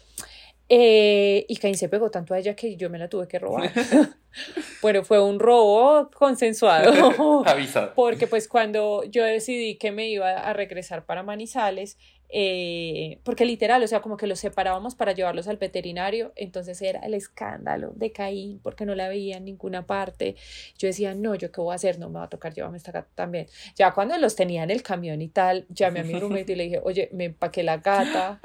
Eh, 0.68 1.44
y 1.48 1.56
Caín 1.56 1.76
se 1.76 1.88
pegó 1.88 2.10
tanto 2.10 2.34
a 2.34 2.38
ella 2.38 2.56
que 2.56 2.76
yo 2.76 2.88
me 2.88 2.98
la 2.98 3.08
tuve 3.08 3.28
que 3.28 3.38
robar. 3.38 3.70
bueno, 4.82 5.04
fue 5.04 5.22
un 5.22 5.38
robo 5.38 6.10
consensuado. 6.10 7.44
Avisado. 7.46 7.92
Porque 7.94 8.26
pues 8.26 8.48
cuando 8.48 9.04
yo 9.04 9.24
decidí 9.24 9.76
que 9.76 9.92
me 9.92 10.08
iba 10.08 10.30
a 10.30 10.52
regresar 10.52 11.04
para 11.04 11.22
Manizales, 11.22 11.98
eh, 12.36 13.20
porque 13.22 13.44
literal, 13.44 13.80
o 13.84 13.86
sea, 13.86 14.00
como 14.00 14.16
que 14.16 14.26
los 14.26 14.40
separábamos 14.40 14.96
para 14.96 15.12
llevarlos 15.12 15.46
al 15.46 15.56
veterinario, 15.56 16.32
entonces 16.34 16.82
era 16.82 16.98
el 17.00 17.14
escándalo 17.14 17.92
de 17.94 18.10
Caín, 18.10 18.58
porque 18.60 18.84
no 18.84 18.96
la 18.96 19.08
veía 19.08 19.36
en 19.36 19.44
ninguna 19.44 19.86
parte. 19.86 20.34
Yo 20.76 20.88
decía, 20.88 21.14
no, 21.14 21.36
¿yo 21.36 21.52
qué 21.52 21.60
voy 21.60 21.72
a 21.72 21.76
hacer? 21.76 22.00
No 22.00 22.08
me 22.08 22.18
va 22.18 22.24
a 22.24 22.28
tocar 22.28 22.52
llevarme 22.52 22.78
esta 22.78 22.90
gata 22.90 23.08
también. 23.14 23.46
Ya 23.76 23.92
cuando 23.92 24.18
los 24.18 24.34
tenía 24.34 24.64
en 24.64 24.70
el 24.70 24.82
camión 24.82 25.22
y 25.22 25.28
tal, 25.28 25.66
llamé 25.68 26.00
a 26.00 26.02
mi 26.04 26.18
roommate 26.18 26.52
y 26.52 26.56
le 26.56 26.64
dije, 26.64 26.80
oye, 26.82 27.08
me 27.12 27.26
empaqué 27.26 27.62
la 27.62 27.76
gata, 27.76 28.40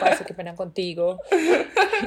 parece 0.00 0.24
que 0.24 0.34
pena 0.34 0.54
contigo. 0.54 1.18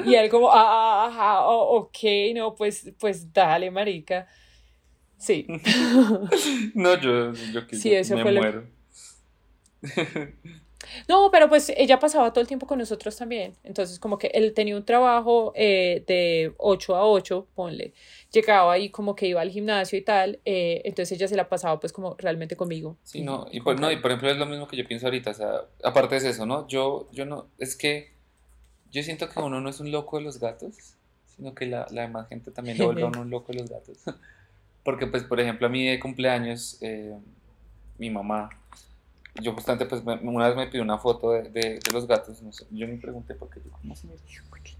Y 0.06 0.16
él 0.16 0.30
como, 0.30 0.50
ah, 0.52 1.08
ajá, 1.08 1.46
oh, 1.48 1.78
ok, 1.78 1.98
no, 2.36 2.56
pues, 2.56 2.92
pues 3.00 3.32
dale, 3.34 3.72
marica. 3.72 4.28
Sí. 5.18 5.48
No, 6.76 7.00
yo, 7.00 7.34
yo 7.54 7.66
que 7.68 7.76
Sí, 7.78 7.90
yo 7.92 7.98
eso 7.98 8.16
me 8.16 8.22
fue 8.24 8.32
lo- 8.34 8.42
muero. 8.42 8.68
No, 11.08 11.30
pero 11.32 11.50
pues 11.50 11.72
ella 11.76 12.00
pasaba 12.00 12.32
todo 12.32 12.42
el 12.42 12.48
tiempo 12.48 12.68
con 12.68 12.78
nosotros 12.78 13.16
también. 13.18 13.56
Entonces, 13.64 13.98
como 14.00 14.20
que 14.20 14.28
él 14.28 14.54
tenía 14.54 14.76
un 14.78 14.86
trabajo 14.86 15.52
eh, 15.56 16.04
de 16.08 16.54
8 16.58 16.96
a 16.96 17.08
8, 17.08 17.48
ponle. 17.56 17.94
Llegaba 18.36 18.74
ahí 18.74 18.90
como 18.90 19.16
que 19.16 19.28
iba 19.28 19.40
al 19.40 19.50
gimnasio 19.50 19.98
y 19.98 20.02
tal. 20.02 20.40
eh, 20.44 20.82
entonces 20.84 21.18
ella 21.18 21.28
se 21.28 21.36
la 21.38 21.48
pasaba 21.48 21.80
pues 21.80 21.94
como 21.94 22.16
realmente 22.18 22.58
conmigo. 22.58 22.98
Sí, 23.04 23.22
no, 23.22 23.48
y 23.52 23.62
por, 23.62 23.80
no, 23.80 23.90
y 23.92 23.98
por 23.98 24.12
ejemplo 24.12 24.30
es 24.30 24.38
lo 24.38 24.46
mismo 24.46 24.68
que 24.68 24.76
yo 24.76 24.86
pienso 24.86 25.08
ahorita, 25.08 25.32
o 25.32 25.34
sea, 25.34 25.62
aparte 25.84 26.18
es 26.18 26.26
eso, 26.26 26.46
¿no? 26.46 26.68
Yo, 26.68 27.08
yo 27.14 27.26
no, 27.26 27.48
es 27.58 27.76
que 27.78 28.12
yo 28.92 29.04
siento 29.04 29.30
que 29.30 29.40
uno 29.40 29.62
no 29.62 29.70
es 29.70 29.80
un 29.80 29.92
loco 29.92 30.18
de 30.18 30.24
los 30.24 30.40
gatos, 30.40 30.96
sino 31.36 31.54
que 31.56 31.66
la, 31.66 31.88
la 31.92 32.04
demás 32.04 32.28
gente 32.28 32.52
también 32.52 32.78
lo 32.78 32.86
vuelve 32.88 33.04
a 33.04 33.08
uno 33.08 33.22
un 33.22 33.30
loco 33.30 33.54
de 33.54 33.60
los 33.60 33.70
gatos. 33.70 33.98
Porque, 34.84 35.08
pues, 35.08 35.24
por 35.24 35.40
ejemplo, 35.40 35.66
a 35.66 35.70
mí 35.70 35.86
de 35.88 36.00
cumpleaños, 36.00 36.78
eh, 36.82 37.18
mi 37.98 38.12
mamá, 38.12 38.50
yo 39.42 39.54
justamente, 39.54 39.86
pues, 39.86 40.04
me- 40.04 40.16
una 40.16 40.48
vez 40.48 40.56
me 40.56 40.68
pidió 40.68 40.82
una 40.84 40.98
foto 40.98 41.32
de, 41.32 41.44
de, 41.50 41.80
de 41.80 41.92
los 41.92 42.08
gatos, 42.08 42.42
no 42.42 42.52
sé, 42.54 42.66
yo 42.72 42.88
me 42.88 42.98
pregunté 42.98 43.36
por 43.36 43.50
qué, 43.50 43.60
yo, 43.64 43.72
¿cómo 43.72 43.94
así? 43.94 44.08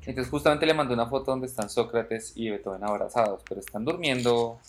Entonces, 0.06 0.30
justamente 0.30 0.66
le 0.66 0.74
mandé 0.74 0.94
una 0.94 1.08
foto 1.08 1.32
donde 1.32 1.48
están 1.48 1.70
Sócrates 1.70 2.34
y 2.36 2.50
Beethoven 2.50 2.84
abrazados, 2.84 3.42
pero 3.48 3.60
están 3.60 3.84
durmiendo, 3.86 4.60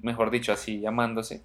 mejor 0.00 0.30
dicho, 0.30 0.52
así, 0.52 0.80
llamándose. 0.80 1.42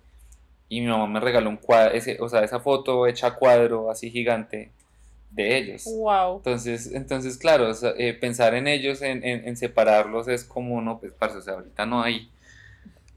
Y 0.68 0.82
mi 0.82 0.88
mamá 0.88 1.08
me 1.08 1.20
regaló 1.20 1.50
un 1.50 1.58
cuadro, 1.58 1.94
ese, 1.94 2.18
o 2.20 2.28
sea, 2.30 2.44
esa 2.44 2.60
foto 2.60 3.06
hecha 3.08 3.28
a 3.28 3.36
cuadro 3.36 3.92
así 3.92 4.10
gigante 4.10 4.72
de 5.30 5.58
ellos. 5.58 5.84
Wow. 5.86 6.38
Entonces, 6.38 6.92
entonces 6.94 7.38
claro, 7.38 7.70
o 7.70 7.74
sea, 7.74 7.94
eh, 7.98 8.14
pensar 8.14 8.56
en 8.56 8.68
ellos, 8.68 9.02
en, 9.02 9.24
en- 9.24 9.48
en 9.48 9.58
separarlos 9.58 10.28
es 10.28 10.44
como 10.44 10.82
no, 10.82 11.00
pues, 11.00 11.12
parce, 11.14 11.38
o 11.38 11.42
sea, 11.42 11.54
ahorita 11.56 11.86
no 11.86 12.02
hay, 12.02 12.32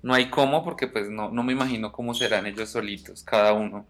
no 0.02 0.14
hay 0.14 0.28
cómo, 0.30 0.62
porque 0.64 0.88
pues 0.88 1.08
no, 1.08 1.30
no 1.30 1.42
me 1.42 1.52
imagino 1.52 1.92
cómo 1.92 2.12
serán 2.14 2.46
ellos 2.46 2.68
solitos, 2.70 3.22
cada 3.22 3.52
uno. 3.54 3.86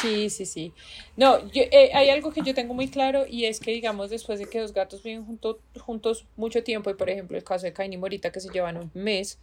Sí, 0.00 0.30
sí, 0.30 0.46
sí. 0.46 0.72
No, 1.16 1.50
yo, 1.52 1.62
eh, 1.70 1.90
hay 1.94 2.10
algo 2.10 2.32
que 2.32 2.42
yo 2.42 2.54
tengo 2.54 2.74
muy 2.74 2.88
claro 2.88 3.26
y 3.28 3.44
es 3.46 3.60
que, 3.60 3.70
digamos, 3.72 4.10
después 4.10 4.38
de 4.38 4.46
que 4.46 4.60
los 4.60 4.72
gatos 4.72 5.02
viven 5.02 5.24
junto- 5.24 5.60
juntos 5.80 6.24
mucho 6.36 6.62
tiempo, 6.62 6.90
y 6.90 6.94
por 6.94 7.10
ejemplo 7.10 7.36
el 7.36 7.44
caso 7.44 7.66
de 7.66 7.72
Cain 7.72 7.92
y 7.92 7.96
Morita 7.96 8.30
que 8.30 8.40
se 8.40 8.50
llevan 8.50 8.76
un 8.76 8.90
mes, 8.94 9.38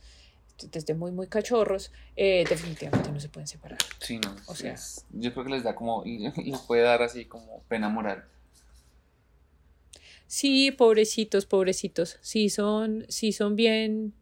desde 0.72 0.94
muy, 0.94 1.12
muy 1.12 1.28
cachorros, 1.28 1.92
eh, 2.16 2.46
definitivamente 2.48 3.12
no 3.12 3.20
se 3.20 3.28
pueden 3.30 3.48
separar. 3.48 3.78
Sí, 4.00 4.20
no, 4.20 4.34
O 4.48 4.56
sea. 4.56 4.74
es- 4.74 5.06
yo 5.12 5.34
creo 5.34 5.44
que 5.46 5.52
les 5.52 5.64
da 5.64 5.76
como, 5.76 6.04
les 6.06 6.60
puede 6.62 6.82
dar 6.84 7.02
así 7.02 7.26
como 7.26 7.62
pena 7.68 7.90
moral. 7.90 8.24
Sí, 10.28 10.72
pobrecitos, 10.72 11.46
pobrecitos. 11.46 12.18
Sí 12.22 12.50
son, 12.50 13.06
sí 13.10 13.32
son 13.32 13.56
bien, 13.56 14.14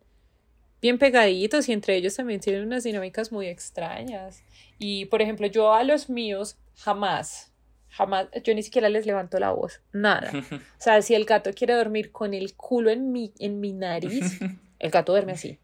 bien 0.81 0.97
pegaditos 0.97 1.69
y 1.69 1.73
entre 1.73 1.95
ellos 1.95 2.15
también 2.15 2.39
tienen 2.41 2.63
unas 2.65 2.83
dinámicas 2.83 3.31
muy 3.31 3.47
extrañas. 3.47 4.41
Y 4.85 5.05
por 5.05 5.21
ejemplo, 5.21 5.47
yo 5.47 5.73
a 5.73 5.83
los 5.85 6.09
míos 6.09 6.57
jamás, 6.75 7.51
jamás, 7.89 8.27
yo 8.43 8.53
ni 8.53 8.63
siquiera 8.63 8.89
les 8.89 9.05
levanto 9.05 9.39
la 9.39 9.51
voz, 9.51 9.79
nada. 9.93 10.29
O 10.51 10.81
sea, 10.83 11.01
si 11.01 11.15
el 11.15 11.23
gato 11.23 11.51
quiere 11.53 11.73
dormir 11.73 12.11
con 12.11 12.33
el 12.33 12.53
culo 12.55 12.89
en 12.91 13.11
mi, 13.13 13.31
en 13.39 13.61
mi 13.61 13.71
nariz, 13.71 14.39
el 14.79 14.91
gato 14.91 15.13
duerme 15.13 15.31
así. 15.33 15.57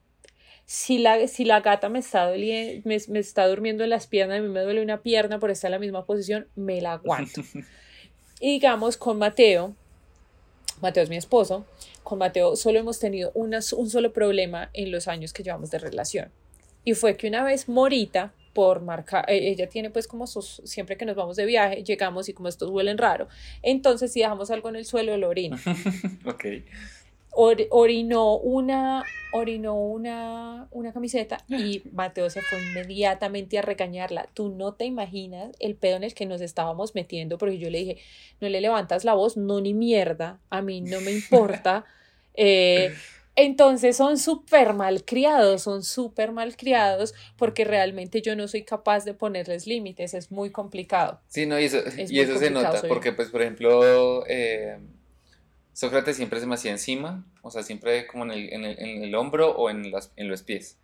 Si 0.66 1.00
la, 1.00 1.28
si 1.28 1.44
la 1.44 1.60
gata 1.62 1.90
me 1.90 2.00
está, 2.00 2.32
dolie- 2.32 2.82
me, 2.86 2.98
me 3.10 3.20
está 3.20 3.46
durmiendo 3.48 3.84
en 3.84 3.90
las 3.90 4.08
piernas, 4.08 4.38
a 4.40 4.42
mí 4.42 4.48
me 4.48 4.62
duele 4.62 4.82
una 4.82 5.02
pierna 5.02 5.40
por 5.40 5.50
estar 5.52 5.68
en 5.70 5.74
la 5.74 5.80
misma 5.80 6.06
posición, 6.06 6.48
me 6.56 6.80
la 6.80 6.94
aguanto. 6.94 7.42
Y 8.42 8.52
digamos, 8.54 8.96
con 8.96 9.18
Mateo, 9.18 9.76
Mateo 10.82 11.04
es 11.04 11.10
mi 11.10 11.18
esposo, 11.18 11.66
con 12.04 12.20
Mateo 12.20 12.56
solo 12.56 12.80
hemos 12.80 12.98
tenido 12.98 13.32
una, 13.34 13.60
un 13.76 13.90
solo 13.90 14.14
problema 14.14 14.70
en 14.72 14.92
los 14.92 15.10
años 15.10 15.34
que 15.34 15.44
llevamos 15.44 15.72
de 15.72 15.80
relación. 15.80 16.32
Y 16.86 16.94
fue 16.94 17.18
que 17.18 17.28
una 17.28 17.44
vez 17.44 17.68
Morita, 17.68 18.32
por 18.54 18.82
marca, 18.82 19.24
eh, 19.28 19.50
ella 19.50 19.68
tiene 19.70 19.90
pues 19.90 20.08
como 20.08 20.28
sus, 20.28 20.62
siempre 20.66 20.98
que 20.98 21.06
nos 21.06 21.16
vamos 21.16 21.36
de 21.38 21.46
viaje, 21.46 21.84
llegamos 21.84 22.30
y 22.30 22.34
como 22.34 22.50
estos 22.50 22.70
huelen 22.70 22.98
raro, 22.98 23.28
entonces 23.62 24.12
si 24.12 24.20
dejamos 24.22 24.52
algo 24.52 24.70
en 24.70 24.76
el 24.76 24.86
suelo, 24.86 25.16
lo 25.18 25.30
orina. 25.30 25.60
ok. 26.26 26.46
Or- 27.32 27.68
orinó 27.70 28.38
una, 28.38 29.04
orinó 29.34 29.76
una, 29.76 30.68
una 30.72 30.92
camiseta 30.92 31.38
y 31.48 31.84
Mateo 31.94 32.30
se 32.32 32.42
fue 32.42 32.58
inmediatamente 32.60 33.60
a 33.60 33.62
regañarla. 33.62 34.28
Tú 34.34 34.50
no 34.50 34.74
te 34.74 34.86
imaginas 34.86 35.52
el 35.60 35.76
pedo 35.76 35.96
en 35.98 36.04
el 36.04 36.16
que 36.16 36.26
nos 36.26 36.42
estábamos 36.42 36.96
metiendo, 36.96 37.38
porque 37.38 37.60
yo 37.60 37.70
le 37.70 37.78
dije, 37.80 37.98
no 38.42 38.50
le 38.50 38.60
levantas 38.62 39.06
la 39.06 39.14
voz, 39.14 39.38
no 39.38 39.62
ni 39.62 39.76
mierda, 39.76 40.40
a 40.50 40.62
mí 40.62 40.82
no 40.82 41.02
me 41.02 41.12
importa. 41.12 41.86
Eh, 42.42 42.94
entonces 43.46 43.98
son 43.98 44.18
súper 44.18 44.74
mal 44.74 45.06
criados, 45.06 45.64
son 45.64 45.84
súper 45.84 46.32
mal 46.32 46.58
criados 46.58 47.14
porque 47.38 47.64
realmente 47.64 48.22
yo 48.22 48.36
no 48.36 48.48
soy 48.48 48.64
capaz 48.64 49.06
de 49.06 49.14
ponerles 49.14 49.68
límites, 49.68 50.14
es 50.14 50.32
muy 50.32 50.50
complicado. 50.50 51.22
Sí, 51.28 51.46
no, 51.46 51.60
y 51.60 51.66
eso, 51.66 51.80
Es 51.80 52.12
y 52.12 52.20
eso 52.20 52.38
se 52.38 52.50
nota, 52.52 52.82
porque 52.88 53.14
pues 53.14 53.30
por 53.30 53.42
ejemplo, 53.42 54.26
eh, 54.28 54.78
Sócrates 55.74 56.18
siempre 56.18 56.40
se 56.40 56.48
me 56.48 56.56
hacía 56.56 56.72
encima, 56.72 57.26
o 57.42 57.52
sea, 57.52 57.64
siempre 57.64 58.08
como 58.08 58.26
en 58.26 58.32
el, 58.32 58.54
en 58.54 58.66
el, 58.66 58.80
en 58.80 59.04
el 59.04 59.16
hombro 59.16 59.52
o 59.52 59.70
en, 59.70 59.92
las, 59.92 60.12
en 60.16 60.28
los 60.28 60.44
pies. 60.44 60.78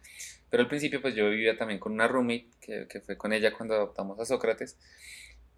Pero 0.49 0.63
al 0.63 0.69
principio 0.69 1.01
pues 1.01 1.15
yo 1.15 1.29
vivía 1.29 1.57
también 1.57 1.79
con 1.79 1.91
una 1.93 2.07
roommate, 2.07 2.47
que, 2.61 2.87
que 2.87 3.01
fue 3.01 3.17
con 3.17 3.33
ella 3.33 3.51
cuando 3.53 3.75
adoptamos 3.75 4.19
a 4.19 4.25
Sócrates, 4.25 4.77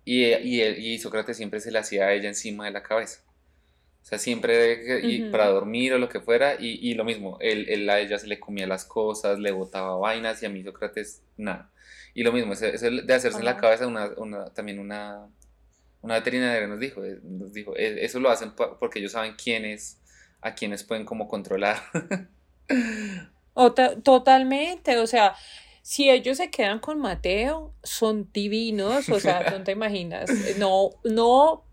y, 0.06 0.26
y, 0.26 0.64
y 0.64 0.98
Sócrates 1.00 1.38
siempre 1.38 1.60
se 1.60 1.70
le 1.70 1.80
hacía 1.80 2.06
a 2.08 2.14
ella 2.14 2.30
encima 2.30 2.66
de 2.66 2.72
la 2.72 2.82
cabeza. 2.82 3.22
O 4.08 4.10
sea, 4.10 4.20
siempre 4.20 5.02
y 5.04 5.24
para 5.32 5.48
dormir 5.48 5.92
o 5.92 5.98
lo 5.98 6.08
que 6.08 6.22
fuera, 6.22 6.56
y, 6.58 6.80
y 6.82 6.94
lo 6.94 7.04
mismo, 7.04 7.38
él, 7.42 7.66
él, 7.68 7.90
a 7.90 8.00
ella 8.00 8.18
se 8.18 8.28
le 8.28 8.40
comía 8.40 8.66
las 8.66 8.86
cosas, 8.86 9.38
le 9.38 9.52
botaba 9.52 9.98
vainas, 9.98 10.42
y 10.42 10.46
a 10.46 10.50
mí 10.50 10.64
Sócrates, 10.64 11.24
nada. 11.36 11.70
Y 12.14 12.24
lo 12.24 12.32
mismo, 12.32 12.54
eso, 12.54 12.66
de 12.66 13.14
hacerse 13.14 13.40
en 13.40 13.44
la 13.44 13.58
cabeza, 13.58 13.86
una, 13.86 14.08
una, 14.16 14.46
también 14.54 14.80
una, 14.80 15.28
una 16.00 16.14
veterinaria 16.14 16.66
nos 16.68 16.80
dijo, 16.80 17.04
eh, 17.04 17.20
nos 17.22 17.52
dijo, 17.52 17.76
e, 17.76 18.06
eso 18.06 18.22
lo 18.22 18.30
hacen 18.30 18.54
porque 18.80 19.00
ellos 19.00 19.12
saben 19.12 19.36
quiénes, 19.36 20.00
a 20.40 20.56
quiénes 20.56 20.86
pueden 20.86 21.04
como 21.04 21.28
controlar. 21.28 21.76
totalmente, 24.04 25.00
o 25.00 25.08
sea, 25.08 25.36
si 25.82 26.10
ellos 26.10 26.38
se 26.38 26.50
quedan 26.50 26.80
con 26.80 27.00
Mateo, 27.00 27.74
son 27.84 28.30
divinos, 28.32 29.10
o 29.10 29.20
sea, 29.20 29.50
no 29.52 29.66
te 29.66 29.74
imaginas, 29.74 30.30
no, 30.58 30.92
no 31.04 31.67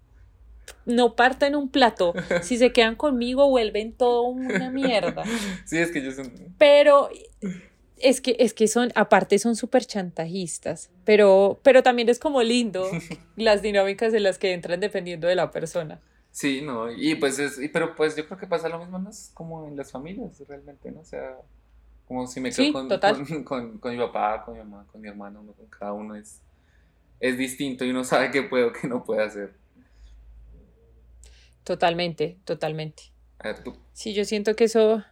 no 0.87 1.17
parten 1.17 1.55
un 1.55 1.69
plato. 1.69 2.15
Si 2.43 2.59
se 2.59 2.73
quedan 2.73 2.97
conmigo, 2.97 3.49
vuelven 3.49 3.93
todo 3.93 4.23
una 4.23 4.71
mierda. 4.71 5.25
Sí, 5.65 5.79
es 5.79 5.91
que 5.91 6.01
ellos 6.01 6.17
son. 6.17 6.33
Pero 6.59 7.09
es 7.99 8.21
que, 8.21 8.37
es 8.39 8.55
que 8.55 8.69
son, 8.69 8.93
aparte 8.95 9.39
son 9.39 9.57
súper 9.57 9.85
chantajistas, 9.87 10.91
pero, 11.05 11.61
pero 11.63 11.83
también 11.83 12.09
es 12.09 12.19
como 12.19 12.43
lindo 12.43 12.87
las 13.37 13.63
dinámicas 13.63 14.13
en 14.15 14.23
las 14.23 14.39
que 14.39 14.53
entran 14.53 14.81
dependiendo 14.81 15.27
de 15.27 15.35
la 15.35 15.51
persona. 15.51 16.01
Sí, 16.31 16.63
no, 16.63 16.91
y 16.91 17.15
pues 17.15 17.39
es, 17.39 17.61
pero 17.73 17.95
pues 17.95 18.17
yo 18.17 18.27
creo 18.27 18.39
que 18.39 18.47
pasa 18.47 18.69
lo 18.69 18.81
mismo 18.81 18.99
más 18.99 19.31
como 19.35 19.69
en 19.69 19.77
las 19.77 19.93
familias, 19.93 20.43
realmente, 20.49 20.91
¿no? 20.91 21.01
O 21.01 21.05
sea, 21.05 21.37
como 22.07 22.27
si 22.27 22.41
me 22.41 22.51
quedo 22.51 22.73
con, 23.45 23.79
con, 23.79 23.93
mi 23.93 23.99
papá, 23.99 24.45
con 24.45 24.55
mi 24.55 24.61
mamá, 24.61 24.85
con 24.91 25.01
mi 25.01 25.09
hermano, 25.09 25.45
con 25.57 25.67
cada 25.67 25.93
uno 25.93 26.17
es, 26.17 26.41
es 27.21 27.39
distinto 27.39 27.85
y 27.85 27.91
uno 27.91 28.03
sabe 28.03 28.31
qué 28.33 28.43
puede 28.43 28.65
o 28.65 28.73
qué 28.73 28.89
no 28.89 29.05
puede 29.05 29.23
hacer. 29.23 29.55
Totalmente, 31.65 32.39
totalmente. 32.45 33.15
Sí, 33.93 34.15
yo 34.15 34.25
siento 34.25 34.55
que 34.55 34.65
eso, 34.65 35.03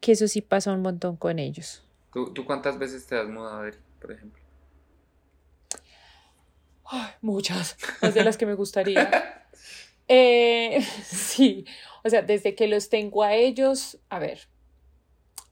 que 0.00 0.12
eso 0.12 0.28
sí 0.28 0.40
pasa 0.40 0.72
un 0.72 0.82
montón 0.82 1.16
con 1.16 1.38
ellos. 1.38 1.82
¿Tú, 2.12 2.44
cuántas 2.44 2.78
veces 2.78 3.06
te 3.06 3.16
has 3.16 3.28
mudado, 3.28 3.62
ver, 3.62 3.78
por 4.00 4.12
ejemplo? 4.12 4.42
muchas, 7.22 7.76
más 8.02 8.14
de 8.14 8.22
las 8.22 8.36
que 8.36 8.46
me 8.46 8.54
gustaría. 8.54 9.40
Eh, 10.06 10.82
sí, 11.02 11.64
o 12.02 12.10
sea, 12.10 12.20
desde 12.20 12.54
que 12.54 12.68
los 12.68 12.90
tengo 12.90 13.22
a 13.22 13.32
ellos, 13.32 13.98
a 14.10 14.18
ver, 14.18 14.48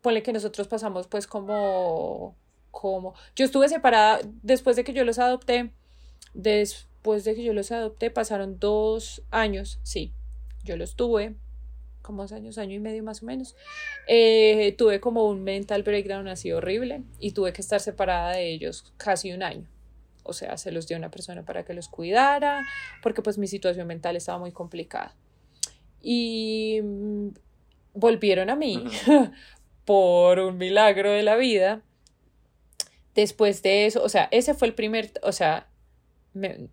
ponle 0.03 0.23
que 0.23 0.35
nosotros 0.35 0.69
pasamos 0.69 1.07
pues 1.07 1.27
como, 1.27 2.37
como, 2.71 3.15
yo 3.35 3.47
estuve 3.47 3.71
separada 3.71 4.21
después 4.43 4.77
de 4.77 4.85
que 4.85 4.93
yo 4.93 5.07
los 5.07 5.19
adopté, 5.19 5.73
después 6.35 7.25
de 7.25 7.35
que 7.35 7.45
yo 7.45 7.55
los 7.55 7.73
adopté 7.73 8.11
pasaron 8.11 8.59
dos 8.59 9.23
años, 9.31 9.81
sí, 9.83 10.13
yo 10.65 10.77
los 10.77 10.97
tuve, 10.97 11.35
como 12.03 12.23
dos 12.23 12.33
años, 12.33 12.59
año 12.59 12.75
y 12.75 12.81
medio 12.81 13.03
más 13.03 13.23
o 13.23 13.27
menos, 13.27 13.57
eh, 14.07 14.75
tuve 14.77 15.01
como 15.01 15.29
un 15.29 15.43
mental 15.45 15.83
breakdown 15.83 16.29
así 16.29 16.53
horrible 16.53 17.03
y 17.19 17.33
tuve 17.33 17.53
que 17.53 17.63
estar 17.63 17.81
separada 17.81 18.33
de 18.33 18.53
ellos 18.53 18.93
casi 18.97 19.33
un 19.33 19.43
año. 19.43 19.69
O 20.25 20.33
sea, 20.33 20.57
se 20.57 20.71
los 20.71 20.87
dio 20.87 20.97
una 20.97 21.11
persona 21.11 21.45
para 21.45 21.65
que 21.65 21.75
los 21.75 21.89
cuidara, 21.89 22.65
porque 23.03 23.23
pues 23.23 23.39
mi 23.39 23.49
situación 23.49 23.87
mental 23.87 24.17
estaba 24.17 24.39
muy 24.39 24.53
complicada. 24.53 25.15
Y 26.01 26.81
mm, 26.83 27.29
volvieron 27.95 28.51
a 28.51 28.57
mí 28.57 28.85
por 29.85 30.39
un 30.39 30.59
milagro 30.59 31.11
de 31.11 31.23
la 31.23 31.37
vida. 31.37 31.83
Después 33.15 33.63
de 33.63 33.87
eso, 33.87 34.03
o 34.03 34.09
sea, 34.09 34.29
ese 34.31 34.55
fue 34.55 34.69
el 34.69 34.75
primer, 34.75 35.13
o 35.23 35.33
sea, 35.33 35.67
me, 36.33 36.69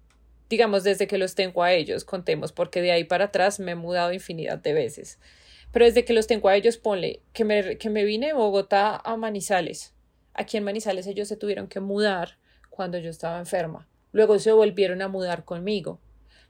digamos, 0.49 0.83
desde 0.83 1.07
que 1.07 1.17
los 1.17 1.35
tengo 1.35 1.63
a 1.63 1.73
ellos, 1.73 2.03
contemos, 2.03 2.51
porque 2.51 2.81
de 2.81 2.91
ahí 2.91 3.03
para 3.03 3.25
atrás 3.25 3.59
me 3.59 3.71
he 3.71 3.75
mudado 3.75 4.11
infinidad 4.11 4.57
de 4.57 4.73
veces. 4.73 5.19
Pero 5.71 5.85
desde 5.85 6.03
que 6.03 6.13
los 6.13 6.25
tengo 6.25 6.49
a 6.49 6.55
ellos, 6.55 6.77
ponle 6.77 7.21
que 7.31 7.45
me, 7.45 7.77
que 7.77 7.89
me 7.91 8.03
vine 8.03 8.27
de 8.27 8.33
Bogotá 8.33 8.99
a 9.03 9.15
Manizales. 9.15 9.93
Aquí 10.33 10.57
en 10.57 10.63
Manizales 10.63 11.05
ellos 11.05 11.27
se 11.27 11.37
tuvieron 11.37 11.67
que 11.67 11.79
mudar 11.79 12.39
cuando 12.71 12.97
yo 12.97 13.11
estaba 13.11 13.37
enferma. 13.37 13.87
Luego 14.11 14.39
se 14.39 14.51
volvieron 14.51 15.03
a 15.03 15.07
mudar 15.07 15.45
conmigo. 15.45 15.99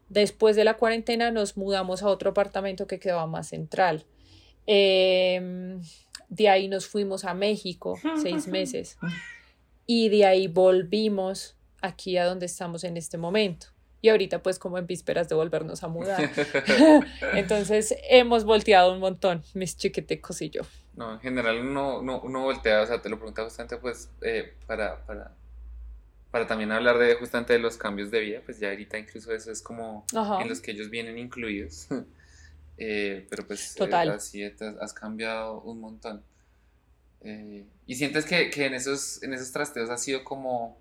Después 0.07 0.55
de 0.55 0.63
la 0.63 0.77
cuarentena 0.77 1.31
nos 1.31 1.57
mudamos 1.57 2.01
a 2.01 2.07
otro 2.07 2.29
apartamento 2.29 2.88
que 2.88 2.99
quedaba 2.99 3.27
más 3.27 3.49
central. 3.49 4.05
Em, 4.65 5.81
de 6.29 6.47
ahí 6.47 6.69
nos 6.69 6.88
fuimos 6.88 7.25
a 7.25 7.33
México 7.33 7.99
seis 8.21 8.47
meses. 8.47 8.97
Y 9.85 10.07
de 10.07 10.25
ahí 10.25 10.47
volvimos 10.47 11.57
aquí 11.81 12.17
a 12.17 12.25
donde 12.25 12.45
estamos 12.45 12.85
en 12.85 12.95
este 12.95 13.17
momento 13.17 13.67
y 14.01 14.09
ahorita 14.09 14.41
pues 14.41 14.59
como 14.59 14.77
en 14.77 14.88
vísperas 14.88 15.27
de 15.29 15.35
volvernos 15.35 15.83
a 15.83 15.88
mudar. 15.88 16.21
Entonces 17.33 17.95
hemos 18.09 18.43
volteado 18.45 18.93
un 18.93 18.99
montón, 18.99 19.43
mis 19.53 19.77
chiquitecos 19.77 20.41
y 20.41 20.49
yo. 20.49 20.62
No, 20.95 21.13
en 21.13 21.19
general 21.19 21.59
uno, 21.59 22.01
no, 22.01 22.19
uno 22.21 22.41
voltea, 22.41 22.81
o 22.81 22.85
sea, 22.85 23.01
te 23.01 23.09
lo 23.09 23.17
preguntaba 23.17 23.47
justamente 23.47 23.77
pues 23.77 24.09
eh, 24.21 24.53
para, 24.67 25.05
para, 25.05 25.31
para 26.31 26.47
también 26.47 26.71
hablar 26.71 26.97
de 26.97 27.15
justamente 27.15 27.53
de 27.53 27.59
los 27.59 27.77
cambios 27.77 28.12
de 28.12 28.19
vida, 28.19 28.41
pues 28.45 28.59
ya 28.59 28.69
ahorita 28.69 28.97
incluso 28.97 29.33
eso 29.33 29.51
es 29.51 29.62
como 29.62 30.05
en 30.13 30.49
los 30.49 30.62
que 30.62 30.71
ellos 30.71 30.89
vienen 30.89 31.17
incluidos. 31.17 31.88
Eh, 32.81 33.27
pero 33.29 33.45
pues 33.45 33.71
eh, 33.71 33.79
Total. 33.79 34.09
así 34.12 34.41
has 34.41 34.93
cambiado 34.93 35.59
un 35.63 35.81
montón. 35.81 36.23
y 37.21 37.95
sientes 37.95 38.23
que, 38.23 38.49
que 38.49 38.67
en, 38.67 38.73
esos, 38.73 39.21
en 39.21 39.33
esos 39.33 39.51
trasteos 39.51 39.89
ha 39.89 39.97
sido 39.97 40.23
como 40.23 40.77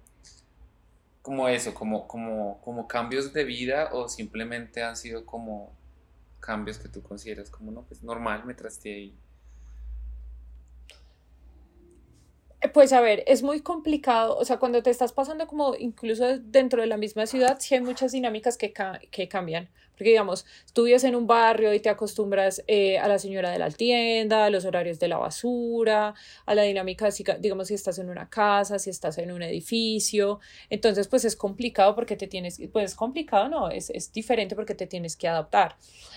como 1.22 1.48
eso, 1.48 1.74
como, 1.74 2.08
como, 2.08 2.60
como 2.62 2.88
cambios 2.88 3.32
de 3.32 3.44
vida 3.44 3.90
o 3.92 4.08
simplemente 4.08 4.82
han 4.82 4.96
sido 4.96 5.26
como 5.26 5.72
cambios 6.40 6.78
que 6.78 6.88
tú 6.88 7.02
consideras 7.02 7.50
como, 7.50 7.70
no, 7.70 7.82
pues 7.82 8.02
normal, 8.02 8.44
me 8.44 8.54
traste 8.54 8.94
ahí. 8.94 9.18
Pues 12.74 12.92
a 12.92 13.00
ver, 13.00 13.22
es 13.28 13.44
muy 13.44 13.60
complicado, 13.60 14.36
o 14.36 14.44
sea, 14.44 14.58
cuando 14.58 14.82
te 14.82 14.90
estás 14.90 15.12
pasando 15.12 15.46
como 15.46 15.76
incluso 15.76 16.38
dentro 16.38 16.80
de 16.80 16.88
la 16.88 16.96
misma 16.96 17.26
ciudad, 17.26 17.58
sí 17.60 17.76
hay 17.76 17.80
muchas 17.80 18.10
dinámicas 18.10 18.56
que, 18.56 18.72
que 19.12 19.28
cambian. 19.28 19.68
Porque, 19.92 20.10
digamos, 20.10 20.46
tú 20.72 20.84
vives 20.84 21.02
en 21.02 21.16
un 21.16 21.26
barrio 21.26 21.74
y 21.74 21.80
te 21.80 21.88
acostumbras 21.88 22.62
eh, 22.68 22.98
a 22.98 23.08
la 23.08 23.18
señora 23.18 23.50
de 23.50 23.58
la 23.58 23.68
tienda, 23.70 24.44
a 24.44 24.50
los 24.50 24.64
horarios 24.64 25.00
de 25.00 25.08
la 25.08 25.18
basura, 25.18 26.14
a 26.46 26.54
la 26.54 26.62
dinámica, 26.62 27.08
digamos, 27.40 27.66
si 27.68 27.74
estás 27.74 27.98
en 27.98 28.08
una 28.08 28.30
casa, 28.30 28.78
si 28.78 28.90
estás 28.90 29.18
en 29.18 29.32
un 29.32 29.42
edificio. 29.42 30.38
Entonces, 30.70 31.08
pues 31.08 31.24
es 31.24 31.34
complicado 31.34 31.96
porque 31.96 32.16
te 32.16 32.28
tienes, 32.28 32.60
pues 32.72 32.92
es 32.92 32.94
complicado, 32.94 33.48
no, 33.48 33.70
es, 33.70 33.90
es 33.90 34.12
diferente 34.12 34.54
porque 34.54 34.76
te 34.76 34.86
tienes 34.86 35.16
que 35.16 35.26
adaptar. 35.26 35.76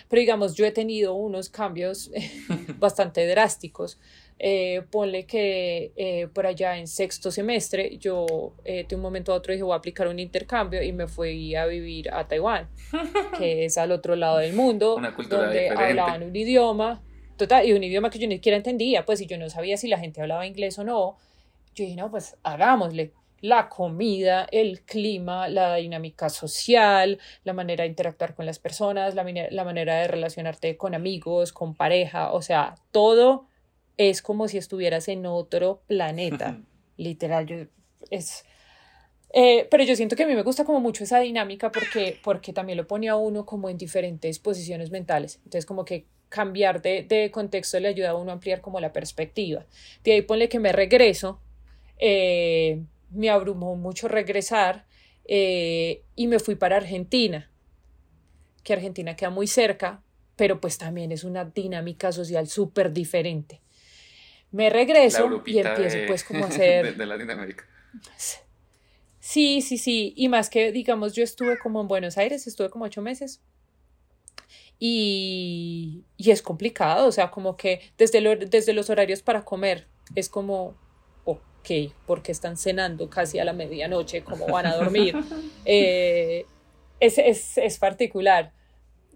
Pero, 0.09 0.19
digamos, 0.19 0.53
yo 0.53 0.65
he 0.65 0.71
tenido 0.71 1.15
unos 1.15 1.49
cambios 1.49 2.11
bastante 2.77 3.25
drásticos. 3.27 3.99
Eh, 4.43 4.81
ponle 4.89 5.27
que 5.27 5.91
eh, 5.95 6.27
por 6.33 6.47
allá 6.47 6.75
en 6.75 6.87
sexto 6.87 7.29
semestre 7.29 7.99
yo 7.99 8.55
eh, 8.65 8.87
de 8.89 8.95
un 8.95 9.01
momento 9.03 9.31
a 9.31 9.35
otro 9.35 9.53
dije 9.53 9.61
voy 9.61 9.73
a 9.73 9.75
aplicar 9.75 10.07
un 10.07 10.17
intercambio 10.17 10.81
y 10.81 10.91
me 10.93 11.07
fui 11.07 11.53
a 11.53 11.67
vivir 11.67 12.11
a 12.11 12.27
Taiwán, 12.27 12.67
que 13.37 13.65
es 13.65 13.77
al 13.77 13.91
otro 13.91 14.15
lado 14.15 14.39
del 14.39 14.53
mundo, 14.53 14.99
donde 15.29 15.69
hablaban 15.69 16.23
un 16.23 16.35
idioma, 16.35 17.03
total, 17.37 17.67
y 17.67 17.73
un 17.73 17.83
idioma 17.83 18.09
que 18.09 18.17
yo 18.17 18.27
ni 18.27 18.37
siquiera 18.37 18.57
entendía, 18.57 19.05
pues 19.05 19.19
si 19.19 19.27
yo 19.27 19.37
no 19.37 19.47
sabía 19.47 19.77
si 19.77 19.87
la 19.87 19.99
gente 19.99 20.21
hablaba 20.21 20.47
inglés 20.47 20.79
o 20.79 20.83
no, 20.83 21.17
yo 21.75 21.85
dije, 21.85 21.95
no, 21.95 22.09
pues 22.09 22.35
hagámosle. 22.41 23.13
La 23.41 23.69
comida, 23.69 24.47
el 24.51 24.81
clima, 24.81 25.49
la 25.49 25.75
dinámica 25.75 26.29
social, 26.29 27.19
la 27.43 27.53
manera 27.53 27.83
de 27.83 27.89
interactuar 27.89 28.33
con 28.33 28.47
las 28.47 28.57
personas, 28.57 29.13
la, 29.13 29.23
la 29.51 29.63
manera 29.63 29.97
de 29.97 30.07
relacionarte 30.07 30.77
con 30.77 30.95
amigos, 30.95 31.53
con 31.53 31.75
pareja, 31.75 32.31
o 32.33 32.41
sea, 32.41 32.73
todo 32.91 33.50
es 33.97 34.21
como 34.21 34.47
si 34.47 34.57
estuvieras 34.57 35.07
en 35.07 35.25
otro 35.25 35.81
planeta, 35.87 36.61
literal, 36.97 37.45
yo, 37.45 37.55
es... 38.09 38.43
Eh, 39.33 39.65
pero 39.71 39.83
yo 39.85 39.95
siento 39.95 40.17
que 40.17 40.23
a 40.23 40.27
mí 40.27 40.35
me 40.35 40.43
gusta 40.43 40.65
como 40.65 40.81
mucho 40.81 41.05
esa 41.05 41.19
dinámica 41.19 41.71
porque, 41.71 42.19
porque 42.21 42.51
también 42.51 42.77
lo 42.77 42.85
pone 42.85 43.07
a 43.07 43.15
uno 43.15 43.45
como 43.45 43.69
en 43.69 43.77
diferentes 43.77 44.39
posiciones 44.39 44.91
mentales. 44.91 45.37
Entonces 45.45 45.65
como 45.65 45.85
que 45.85 46.05
cambiar 46.27 46.81
de, 46.81 47.03
de 47.03 47.31
contexto 47.31 47.79
le 47.79 47.87
ayuda 47.87 48.09
a 48.09 48.15
uno 48.15 48.31
a 48.31 48.33
ampliar 48.33 48.59
como 48.59 48.81
la 48.81 48.91
perspectiva. 48.91 49.65
De 50.03 50.11
ahí 50.11 50.21
ponle 50.21 50.49
que 50.49 50.59
me 50.59 50.73
regreso, 50.73 51.39
eh, 51.97 52.81
me 53.11 53.29
abrumó 53.29 53.75
mucho 53.75 54.07
regresar 54.07 54.85
eh, 55.25 56.03
y 56.15 56.27
me 56.27 56.39
fui 56.39 56.55
para 56.55 56.77
Argentina, 56.77 57.51
que 58.63 58.73
Argentina 58.73 59.15
queda 59.15 59.29
muy 59.29 59.47
cerca, 59.47 60.03
pero 60.35 60.59
pues 60.59 60.77
también 60.77 61.11
es 61.11 61.23
una 61.23 61.45
dinámica 61.45 62.11
social 62.11 62.47
súper 62.47 62.91
diferente 62.91 63.61
me 64.51 64.69
regreso 64.69 65.41
y 65.45 65.59
empiezo 65.59 65.97
pues 66.07 66.23
como 66.23 66.45
a 66.45 66.47
hacer... 66.49 66.95
De, 66.95 67.05
Latinoamérica. 67.05 67.65
Sí, 69.19 69.61
sí, 69.61 69.77
sí. 69.77 70.13
Y 70.15 70.29
más 70.29 70.49
que, 70.49 70.71
digamos, 70.71 71.13
yo 71.13 71.23
estuve 71.23 71.57
como 71.57 71.81
en 71.81 71.87
Buenos 71.87 72.17
Aires, 72.17 72.47
estuve 72.47 72.69
como 72.69 72.85
ocho 72.85 73.01
meses. 73.01 73.41
Y, 74.77 76.03
y 76.17 76.31
es 76.31 76.41
complicado, 76.41 77.07
o 77.07 77.11
sea, 77.11 77.29
como 77.29 77.55
que 77.55 77.81
desde, 77.97 78.19
desde 78.47 78.73
los 78.73 78.89
horarios 78.89 79.21
para 79.21 79.45
comer 79.45 79.87
es 80.15 80.27
como, 80.27 80.75
ok, 81.23 81.93
porque 82.07 82.31
están 82.31 82.57
cenando 82.57 83.09
casi 83.09 83.37
a 83.37 83.45
la 83.45 83.53
medianoche, 83.53 84.23
cómo 84.23 84.47
van 84.47 84.65
a 84.65 84.75
dormir. 84.75 85.15
Eh, 85.65 86.47
es, 86.99 87.19
es, 87.19 87.59
es 87.59 87.77
particular 87.77 88.51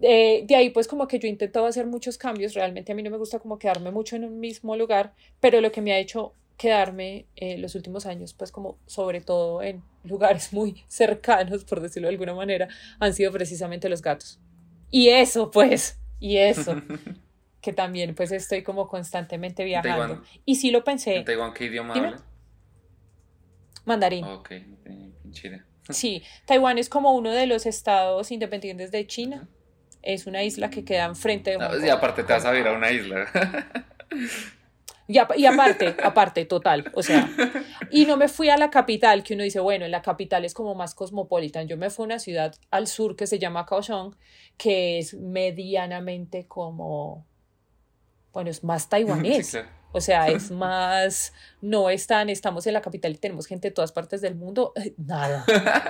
Eh, 0.02 0.44
de 0.46 0.54
ahí 0.54 0.70
pues 0.70 0.88
como 0.88 1.08
que 1.08 1.18
yo 1.18 1.26
he 1.26 1.30
intentado 1.30 1.66
hacer 1.66 1.86
muchos 1.86 2.18
cambios, 2.18 2.54
realmente 2.54 2.92
a 2.92 2.94
mí 2.94 3.02
no 3.02 3.10
me 3.10 3.16
gusta 3.16 3.38
como 3.38 3.58
quedarme 3.58 3.90
mucho 3.90 4.16
en 4.16 4.24
un 4.24 4.38
mismo 4.40 4.76
lugar, 4.76 5.14
pero 5.40 5.60
lo 5.60 5.72
que 5.72 5.80
me 5.80 5.92
ha 5.92 5.98
hecho 5.98 6.34
quedarme 6.56 7.26
eh, 7.36 7.58
los 7.58 7.74
últimos 7.74 8.06
años, 8.06 8.34
pues 8.34 8.50
como 8.50 8.78
sobre 8.86 9.20
todo 9.20 9.62
en 9.62 9.82
lugares 10.04 10.52
muy 10.52 10.84
cercanos, 10.88 11.64
por 11.64 11.80
decirlo 11.80 12.08
de 12.08 12.14
alguna 12.14 12.34
manera, 12.34 12.68
han 12.98 13.14
sido 13.14 13.32
precisamente 13.32 13.88
los 13.88 14.02
gatos. 14.02 14.38
Y 14.90 15.08
eso, 15.08 15.50
pues, 15.50 15.98
y 16.20 16.36
eso, 16.36 16.80
que 17.60 17.72
también 17.72 18.14
pues 18.14 18.32
estoy 18.32 18.62
como 18.62 18.88
constantemente 18.88 19.64
viajando. 19.64 20.22
Y 20.44 20.56
sí 20.56 20.70
lo 20.70 20.84
pensé. 20.84 21.16
¿En 21.16 21.24
Taiwán 21.24 21.52
qué 21.52 21.64
idioma 21.64 21.94
habla? 21.94 22.22
Mandarín. 23.84 24.24
Ok, 24.24 24.52
Chile. 25.30 25.62
Sí, 25.90 26.22
Taiwán 26.46 26.78
es 26.78 26.88
como 26.88 27.14
uno 27.14 27.30
de 27.30 27.46
los 27.46 27.66
estados 27.66 28.32
independientes 28.32 28.90
de 28.90 29.06
China. 29.06 29.48
Es 30.06 30.26
una 30.26 30.44
isla 30.44 30.70
que 30.70 30.84
queda 30.84 31.04
enfrente 31.04 31.50
de 31.50 31.86
Y 31.86 31.90
aparte 31.90 32.22
te 32.22 32.32
vas 32.32 32.44
a 32.44 32.56
ir 32.56 32.66
a 32.66 32.72
una 32.72 32.92
isla. 32.92 33.26
Y, 35.08 35.18
aparte, 35.18 35.94
aparte, 36.02 36.44
total, 36.46 36.90
o 36.92 37.00
sea, 37.00 37.30
y 37.92 38.06
no 38.06 38.16
me 38.16 38.26
fui 38.26 38.48
a 38.48 38.56
la 38.56 38.70
capital, 38.70 39.22
que 39.22 39.34
uno 39.34 39.44
dice, 39.44 39.60
bueno, 39.60 39.84
en 39.84 39.92
la 39.92 40.02
capital 40.02 40.44
es 40.44 40.52
como 40.52 40.74
más 40.74 40.96
cosmopolitan. 40.96 41.68
Yo 41.68 41.76
me 41.76 41.90
fui 41.90 42.02
a 42.02 42.06
una 42.06 42.18
ciudad 42.18 42.56
al 42.72 42.88
sur 42.88 43.14
que 43.14 43.28
se 43.28 43.38
llama 43.38 43.66
Kaohsiung, 43.66 44.16
que 44.56 44.98
es 44.98 45.14
medianamente 45.14 46.48
como, 46.48 47.24
bueno, 48.32 48.50
es 48.50 48.64
más 48.64 48.88
taiwanés. 48.88 49.56
O 49.92 50.00
sea, 50.00 50.26
es 50.28 50.50
más, 50.50 51.32
no 51.60 51.88
están, 51.88 52.28
estamos 52.28 52.66
en 52.66 52.74
la 52.74 52.80
capital 52.80 53.12
y 53.12 53.18
tenemos 53.18 53.46
gente 53.46 53.68
de 53.68 53.74
todas 53.74 53.92
partes 53.92 54.20
del 54.20 54.34
mundo, 54.34 54.72
eh, 54.74 54.92
nada. 54.98 55.44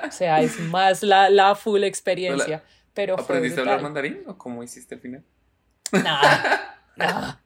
O 0.07 0.13
sea, 0.13 0.43
es 0.43 0.61
más 0.61 1.03
la, 1.03 1.31
la 1.31 1.55
full 1.55 1.85
experiencia. 1.85 2.63
Pero 2.97 3.21
¿Aprendiste 3.21 3.61
a 3.61 3.65
hablar 3.65 3.83
mandarín 3.83 4.23
o 4.27 4.39
cómo 4.39 4.63
hiciste 4.63 4.95
al 4.95 5.03
final? 5.03 5.23
Nada, 5.93 6.81
nada. 6.97 7.43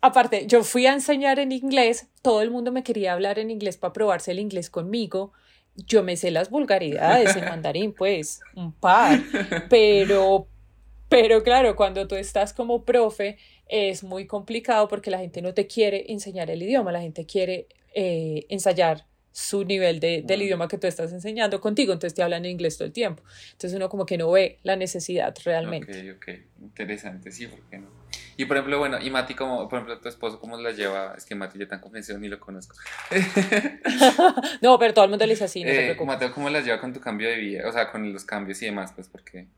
Aparte, 0.00 0.46
yo 0.46 0.64
fui 0.64 0.86
a 0.86 0.94
enseñar 0.94 1.38
en 1.38 1.52
inglés, 1.52 2.08
todo 2.22 2.40
el 2.40 2.50
mundo 2.50 2.72
me 2.72 2.82
quería 2.82 3.12
hablar 3.12 3.38
en 3.38 3.50
inglés 3.50 3.76
para 3.76 3.92
probarse 3.92 4.30
el 4.30 4.38
inglés 4.38 4.70
conmigo. 4.70 5.32
Yo 5.76 6.02
me 6.02 6.16
sé 6.16 6.30
las 6.30 6.48
vulgaridades 6.48 7.36
en 7.36 7.44
mandarín, 7.44 7.92
pues, 7.92 8.40
un 8.56 8.72
par, 8.72 9.20
pero, 9.68 10.48
pero 11.10 11.42
claro, 11.42 11.76
cuando 11.76 12.08
tú 12.08 12.14
estás 12.14 12.54
como 12.54 12.84
profe 12.84 13.36
es 13.66 14.02
muy 14.02 14.26
complicado 14.26 14.88
porque 14.88 15.10
la 15.10 15.18
gente 15.18 15.42
no 15.42 15.52
te 15.52 15.66
quiere 15.66 16.10
enseñar 16.10 16.50
el 16.50 16.62
idioma, 16.62 16.90
la 16.90 17.02
gente 17.02 17.26
quiere 17.26 17.68
eh, 17.94 18.46
ensayar 18.48 19.04
su 19.34 19.64
nivel 19.64 19.98
de, 19.98 20.22
del 20.24 20.42
idioma 20.42 20.68
que 20.68 20.78
tú 20.78 20.86
estás 20.86 21.12
enseñando 21.12 21.60
contigo, 21.60 21.92
entonces 21.92 22.14
te 22.14 22.22
hablan 22.22 22.44
en 22.44 22.52
inglés 22.52 22.78
todo 22.78 22.86
el 22.86 22.92
tiempo. 22.92 23.24
Entonces 23.50 23.74
uno 23.74 23.88
como 23.88 24.06
que 24.06 24.16
no 24.16 24.30
ve 24.30 24.60
la 24.62 24.76
necesidad 24.76 25.34
realmente. 25.44 26.12
Ok, 26.12 26.18
ok, 26.18 26.28
interesante, 26.62 27.32
sí, 27.32 27.48
¿por 27.48 27.60
qué 27.62 27.78
no? 27.78 27.88
Y 28.36 28.44
por 28.44 28.56
ejemplo, 28.56 28.78
bueno, 28.78 29.00
y 29.00 29.10
Mati, 29.10 29.34
como, 29.34 29.68
por 29.68 29.80
ejemplo, 29.80 29.98
tu 29.98 30.08
esposo, 30.08 30.38
¿cómo 30.38 30.56
la 30.56 30.70
lleva? 30.70 31.14
Es 31.18 31.24
que 31.24 31.34
Mati 31.34 31.58
ya 31.58 31.66
tan 31.66 31.80
convencido 31.80 32.16
ni 32.16 32.28
lo 32.28 32.38
conozco. 32.38 32.76
no, 34.62 34.78
pero 34.78 34.94
todo 34.94 35.04
el 35.04 35.10
mundo 35.10 35.26
le 35.26 35.32
dice 35.32 35.44
así, 35.44 35.64
no 35.64 35.70
eh, 35.70 35.96
Mateo, 36.06 36.32
¿cómo 36.32 36.48
la 36.48 36.60
lleva 36.60 36.80
con 36.80 36.92
tu 36.92 37.00
cambio 37.00 37.28
de 37.28 37.34
vida? 37.34 37.68
O 37.68 37.72
sea, 37.72 37.90
con 37.90 38.12
los 38.12 38.24
cambios 38.24 38.62
y 38.62 38.66
demás, 38.66 38.92
pues, 38.94 39.08
porque... 39.08 39.48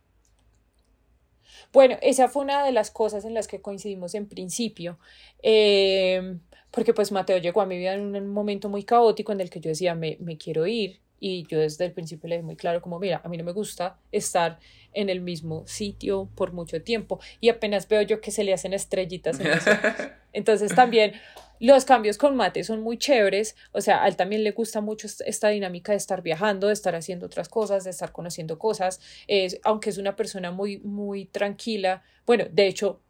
Bueno, 1.70 1.98
esa 2.00 2.28
fue 2.28 2.44
una 2.44 2.64
de 2.64 2.72
las 2.72 2.90
cosas 2.90 3.26
en 3.26 3.34
las 3.34 3.46
que 3.46 3.60
coincidimos 3.60 4.14
en 4.14 4.26
principio. 4.26 4.98
Eh, 5.42 6.38
porque 6.76 6.92
pues 6.92 7.10
Mateo 7.10 7.38
llegó 7.38 7.62
a 7.62 7.66
mi 7.66 7.78
vida 7.78 7.94
en 7.94 8.14
un 8.14 8.28
momento 8.28 8.68
muy 8.68 8.84
caótico 8.84 9.32
en 9.32 9.40
el 9.40 9.48
que 9.48 9.60
yo 9.60 9.70
decía, 9.70 9.94
me, 9.94 10.18
me 10.20 10.36
quiero 10.36 10.66
ir, 10.66 11.00
y 11.18 11.46
yo 11.46 11.58
desde 11.58 11.86
el 11.86 11.92
principio 11.92 12.28
le 12.28 12.36
dije 12.36 12.44
muy 12.44 12.56
claro 12.56 12.82
como, 12.82 12.98
mira, 12.98 13.22
a 13.24 13.30
mí 13.30 13.38
no 13.38 13.44
me 13.44 13.52
gusta 13.52 13.96
estar 14.12 14.58
en 14.92 15.08
el 15.08 15.22
mismo 15.22 15.66
sitio 15.66 16.28
por 16.34 16.52
mucho 16.52 16.82
tiempo 16.82 17.18
y 17.40 17.48
apenas 17.48 17.88
veo 17.88 18.02
yo 18.02 18.20
que 18.20 18.30
se 18.30 18.44
le 18.44 18.52
hacen 18.52 18.74
estrellitas 18.74 19.40
en 19.40 19.46
Entonces 20.34 20.74
también 20.74 21.14
los 21.60 21.86
cambios 21.86 22.18
con 22.18 22.36
Mate 22.36 22.62
son 22.62 22.82
muy 22.82 22.98
chéveres, 22.98 23.56
o 23.72 23.80
sea, 23.80 24.04
a 24.04 24.08
él 24.08 24.16
también 24.16 24.44
le 24.44 24.50
gusta 24.50 24.82
mucho 24.82 25.08
esta 25.24 25.48
dinámica 25.48 25.92
de 25.92 25.98
estar 25.98 26.20
viajando, 26.20 26.66
de 26.66 26.74
estar 26.74 26.94
haciendo 26.94 27.24
otras 27.24 27.48
cosas, 27.48 27.84
de 27.84 27.90
estar 27.90 28.12
conociendo 28.12 28.58
cosas, 28.58 29.00
es, 29.28 29.58
aunque 29.64 29.88
es 29.88 29.96
una 29.96 30.14
persona 30.14 30.50
muy, 30.50 30.76
muy 30.80 31.24
tranquila, 31.24 32.02
bueno, 32.26 32.44
de 32.52 32.66
hecho, 32.66 33.00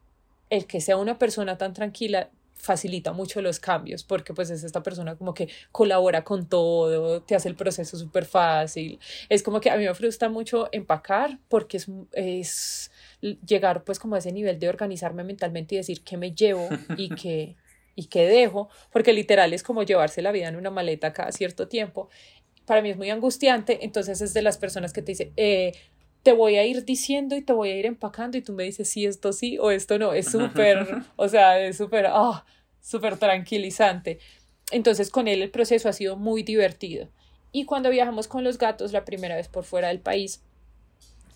el 0.49 0.65
que 0.65 0.79
sea 0.79 0.95
una 0.95 1.19
persona 1.19 1.57
tan 1.57 1.73
tranquila 1.73 2.29
facilita 2.57 3.13
mucho 3.13 3.41
los 3.41 3.59
cambios 3.59 4.03
porque 4.03 4.33
pues 4.33 4.49
es 4.49 4.63
esta 4.63 4.83
persona 4.83 5.15
como 5.15 5.33
que 5.33 5.49
colabora 5.71 6.23
con 6.23 6.47
todo, 6.47 7.21
te 7.21 7.35
hace 7.35 7.49
el 7.49 7.55
proceso 7.55 7.97
súper 7.97 8.25
fácil. 8.25 8.99
Es 9.29 9.43
como 9.43 9.59
que 9.61 9.69
a 9.69 9.77
mí 9.77 9.85
me 9.85 9.93
frustra 9.93 10.29
mucho 10.29 10.69
empacar 10.71 11.39
porque 11.47 11.77
es, 11.77 11.87
es 12.13 12.91
llegar 13.45 13.83
pues 13.83 13.99
como 13.99 14.15
a 14.15 14.19
ese 14.19 14.31
nivel 14.31 14.59
de 14.59 14.69
organizarme 14.69 15.23
mentalmente 15.23 15.75
y 15.75 15.77
decir 15.77 16.01
qué 16.01 16.17
me 16.17 16.33
llevo 16.33 16.67
y 16.97 17.09
qué, 17.15 17.55
y 17.95 18.05
qué 18.05 18.27
dejo, 18.27 18.69
porque 18.91 19.13
literal 19.13 19.53
es 19.53 19.63
como 19.63 19.83
llevarse 19.83 20.21
la 20.21 20.31
vida 20.31 20.47
en 20.47 20.55
una 20.55 20.69
maleta 20.69 21.13
cada 21.13 21.31
cierto 21.31 21.67
tiempo. 21.67 22.09
Para 22.65 22.81
mí 22.81 22.89
es 22.89 22.97
muy 22.97 23.09
angustiante, 23.09 23.79
entonces 23.85 24.21
es 24.21 24.33
de 24.33 24.41
las 24.41 24.57
personas 24.57 24.91
que 24.91 25.01
te 25.01 25.13
dice, 25.13 25.31
eh, 25.37 25.71
te 26.23 26.33
voy 26.33 26.57
a 26.57 26.65
ir 26.65 26.83
diciendo 26.85 27.35
y 27.35 27.41
te 27.41 27.53
voy 27.53 27.69
a 27.69 27.77
ir 27.77 27.85
empacando 27.85 28.37
y 28.37 28.41
tú 28.41 28.53
me 28.53 28.63
dices 28.63 28.89
si 28.89 29.05
esto 29.05 29.33
sí 29.33 29.57
o 29.59 29.71
esto 29.71 29.97
no. 29.97 30.13
Es 30.13 30.29
súper, 30.31 31.03
o 31.15 31.27
sea, 31.27 31.59
es 31.59 31.77
súper, 31.77 32.07
ah, 32.09 32.45
súper 32.81 33.17
tranquilizante. 33.17 34.19
Entonces 34.71 35.09
con 35.09 35.27
él 35.27 35.41
el 35.41 35.51
proceso 35.51 35.89
ha 35.89 35.93
sido 35.93 36.17
muy 36.17 36.43
divertido. 36.43 37.09
Y 37.51 37.65
cuando 37.65 37.89
viajamos 37.89 38.27
con 38.27 38.43
los 38.43 38.57
gatos 38.57 38.91
la 38.91 39.05
primera 39.05 39.35
vez 39.35 39.47
por 39.47 39.63
fuera 39.63 39.87
del 39.87 39.99
país, 39.99 40.41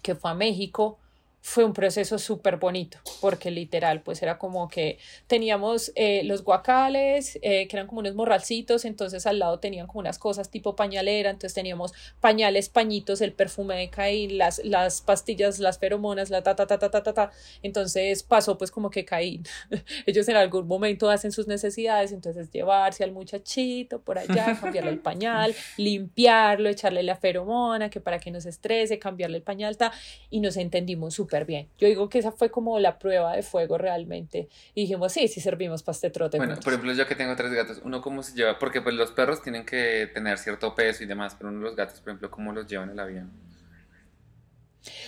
que 0.01 0.15
fue 0.15 0.31
a 0.31 0.35
México, 0.35 0.99
fue 1.43 1.65
un 1.65 1.73
proceso 1.73 2.19
súper 2.19 2.57
bonito, 2.57 2.99
porque 3.19 3.49
literal, 3.49 4.01
pues 4.03 4.21
era 4.21 4.37
como 4.37 4.69
que 4.69 4.99
teníamos 5.25 5.91
eh, 5.95 6.21
los 6.23 6.43
guacales, 6.43 7.39
eh, 7.41 7.67
que 7.67 7.75
eran 7.75 7.87
como 7.87 7.99
unos 7.99 8.13
morralcitos, 8.13 8.85
entonces 8.85 9.25
al 9.25 9.39
lado 9.39 9.59
tenían 9.59 9.87
como 9.87 10.01
unas 10.01 10.19
cosas 10.19 10.51
tipo 10.51 10.75
pañalera, 10.75 11.31
entonces 11.31 11.55
teníamos 11.55 11.93
pañales, 12.19 12.69
pañitos, 12.69 13.21
el 13.21 13.33
perfume 13.33 13.75
de 13.75 13.89
Caín, 13.89 14.37
las, 14.37 14.63
las 14.63 15.01
pastillas, 15.01 15.57
las 15.57 15.79
feromonas, 15.79 16.29
la 16.29 16.43
ta, 16.43 16.55
ta, 16.55 16.67
ta, 16.67 16.77
ta, 16.77 16.91
ta, 16.91 17.01
ta, 17.01 17.13
ta. 17.13 17.31
Entonces 17.63 18.21
pasó 18.21 18.59
pues 18.59 18.69
como 18.69 18.91
que 18.91 19.03
Caín, 19.03 19.43
ellos 20.05 20.29
en 20.29 20.35
algún 20.35 20.67
momento 20.67 21.09
hacen 21.09 21.31
sus 21.31 21.47
necesidades, 21.47 22.11
entonces 22.11 22.51
llevarse 22.51 23.03
al 23.03 23.13
muchachito 23.13 23.99
por 23.99 24.19
allá, 24.19 24.59
cambiarle 24.61 24.91
el 24.91 24.99
pañal, 24.99 25.55
limpiarlo, 25.77 26.69
echarle 26.69 27.01
la 27.01 27.15
feromona, 27.15 27.89
que 27.89 27.99
para 27.99 28.19
que 28.19 28.29
no 28.29 28.39
se 28.39 28.49
estrese, 28.49 28.99
cambiarle 28.99 29.37
el 29.37 29.43
pañal, 29.43 29.75
ta, 29.75 29.91
y 30.29 30.39
nos 30.39 30.55
entendimos 30.55 31.15
súper 31.15 31.30
bien. 31.45 31.67
Yo 31.77 31.87
digo 31.87 32.09
que 32.09 32.19
esa 32.19 32.31
fue 32.31 32.51
como 32.51 32.79
la 32.79 32.99
prueba 32.99 33.35
de 33.35 33.43
fuego 33.43 33.77
realmente. 33.77 34.49
Y 34.73 34.81
dijimos, 34.81 35.11
sí, 35.13 35.27
sí 35.27 35.41
servimos 35.41 35.83
para 35.83 35.95
este 35.95 36.09
trote. 36.09 36.37
Bueno, 36.37 36.55
por 36.63 36.73
ejemplo, 36.73 36.93
yo 36.93 37.07
que 37.07 37.15
tengo 37.15 37.35
tres 37.35 37.51
gatos, 37.51 37.81
¿uno 37.83 38.01
cómo 38.01 38.23
se 38.23 38.35
lleva? 38.35 38.59
Porque 38.59 38.81
pues 38.81 38.95
los 38.95 39.11
perros 39.11 39.41
tienen 39.41 39.65
que 39.65 40.09
tener 40.13 40.37
cierto 40.37 40.75
peso 40.75 41.03
y 41.03 41.07
demás, 41.07 41.35
pero 41.37 41.49
uno 41.49 41.59
de 41.59 41.65
los 41.65 41.75
gatos, 41.75 41.99
por 41.99 42.09
ejemplo, 42.09 42.29
¿cómo 42.29 42.51
los 42.53 42.67
llevan 42.67 42.89
en 42.89 42.93
el 42.93 42.99
avión? 42.99 43.31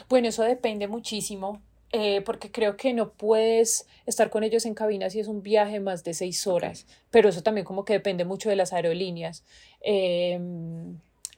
Bueno, 0.09 0.27
eso 0.27 0.43
depende 0.43 0.87
muchísimo. 0.87 1.61
Eh, 1.95 2.21
porque 2.21 2.51
creo 2.51 2.75
que 2.75 2.91
no 2.91 3.11
puedes 3.11 3.87
estar 4.07 4.31
con 4.31 4.43
ellos 4.43 4.65
en 4.65 4.73
cabina 4.73 5.11
si 5.11 5.19
es 5.19 5.27
un 5.27 5.43
viaje 5.43 5.79
más 5.79 6.03
de 6.03 6.15
seis 6.15 6.47
horas, 6.47 6.87
pero 7.11 7.29
eso 7.29 7.43
también 7.43 7.65
como 7.65 7.85
que 7.85 7.93
depende 7.93 8.25
mucho 8.25 8.49
de 8.49 8.55
las 8.55 8.73
aerolíneas. 8.73 9.43
Eh, 9.79 10.39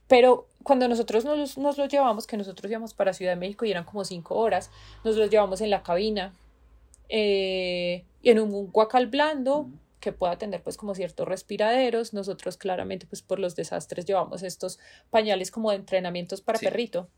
pero 0.08 0.48
cuando 0.64 0.88
nosotros 0.88 1.26
nos, 1.26 1.58
nos 1.58 1.78
los 1.78 1.90
llevamos, 1.90 2.28
que 2.28 2.38
nosotros 2.38 2.72
íbamos 2.72 2.94
para 2.94 3.14
Ciudad 3.14 3.34
de 3.34 3.36
México 3.38 3.66
y 3.66 3.72
eran 3.72 3.84
como 3.84 4.04
cinco 4.04 4.36
horas, 4.36 4.72
nos 5.04 5.16
los 5.16 5.30
llevamos 5.30 5.62
en 5.62 5.70
la 5.70 5.84
cabina 5.84 6.34
eh, 7.10 8.04
y 8.22 8.30
en 8.30 8.40
un 8.40 8.72
guacal 8.72 9.08
blando 9.08 9.68
que 10.00 10.12
pueda 10.12 10.34
atender 10.34 10.62
pues 10.64 10.78
como 10.78 10.96
ciertos 10.96 11.28
respiraderos. 11.28 12.14
Nosotros 12.14 12.58
claramente 12.58 13.06
pues 13.08 13.22
por 13.22 13.40
los 13.40 13.56
desastres 13.56 14.06
llevamos 14.06 14.44
estos 14.44 14.80
pañales 15.10 15.52
como 15.52 15.72
de 15.72 15.78
entrenamientos 15.78 16.42
para 16.42 16.60
perrito 16.60 17.10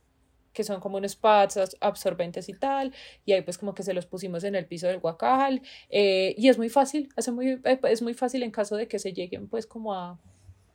que 0.54 0.64
son 0.64 0.80
como 0.80 0.98
unos 0.98 1.16
pads 1.16 1.78
absorbentes 1.82 2.50
y 2.50 2.54
tal, 2.54 2.92
y 3.26 3.34
ahí 3.34 3.44
pues 3.44 3.60
como 3.60 3.76
que 3.76 3.84
se 3.84 3.94
los 3.94 4.08
pusimos 4.08 4.44
en 4.44 4.56
el 4.56 4.66
piso 4.66 4.88
del 4.88 4.98
guacal, 4.98 5.62
eh, 5.92 6.34
y 6.36 6.50
es 6.50 6.58
muy 6.58 6.70
fácil, 6.70 7.10
hace 7.16 7.32
muy, 7.32 7.62
eh, 7.64 7.80
es 7.84 8.02
muy 8.02 8.16
fácil 8.16 8.42
en 8.42 8.50
caso 8.50 8.76
de 8.76 8.88
que 8.88 8.98
se 8.98 9.14
lleguen 9.14 9.48
pues 9.48 9.68
como 9.68 9.94
a, 9.94 10.18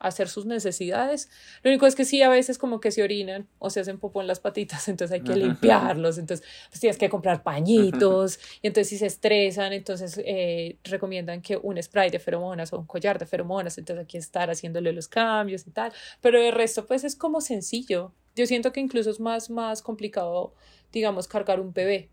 hacer 0.03 0.28
sus 0.28 0.46
necesidades. 0.46 1.30
Lo 1.62 1.70
único 1.70 1.86
es 1.86 1.94
que 1.94 2.05
sí, 2.05 2.22
a 2.22 2.28
veces 2.28 2.59
como 2.59 2.80
que 2.80 2.90
se 2.90 3.03
orinan 3.03 3.48
o 3.59 3.70
se 3.70 3.80
hacen 3.80 3.98
popó 3.98 4.20
en 4.20 4.26
las 4.26 4.40
patitas, 4.40 4.88
entonces 4.88 5.14
hay 5.14 5.22
que 5.22 5.36
limpiarlos, 5.36 6.18
entonces 6.18 6.46
pues 6.68 6.80
tienes 6.80 6.98
que 6.98 7.09
comprar 7.09 7.42
pañitos, 7.42 8.38
y 8.61 8.66
entonces 8.66 8.88
si 8.88 8.98
se 8.98 9.07
estresan, 9.07 9.72
entonces 9.72 10.20
eh, 10.24 10.76
recomiendan 10.84 11.40
que 11.40 11.57
un 11.57 11.80
spray 11.82 12.11
de 12.11 12.18
feromonas 12.18 12.72
o 12.72 12.78
un 12.78 12.86
collar 12.86 13.18
de 13.18 13.26
feromonas, 13.26 13.78
entonces 13.78 14.00
hay 14.00 14.07
que 14.07 14.18
estar 14.18 14.50
haciéndole 14.50 14.92
los 14.92 15.09
cambios 15.09 15.66
y 15.66 15.70
tal, 15.70 15.92
pero 16.20 16.38
el 16.38 16.53
resto 16.53 16.86
pues 16.86 17.05
es 17.05 17.16
como 17.16 17.40
sencillo. 17.40 18.12
Yo 18.34 18.46
siento 18.46 18.72
que 18.72 18.80
incluso 18.80 19.11
es 19.11 19.20
más, 19.20 19.50
más 19.50 19.82
complicado, 19.82 20.55
digamos, 20.90 21.28
cargar 21.28 21.61
un 21.61 21.72
bebé 21.72 22.09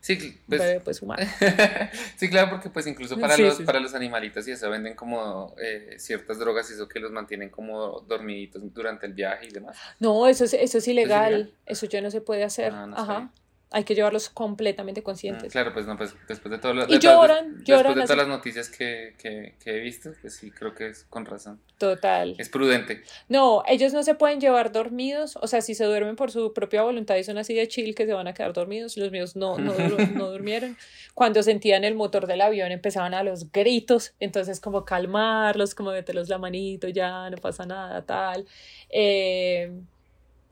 Sí, 0.00 0.38
pues, 0.46 0.60
bebé 0.60 0.80
pues 0.80 1.00
humano. 1.00 1.26
sí, 2.16 2.28
claro, 2.28 2.50
porque 2.50 2.68
pues 2.68 2.86
incluso 2.86 3.18
para, 3.18 3.36
los, 3.38 3.62
para 3.62 3.80
los 3.80 3.94
animalitos 3.94 4.46
y 4.48 4.50
eso 4.50 4.68
venden 4.68 4.94
como 4.94 5.54
eh, 5.58 5.96
ciertas 5.98 6.38
drogas 6.38 6.70
y 6.70 6.74
eso 6.74 6.88
que 6.88 7.00
los 7.00 7.10
mantienen 7.10 7.48
como 7.48 8.00
dormiditos 8.00 8.62
durante 8.74 9.06
el 9.06 9.14
viaje 9.14 9.46
y 9.46 9.50
demás. 9.50 9.76
No, 10.00 10.26
eso 10.26 10.44
es, 10.44 10.54
eso 10.54 10.78
es 10.78 10.88
ilegal, 10.88 11.54
eso 11.64 11.86
ya 11.86 12.00
no 12.00 12.10
se 12.10 12.20
puede 12.20 12.44
hacer. 12.44 12.72
Ah, 12.74 12.90
Ajá 12.94 13.30
hay 13.74 13.82
que 13.82 13.96
llevarlos 13.96 14.28
completamente 14.28 15.02
conscientes. 15.02 15.46
Ah, 15.46 15.50
claro, 15.50 15.72
pues 15.74 15.84
no, 15.84 15.96
pues 15.96 16.14
después 16.28 16.52
de 16.52 16.58
todo 16.58 16.74
lo, 16.74 16.84
y 16.84 17.00
lloran, 17.00 17.56
después 17.56 17.66
lloran 17.66 17.94
de 17.96 18.02
todas 18.02 18.16
las 18.16 18.28
noticias 18.28 18.68
que, 18.68 19.14
que, 19.18 19.56
que, 19.58 19.76
he 19.76 19.80
visto, 19.80 20.12
pues 20.20 20.36
sí, 20.36 20.52
creo 20.52 20.76
que 20.76 20.90
es 20.90 21.04
con 21.10 21.26
razón. 21.26 21.60
Total. 21.78 22.36
Es 22.38 22.48
prudente. 22.48 23.02
No, 23.28 23.64
ellos 23.66 23.92
no 23.92 24.04
se 24.04 24.14
pueden 24.14 24.40
llevar 24.40 24.70
dormidos, 24.70 25.36
o 25.42 25.48
sea, 25.48 25.60
si 25.60 25.74
se 25.74 25.84
duermen 25.86 26.14
por 26.14 26.30
su 26.30 26.52
propia 26.52 26.82
voluntad 26.82 27.16
y 27.16 27.24
son 27.24 27.36
así 27.36 27.52
de 27.52 27.66
chill 27.66 27.96
que 27.96 28.06
se 28.06 28.12
van 28.12 28.28
a 28.28 28.32
quedar 28.32 28.52
dormidos, 28.52 28.96
los 28.96 29.10
míos 29.10 29.34
no, 29.34 29.58
no, 29.58 29.74
no 30.14 30.30
durmieron. 30.30 30.76
Cuando 31.12 31.42
sentían 31.42 31.82
el 31.82 31.96
motor 31.96 32.28
del 32.28 32.42
avión 32.42 32.70
empezaban 32.70 33.12
a 33.12 33.24
los 33.24 33.50
gritos, 33.50 34.14
entonces 34.20 34.60
como 34.60 34.84
calmarlos, 34.84 35.74
como 35.74 35.90
meterlos 35.90 36.28
la 36.28 36.38
manito, 36.38 36.86
ya 36.88 37.28
no 37.28 37.38
pasa 37.38 37.66
nada, 37.66 38.02
tal. 38.06 38.46
Eh, 38.88 39.72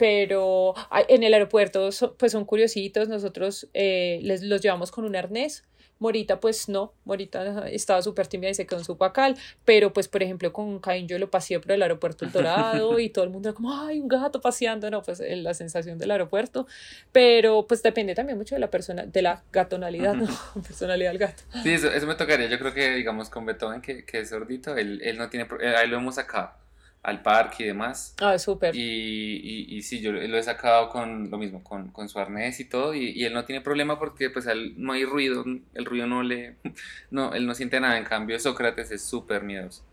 pero 0.03 0.75
en 1.07 1.23
el 1.23 1.33
aeropuerto 1.33 1.91
pues 2.19 2.33
son 2.33 2.45
curiositos, 2.45 3.09
nosotros 3.09 3.69
eh, 3.73 4.19
les 4.25 4.43
los 4.43 4.61
llevamos 4.61 4.91
con 4.91 5.05
un 5.05 5.15
arnés. 5.15 5.63
Morita, 6.01 6.41
pues 6.41 6.69
no, 6.69 6.93
Morita 7.05 7.69
estaba 7.69 8.03
súper 8.03 8.27
tímida 8.27 8.51
y 8.51 8.55
se 8.55 8.67
quedó 8.67 8.81
en 8.81 8.85
su 8.85 8.97
pacal, 8.97 9.37
pero 9.65 9.93
pues 9.93 10.09
por 10.09 10.21
ejemplo 10.25 10.53
con 10.53 10.81
Caín 10.81 11.07
yo 11.07 11.17
lo 11.21 11.31
paseé 11.31 11.61
por 11.61 11.71
el 11.71 11.83
aeropuerto 11.83 12.25
El 12.25 12.33
Dorado 12.33 12.99
y 12.99 13.11
todo 13.11 13.25
el 13.25 13.31
mundo 13.31 13.51
era 13.51 13.55
como, 13.55 13.73
ay, 13.73 14.01
un 14.01 14.09
gato 14.09 14.41
paseando, 14.41 14.91
no, 14.91 15.03
pues 15.03 15.23
la 15.25 15.55
sensación 15.55 15.99
del 15.99 16.11
aeropuerto, 16.11 16.67
pero 17.13 17.65
pues 17.69 17.85
depende 17.85 18.17
también 18.17 18.37
mucho 18.37 18.57
de 18.57 18.61
la 18.61 18.71
persona, 18.71 19.07
de 19.07 19.23
la 19.23 19.45
gatonalidad, 19.53 20.15
¿no? 20.15 20.27
personalidad 20.67 21.11
del 21.11 21.19
gato. 21.19 21.45
Sí, 21.63 21.75
eso, 21.75 21.93
eso, 21.93 22.09
me 22.09 22.17
tocaría, 22.17 22.49
yo 22.49 22.59
creo 22.59 22.75
que 22.75 22.95
digamos 22.97 23.31
con 23.31 23.47
Beethoven, 23.47 23.81
que, 23.81 24.05
que 24.05 24.19
es 24.19 24.31
sordito, 24.31 24.77
él, 24.77 25.01
él 25.05 25.17
no 25.17 25.31
tiene, 25.31 25.47
eh, 25.61 25.77
ahí 25.77 25.87
lo 25.87 25.99
hemos 25.99 26.17
sacado 26.17 26.61
al 27.03 27.23
parque 27.23 27.65
y 27.65 27.67
demás. 27.67 28.15
Ah, 28.21 28.39
súper. 28.39 28.75
Y, 28.77 28.81
y, 28.81 29.77
y, 29.77 29.83
sí, 29.83 30.01
yo 30.01 30.13
lo 30.13 30.39
he 30.39 30.43
sacado 30.43 30.89
con 30.89 31.31
lo 31.31 31.39
mismo, 31.39 31.63
con, 31.65 31.89
con 31.89 32.09
su 32.09 32.19
arnés 32.19 32.61
y 32.61 32.65
todo, 32.65 32.95
y, 32.95 33.11
y, 33.11 33.25
él 33.25 33.33
no 33.33 33.45
tiene 33.45 33.61
problema 33.61 33.99
porque 33.99 34.31
pues 34.31 34.47
él 34.47 34.75
no 34.77 34.93
hay 34.93 35.05
ruido, 35.05 35.45
el 35.75 35.85
ruido 35.85 36.07
no 36.07 36.23
le, 36.23 36.55
no, 37.11 37.35
él 37.35 37.47
no 37.47 37.55
siente 37.55 37.81
nada, 37.81 37.99
en 37.99 38.05
cambio 38.05 38.39
Sócrates 38.39 38.91
es 38.93 39.03
súper 39.03 39.43
miedoso. 39.43 39.85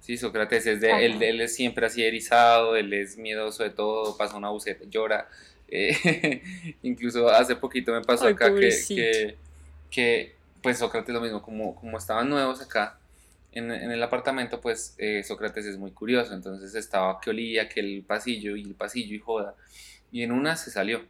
Sí, 0.00 0.16
Sócrates 0.16 0.66
es 0.66 0.80
de, 0.80 1.06
él, 1.06 1.22
él, 1.22 1.40
es 1.40 1.56
siempre 1.56 1.86
así 1.86 2.04
erizado, 2.04 2.76
él 2.76 2.92
es 2.92 3.16
miedoso 3.16 3.64
de 3.64 3.70
todo, 3.70 4.16
pasa 4.16 4.36
una 4.36 4.50
buceta, 4.50 4.84
llora. 4.88 5.28
Eh, 5.70 6.42
incluso 6.82 7.28
hace 7.28 7.54
poquito 7.54 7.92
me 7.92 8.00
pasó 8.00 8.26
acá 8.26 8.54
que, 8.54 8.70
que, 8.88 9.36
que, 9.90 10.34
pues 10.62 10.78
Sócrates 10.78 11.14
lo 11.14 11.20
mismo, 11.20 11.42
como, 11.42 11.76
como 11.76 11.98
estaban 11.98 12.30
nuevos 12.30 12.62
acá, 12.62 12.98
en, 13.52 13.70
el 13.70 14.02
apartamento, 14.02 14.60
pues 14.60 14.94
eh, 14.98 15.22
Sócrates 15.22 15.66
es 15.66 15.78
muy 15.78 15.90
curioso, 15.92 16.34
entonces 16.34 16.74
estaba 16.74 17.20
que 17.20 17.30
olía, 17.30 17.68
que 17.68 17.80
el 17.80 18.04
pasillo 18.06 18.56
y 18.56 18.62
el 18.62 18.74
pasillo 18.74 19.14
y 19.14 19.18
joda, 19.18 19.54
y 20.12 20.22
en 20.22 20.32
una 20.32 20.56
se 20.56 20.70
salió. 20.70 21.04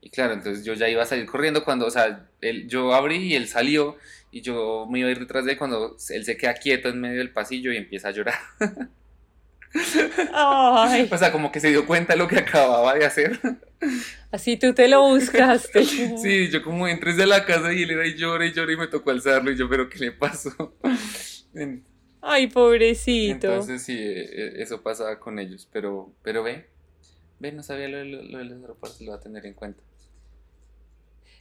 Y 0.00 0.10
claro, 0.10 0.34
entonces 0.34 0.64
yo 0.64 0.74
ya 0.74 0.88
iba 0.88 1.02
a 1.02 1.06
salir 1.06 1.26
corriendo 1.26 1.64
cuando, 1.64 1.86
o 1.86 1.90
sea, 1.90 2.28
él, 2.40 2.68
yo 2.68 2.94
abrí 2.94 3.16
y 3.16 3.34
él 3.34 3.48
salió 3.48 3.96
y 4.30 4.40
yo 4.40 4.86
me 4.90 5.00
iba 5.00 5.08
a 5.08 5.12
ir 5.12 5.18
detrás 5.18 5.44
de 5.44 5.52
él 5.52 5.58
cuando 5.58 5.96
él 6.10 6.24
se 6.24 6.36
queda 6.36 6.54
quieto 6.54 6.88
en 6.88 7.00
medio 7.00 7.18
del 7.18 7.32
pasillo 7.32 7.72
y 7.72 7.76
empieza 7.76 8.08
a 8.08 8.12
llorar. 8.12 8.38
O 11.12 11.18
sea, 11.18 11.32
como 11.32 11.52
que 11.52 11.60
se 11.60 11.68
dio 11.68 11.86
cuenta 11.86 12.14
de 12.14 12.18
lo 12.18 12.28
que 12.28 12.38
acababa 12.38 12.94
de 12.94 13.04
hacer. 13.04 13.38
Así 14.30 14.56
tú 14.56 14.72
te 14.72 14.88
lo 14.88 15.02
buscaste. 15.02 15.84
sí, 15.84 16.48
yo 16.48 16.62
como 16.62 16.88
entré 16.88 17.12
de 17.14 17.26
la 17.26 17.44
casa 17.44 17.72
y 17.72 17.82
él 17.82 17.90
era 17.90 18.06
y 18.06 18.14
llora 18.14 18.46
y 18.46 18.52
llora 18.52 18.72
y 18.72 18.76
me 18.76 18.86
tocó 18.86 19.10
alzarlo 19.10 19.50
y 19.50 19.56
yo, 19.56 19.68
pero 19.68 19.88
¿qué 19.88 19.98
le 19.98 20.12
pasó? 20.12 20.74
Ay, 22.20 22.48
pobrecito. 22.48 23.48
Entonces 23.48 23.82
sí, 23.82 23.96
e, 23.96 24.22
e, 24.22 24.62
eso 24.62 24.82
pasaba 24.82 25.18
con 25.20 25.38
ellos, 25.38 25.68
pero, 25.72 26.12
pero 26.22 26.42
ve, 26.42 26.66
ve, 27.38 27.52
no 27.52 27.62
sabía 27.62 27.88
lo, 27.88 28.04
lo, 28.04 28.38
de 28.38 28.44
los 28.44 28.60
aeropuertos, 28.60 29.00
lo 29.00 29.12
va 29.12 29.18
a 29.18 29.20
tener 29.20 29.46
en 29.46 29.54
cuenta. 29.54 29.82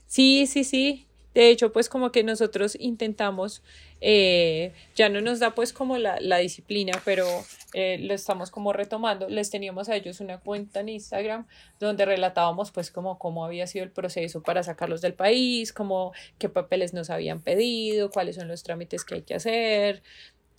Sí, 0.06 0.46
sí, 0.48 0.64
sí. 0.64 1.08
De 1.34 1.50
hecho, 1.50 1.74
pues 1.74 1.90
como 1.90 2.12
que 2.12 2.24
nosotros 2.24 2.78
intentamos, 2.80 3.62
eh, 4.08 4.72
ya 4.96 5.10
no 5.10 5.20
nos 5.20 5.40
da 5.40 5.56
pues 5.56 5.74
como 5.74 5.98
la, 5.98 6.20
la 6.20 6.38
disciplina, 6.38 6.94
pero 7.04 7.26
eh, 7.74 7.98
lo 8.00 8.14
estamos 8.14 8.52
como 8.52 8.72
retomando. 8.72 9.28
Les 9.30 9.50
teníamos 9.50 9.90
a 9.90 9.96
ellos 9.96 10.20
una 10.20 10.40
cuenta 10.40 10.82
en 10.82 10.90
Instagram 10.90 11.48
donde 11.80 12.06
relatábamos 12.06 12.70
pues 12.70 12.92
como 12.92 13.18
cómo 13.18 13.44
había 13.44 13.66
sido 13.66 13.84
el 13.84 13.90
proceso 13.90 14.44
para 14.44 14.62
sacarlos 14.62 15.02
del 15.02 15.16
país, 15.16 15.74
como 15.74 16.14
qué 16.38 16.50
papeles 16.50 16.94
nos 16.94 17.10
habían 17.10 17.42
pedido, 17.42 18.12
cuáles 18.12 18.36
son 18.36 18.48
los 18.48 18.62
trámites 18.62 19.04
que 19.04 19.16
hay 19.16 19.22
que 19.24 19.34
hacer, 19.34 20.04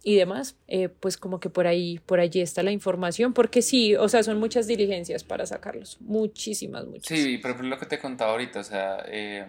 y 0.02 0.16
demás, 0.16 0.56
eh, 0.66 0.88
pues 0.88 1.16
como 1.16 1.38
que 1.38 1.48
por 1.48 1.68
ahí, 1.68 2.00
por 2.04 2.18
allí 2.18 2.40
está 2.40 2.64
la 2.64 2.72
información, 2.72 3.32
porque 3.32 3.62
sí, 3.62 3.94
o 3.94 4.08
sea, 4.08 4.24
son 4.24 4.40
muchas 4.40 4.66
diligencias 4.66 5.22
para 5.22 5.46
sacarlos, 5.46 6.00
muchísimas, 6.00 6.84
muchas. 6.86 7.16
Sí, 7.16 7.38
pero 7.38 7.62
lo 7.62 7.78
que 7.78 7.86
te 7.86 8.00
contaba 8.00 8.32
ahorita, 8.32 8.58
o 8.58 8.64
sea, 8.64 9.04
eh, 9.06 9.46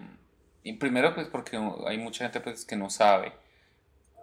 primero 0.78 1.16
pues 1.16 1.26
porque 1.26 1.58
hay 1.86 1.98
mucha 1.98 2.26
gente 2.26 2.40
pues 2.40 2.64
que 2.64 2.76
no 2.76 2.90
sabe 2.90 3.32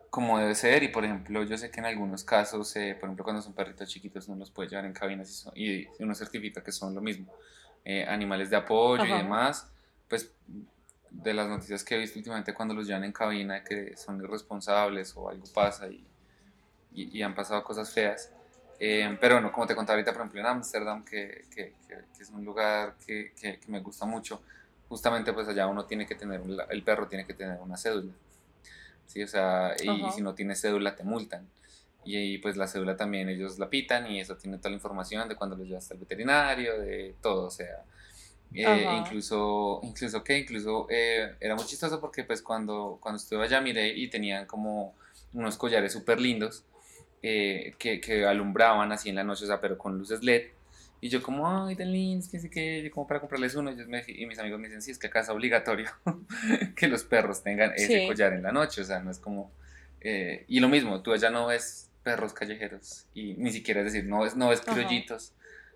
cómo 0.09 0.39
debe 0.39 0.55
ser 0.55 0.83
y 0.83 0.87
por 0.89 1.03
ejemplo 1.03 1.43
yo 1.43 1.57
sé 1.57 1.71
que 1.71 1.79
en 1.79 1.87
algunos 1.87 2.23
casos, 2.23 2.75
eh, 2.75 2.95
por 2.99 3.07
ejemplo 3.07 3.23
cuando 3.23 3.41
son 3.41 3.53
perritos 3.53 3.89
chiquitos 3.89 4.29
no 4.29 4.35
los 4.35 4.51
puede 4.51 4.69
llevar 4.69 4.85
en 4.85 4.93
cabinas 4.93 5.49
y, 5.55 5.87
uno 5.99 6.15
certifica 6.15 6.63
que 6.63 6.71
son 6.71 6.95
lo 6.95 7.01
mismo, 7.01 7.33
eh, 7.83 8.05
animales 8.07 8.49
de 8.49 8.55
apoyo 8.55 9.05
y 9.05 9.11
demás, 9.11 9.69
pues 10.07 10.31
de 11.09 11.33
las 11.33 11.47
noticias 11.47 11.83
que 11.83 11.95
he 11.95 11.97
visto 11.97 12.19
últimamente 12.19 12.53
cuando 12.53 12.73
los 12.73 12.87
llevan 12.87 13.03
en 13.03 13.11
cabina 13.11 13.63
que 13.63 13.95
son 13.95 14.21
irresponsables 14.21 15.15
o 15.15 15.29
algo 15.29 15.45
pasa 15.53 15.87
y, 15.87 16.05
y, 16.93 17.21
han 17.21 17.35
pasado 17.35 17.63
cosas 17.63 17.91
feas. 17.91 18.31
Eh, 18.79 19.17
pero 19.21 19.35
bueno, 19.35 19.51
como 19.51 19.67
te 19.67 19.75
contaba 19.75 19.95
ahorita, 19.95 20.11
por 20.11 20.21
ejemplo, 20.21 20.41
en 20.41 20.47
Ámsterdam, 20.47 21.05
que, 21.05 21.45
que, 21.53 21.73
que, 21.87 22.21
es 22.21 22.29
un 22.29 22.43
lugar 22.43 22.95
que, 23.05 23.31
me 23.67 23.79
gusta 23.79 24.05
mucho, 24.05 24.41
justamente 24.89 25.31
pues 25.33 25.47
allá 25.47 25.67
uno 25.67 25.85
tiene 25.85 26.05
que 26.05 26.15
tener, 26.15 26.41
el 26.69 26.83
perro 26.83 27.07
tiene 27.07 27.25
que 27.25 27.33
tener 27.33 27.59
una 27.61 27.77
cédula. 27.77 28.11
¿Sí? 29.07 29.23
O 29.23 29.27
sea, 29.27 29.75
y, 29.81 30.11
si 30.11 30.21
no 30.21 30.35
tienes 30.35 30.61
cédula 30.61 30.95
te 30.95 31.03
multan. 31.03 31.47
Y, 32.03 32.15
ahí 32.17 32.37
pues 32.37 32.57
la 32.57 32.67
cédula 32.67 32.95
también 32.95 33.29
ellos 33.29 33.59
la 33.59 33.69
pitan 33.69 34.09
y 34.11 34.19
eso 34.19 34.35
tiene 34.37 34.57
toda 34.57 34.69
la 34.69 34.75
información 34.75 35.27
de 35.27 35.35
cuando 35.35 35.55
los 35.55 35.67
llevas 35.67 35.89
al 35.91 35.97
veterinario, 35.97 36.79
de 36.79 37.15
todo, 37.21 37.47
o 37.47 37.51
sea, 37.51 37.83
eh, 38.53 38.87
incluso, 38.99 39.81
incluso 39.83 40.23
que 40.23 40.37
incluso 40.37 40.87
eh, 40.89 41.35
era 41.39 41.55
muy 41.55 41.65
chistoso 41.65 41.99
porque 41.99 42.23
pues 42.23 42.41
cuando, 42.41 42.99
cuando 43.01 43.17
estuve 43.17 43.43
allá 43.43 43.59
miré 43.59 43.89
y 43.89 44.07
tenían 44.07 44.45
como 44.45 44.95
unos 45.33 45.57
collares 45.57 45.91
súper 45.91 46.21
lindos 46.21 46.63
eh, 47.21 47.73
que, 47.79 47.99
que, 47.99 48.25
alumbraban 48.25 48.91
así 48.91 49.09
en 49.09 49.15
la 49.15 49.23
noche, 49.23 49.45
o 49.45 49.47
sea, 49.47 49.59
pero 49.59 49.77
con 49.77 49.97
luces 49.97 50.23
LED. 50.23 50.54
Y 51.05 51.09
yo 51.09 51.21
como, 51.21 51.47
ay, 51.47 51.75
tan 51.75 51.91
lindos, 51.91 52.27
que 52.27 52.39
sé 52.39 52.49
que, 52.49 52.89
como 52.91 53.05
para 53.05 53.19
comprarles 53.19 53.53
uno. 53.53 53.71
Y, 53.71 54.23
y, 54.23 54.25
mis 54.25 54.39
amigos 54.39 54.59
me 54.59 54.65
dicen, 54.65 54.81
sí, 54.81 54.89
es 54.89 54.97
que 54.97 55.05
acá 55.05 55.19
es 55.19 55.29
obligatorio 55.29 55.87
que 56.75 56.87
los 56.87 57.03
perros 57.03 57.43
tengan 57.43 57.73
ese 57.75 58.07
collar 58.07 58.33
en 58.33 58.41
la 58.41 58.51
noche. 58.51 58.81
O 58.81 58.83
sea, 58.83 59.01
no 59.01 59.11
es 59.11 59.19
como... 59.19 59.51
Eh, 60.01 60.45
y 60.47 60.59
lo 60.61 60.67
mismo, 60.67 61.03
tú 61.03 61.13
allá 61.13 61.29
no 61.29 61.45
ves 61.45 61.91
perros 62.01 62.33
callejeros. 62.33 63.05
Y 63.13 63.35
ni 63.35 63.51
siquiera 63.51 63.81
es 63.81 63.93
decir, 63.93 64.09
no 64.09 64.21
ves, 64.21 64.35
no 64.35 64.49
ves 64.49 64.61
criollitos. 64.61 65.33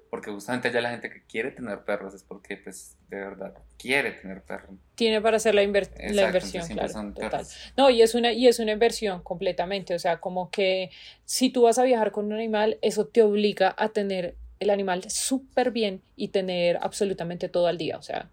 Porque 0.10 0.32
justamente 0.32 0.70
allá 0.70 0.82
la 0.82 0.90
gente 0.90 1.12
que 1.12 1.22
quiere 1.22 1.52
tener 1.52 1.82
perros 1.82 2.16
es 2.16 2.24
porque, 2.24 2.58
pues, 2.58 2.98
de 3.10 3.18
verdad, 3.18 3.54
quiere 3.78 4.14
tener 4.14 4.42
perros. 4.42 4.72
Tiene 4.96 5.22
para 5.22 5.38
hacer 5.38 5.54
la, 5.54 5.62
la 5.62 5.68
inversión, 5.68 6.68
claro, 6.70 7.14
total. 7.14 7.46
No, 7.78 7.92
y 7.92 8.02
es, 8.02 8.16
una, 8.16 8.34
y 8.34 8.48
es 8.48 8.58
una 8.58 8.72
inversión 8.72 9.22
completamente. 9.22 9.94
O 9.94 10.00
sea, 10.00 10.20
como 10.20 10.50
que 10.50 10.90
si 11.26 11.52
tú 11.52 11.62
vas 11.62 11.78
a 11.78 11.84
viajar 11.84 12.12
con 12.12 12.26
un 12.26 12.34
animal, 12.34 12.80
eso 12.82 13.06
te 13.06 13.22
obliga 13.22 13.76
a 13.78 13.90
tener 13.90 14.36
el 14.60 14.70
animal 14.70 15.10
súper 15.10 15.72
bien 15.72 16.02
y 16.16 16.30
tener 16.30 16.78
absolutamente 16.82 17.50
todo 17.50 17.68
al 17.68 17.78
día, 17.78 17.98
o 17.98 18.02
sea, 18.02 18.30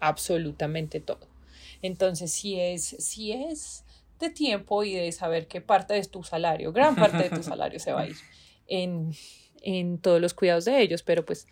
absolutamente 0.00 1.00
todo. 1.00 1.26
Entonces, 1.82 2.32
si 2.32 2.60
es, 2.60 2.82
si 2.82 3.32
es 3.32 3.84
de 4.18 4.30
tiempo 4.30 4.84
y 4.84 4.94
de 4.94 5.10
saber 5.12 5.46
que 5.46 5.60
parte 5.60 5.94
de 5.94 6.02
tu 6.04 6.22
salario, 6.22 6.72
gran 6.72 6.94
parte 6.94 7.18
de 7.18 7.30
tu 7.30 7.42
salario 7.42 7.78
se 7.78 7.92
va 7.92 8.02
a 8.02 8.06
ir 8.06 8.16
en, 8.66 9.12
en 9.62 9.98
todos 9.98 10.20
los 10.20 10.34
cuidados 10.34 10.64
de 10.64 10.80
ellos, 10.80 11.02
pero 11.02 11.24
pues 11.24 11.46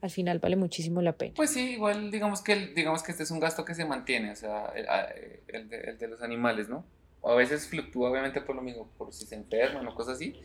al 0.00 0.10
final 0.10 0.38
vale 0.38 0.56
muchísimo 0.56 1.02
la 1.02 1.12
pena. 1.12 1.34
Pues 1.34 1.50
sí, 1.50 1.72
igual 1.72 2.10
digamos 2.10 2.42
que, 2.42 2.54
digamos 2.68 3.02
que 3.02 3.12
este 3.12 3.24
es 3.24 3.30
un 3.30 3.40
gasto 3.40 3.64
que 3.64 3.74
se 3.74 3.84
mantiene, 3.84 4.30
o 4.30 4.36
sea, 4.36 4.72
el, 5.48 5.68
de, 5.68 5.80
el 5.80 5.98
de, 5.98 6.08
los 6.08 6.22
animales, 6.22 6.68
¿no? 6.68 6.84
A 7.24 7.34
veces 7.34 7.66
fluctúa 7.66 8.10
obviamente 8.10 8.40
por 8.40 8.54
lo 8.54 8.62
mismo, 8.62 8.88
por 8.96 9.12
si 9.12 9.26
se 9.26 9.34
enferman 9.34 9.86
o 9.86 9.94
cosas 9.94 10.14
así, 10.14 10.40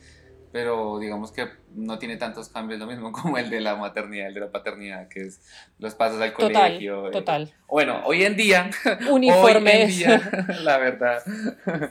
pero 0.54 1.00
digamos 1.00 1.32
que 1.32 1.48
no 1.74 1.98
tiene 1.98 2.16
tantos 2.16 2.48
cambios, 2.48 2.78
lo 2.78 2.86
mismo 2.86 3.10
como 3.12 3.38
el 3.38 3.50
de 3.50 3.60
la 3.60 3.74
maternidad, 3.74 4.28
el 4.28 4.34
de 4.34 4.40
la 4.40 4.52
paternidad, 4.52 5.08
que 5.08 5.22
es 5.22 5.40
los 5.80 5.96
pasos 5.96 6.20
al 6.20 6.32
colegio. 6.32 7.08
Eh, 7.08 7.10
total. 7.10 7.52
bueno, 7.66 8.02
hoy 8.04 8.22
en 8.22 8.36
día, 8.36 8.70
uniformes, 9.10 10.00
la 10.62 10.78
verdad. 10.78 11.24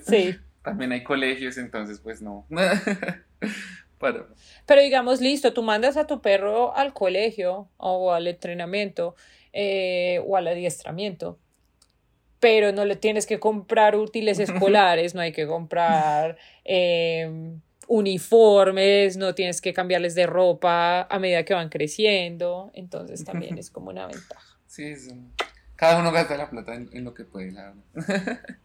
Sí. 0.06 0.38
También 0.62 0.94
hay 0.94 1.04
colegios, 1.04 1.58
entonces 1.58 2.00
pues 2.00 2.22
no. 2.22 2.48
Pero 4.00 4.82
digamos, 4.82 5.20
listo, 5.20 5.52
tú 5.52 5.62
mandas 5.62 5.98
a 5.98 6.08
tu 6.08 6.22
perro 6.22 6.74
al 6.74 6.94
colegio 6.94 7.68
o 7.76 8.14
al 8.14 8.28
entrenamiento 8.28 9.18
eh, 9.52 10.22
o 10.26 10.38
al 10.38 10.48
adiestramiento 10.48 11.38
pero 12.40 12.74
no 12.74 12.84
le 12.84 12.98
tienes 12.98 13.26
que 13.26 13.40
comprar 13.40 13.96
útiles 13.96 14.38
escolares, 14.38 15.16
no 15.16 15.22
hay 15.22 15.32
que 15.32 15.48
comprar 15.48 16.36
em, 16.66 17.62
uniformes, 17.88 19.18
no 19.18 19.36
tienes 19.36 19.62
que 19.62 19.74
cambiarles 19.74 20.16
de 20.16 20.26
ropa 20.26 21.04
a 21.04 21.20
medida 21.20 21.44
que 21.44 21.54
van 21.54 21.70
creciendo, 21.70 22.72
entonces 22.74 23.24
también 23.24 23.58
es 23.58 23.70
como 23.70 23.90
una 23.90 24.08
ventaja. 24.08 24.50
Sí, 24.66 24.96
cada 25.76 26.00
uno 26.00 26.12
gasta 26.12 26.36
la 26.36 26.50
plata 26.50 26.74
en, 26.74 27.04
lo 27.04 27.14
que 27.14 27.26
puede, 27.26 27.52
la 27.52 27.76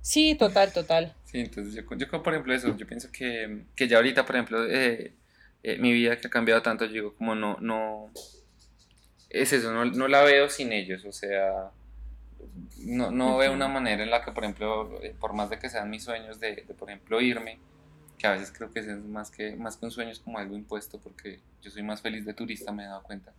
Sí, 0.00 0.34
total, 0.34 0.72
total. 0.72 1.14
Sí, 1.26 1.40
entonces 1.40 1.74
yo, 1.74 1.82
yo 1.96 2.22
por 2.22 2.32
ejemplo 2.32 2.52
eso, 2.54 2.76
yo 2.76 2.86
pienso 2.88 3.12
que, 3.12 3.64
que 3.76 3.86
ya 3.86 3.98
ahorita, 3.98 4.24
por 4.24 4.34
ejemplo, 4.34 4.66
eh, 4.66 5.12
eh, 5.62 5.78
mi 5.78 5.92
vida 5.92 6.18
que 6.18 6.26
ha 6.26 6.30
cambiado 6.30 6.60
tanto, 6.62 6.86
yo 6.86 6.92
digo 6.92 7.14
como 7.14 7.36
no, 7.36 7.56
no, 7.60 8.10
es 9.30 9.52
eso, 9.52 9.72
no, 9.72 9.84
no 9.84 10.08
la 10.08 10.22
veo 10.22 10.48
sin 10.48 10.72
ellos, 10.72 11.04
o 11.04 11.12
sea, 11.12 11.70
no, 12.78 13.10
no 13.10 13.36
veo 13.36 13.52
una 13.52 13.68
manera 13.68 14.02
en 14.02 14.10
la 14.10 14.24
que, 14.24 14.32
por 14.32 14.44
ejemplo, 14.44 15.02
eh, 15.02 15.14
por 15.18 15.34
más 15.34 15.50
de 15.50 15.58
que 15.58 15.68
sean 15.68 15.90
mis 15.90 16.04
sueños 16.04 16.40
de, 16.40 16.64
de, 16.66 16.74
por 16.74 16.90
ejemplo, 16.90 17.20
irme, 17.20 17.58
que 18.18 18.26
a 18.26 18.32
veces 18.32 18.52
creo 18.52 18.70
que 18.70 18.80
es 18.80 18.86
más 18.86 19.30
que, 19.30 19.56
más 19.56 19.76
que 19.76 19.86
un 19.86 19.92
sueño, 19.92 20.10
es 20.10 20.18
como 20.18 20.38
algo 20.38 20.56
impuesto, 20.56 20.98
porque 20.98 21.40
yo 21.62 21.70
soy 21.70 21.82
más 21.82 22.02
feliz 22.02 22.26
de 22.26 22.34
turista, 22.34 22.72
me 22.72 22.84
he 22.84 22.86
dado 22.86 23.02
cuenta. 23.02 23.32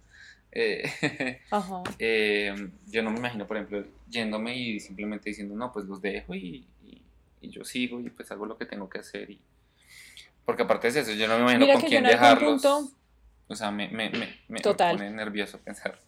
Eh, 0.52 0.90
eh, 2.00 2.70
yo 2.88 3.04
no 3.04 3.12
me 3.12 3.20
imagino, 3.20 3.46
por 3.46 3.58
ejemplo, 3.58 3.86
yéndome 4.10 4.58
y 4.58 4.80
simplemente 4.80 5.30
diciendo, 5.30 5.56
no, 5.56 5.72
pues 5.72 5.86
los 5.86 6.02
dejo 6.02 6.34
y, 6.34 6.66
y, 7.42 7.50
yo 7.50 7.64
sigo 7.64 8.00
y 8.00 8.10
pues 8.10 8.32
hago 8.32 8.46
lo 8.46 8.58
que 8.58 8.66
tengo 8.66 8.90
que 8.90 9.00
hacer. 9.00 9.30
Y... 9.30 9.40
Porque 10.46 10.64
aparte 10.64 10.92
de 10.92 11.00
eso, 11.02 11.12
yo 11.12 11.28
no 11.28 11.36
me 11.36 11.54
imagino 11.54 11.80
con 11.80 11.90
quién 11.90 12.04
dejarlos. 12.04 12.66
O 13.48 13.56
sea, 13.56 13.72
me, 13.72 13.90
me, 13.90 14.10
me, 14.12 14.40
me 14.48 14.62
pone 14.62 15.10
nervioso 15.10 15.58
pensar. 15.60 16.00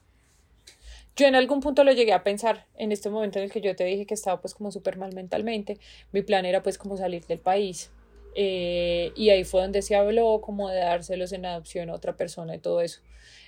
Yo 1.16 1.28
en 1.28 1.36
algún 1.36 1.60
punto 1.60 1.84
lo 1.84 1.92
llegué 1.92 2.14
a 2.14 2.24
pensar, 2.24 2.68
en 2.76 2.92
este 2.92 3.10
momento 3.10 3.40
en 3.40 3.46
el 3.46 3.52
que 3.52 3.62
yo 3.62 3.76
te 3.76 3.84
dije 3.84 4.06
que 4.06 4.14
estaba 4.14 4.40
pues 4.40 4.54
como 4.54 4.72
súper 4.72 4.98
mal 4.98 5.14
mentalmente, 5.14 5.78
mi 6.12 6.22
plan 6.22 6.46
era 6.46 6.64
pues 6.64 6.78
como 6.78 6.96
salir 6.98 7.26
del 7.26 7.40
país. 7.40 7.92
Eh, 8.36 9.12
y 9.16 9.30
ahí 9.30 9.44
fue 9.44 9.62
donde 9.62 9.82
se 9.82 9.96
habló 9.96 10.42
como 10.42 10.70
de 10.70 10.80
dárselos 10.80 11.32
en 11.34 11.46
adopción 11.46 11.90
a 11.90 11.94
otra 11.94 12.16
persona 12.16 12.56
y 12.56 12.60
todo 12.60 12.82
eso. 12.82 13.02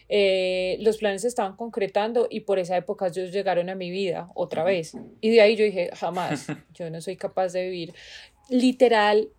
Eh, 0.10 0.78
los 0.82 0.98
planes 0.98 1.22
se 1.22 1.28
estaban 1.28 1.56
concretando 1.56 2.28
y 2.30 2.42
por 2.42 2.60
esa 2.60 2.76
época 2.78 3.08
ellos 3.08 3.32
llegaron 3.32 3.70
a 3.70 3.76
mi 3.76 3.90
vida 3.90 4.30
otra 4.36 4.64
vez. 4.64 4.94
Y 5.22 5.30
de 5.30 5.42
ahí 5.42 5.56
yo 5.56 5.64
dije, 5.66 5.90
jamás, 5.96 6.48
yo 6.74 6.90
no 6.90 7.02
soy 7.02 7.16
capaz 7.16 7.54
de 7.54 7.64
vivir. 7.64 7.94
Literal, 8.50 9.30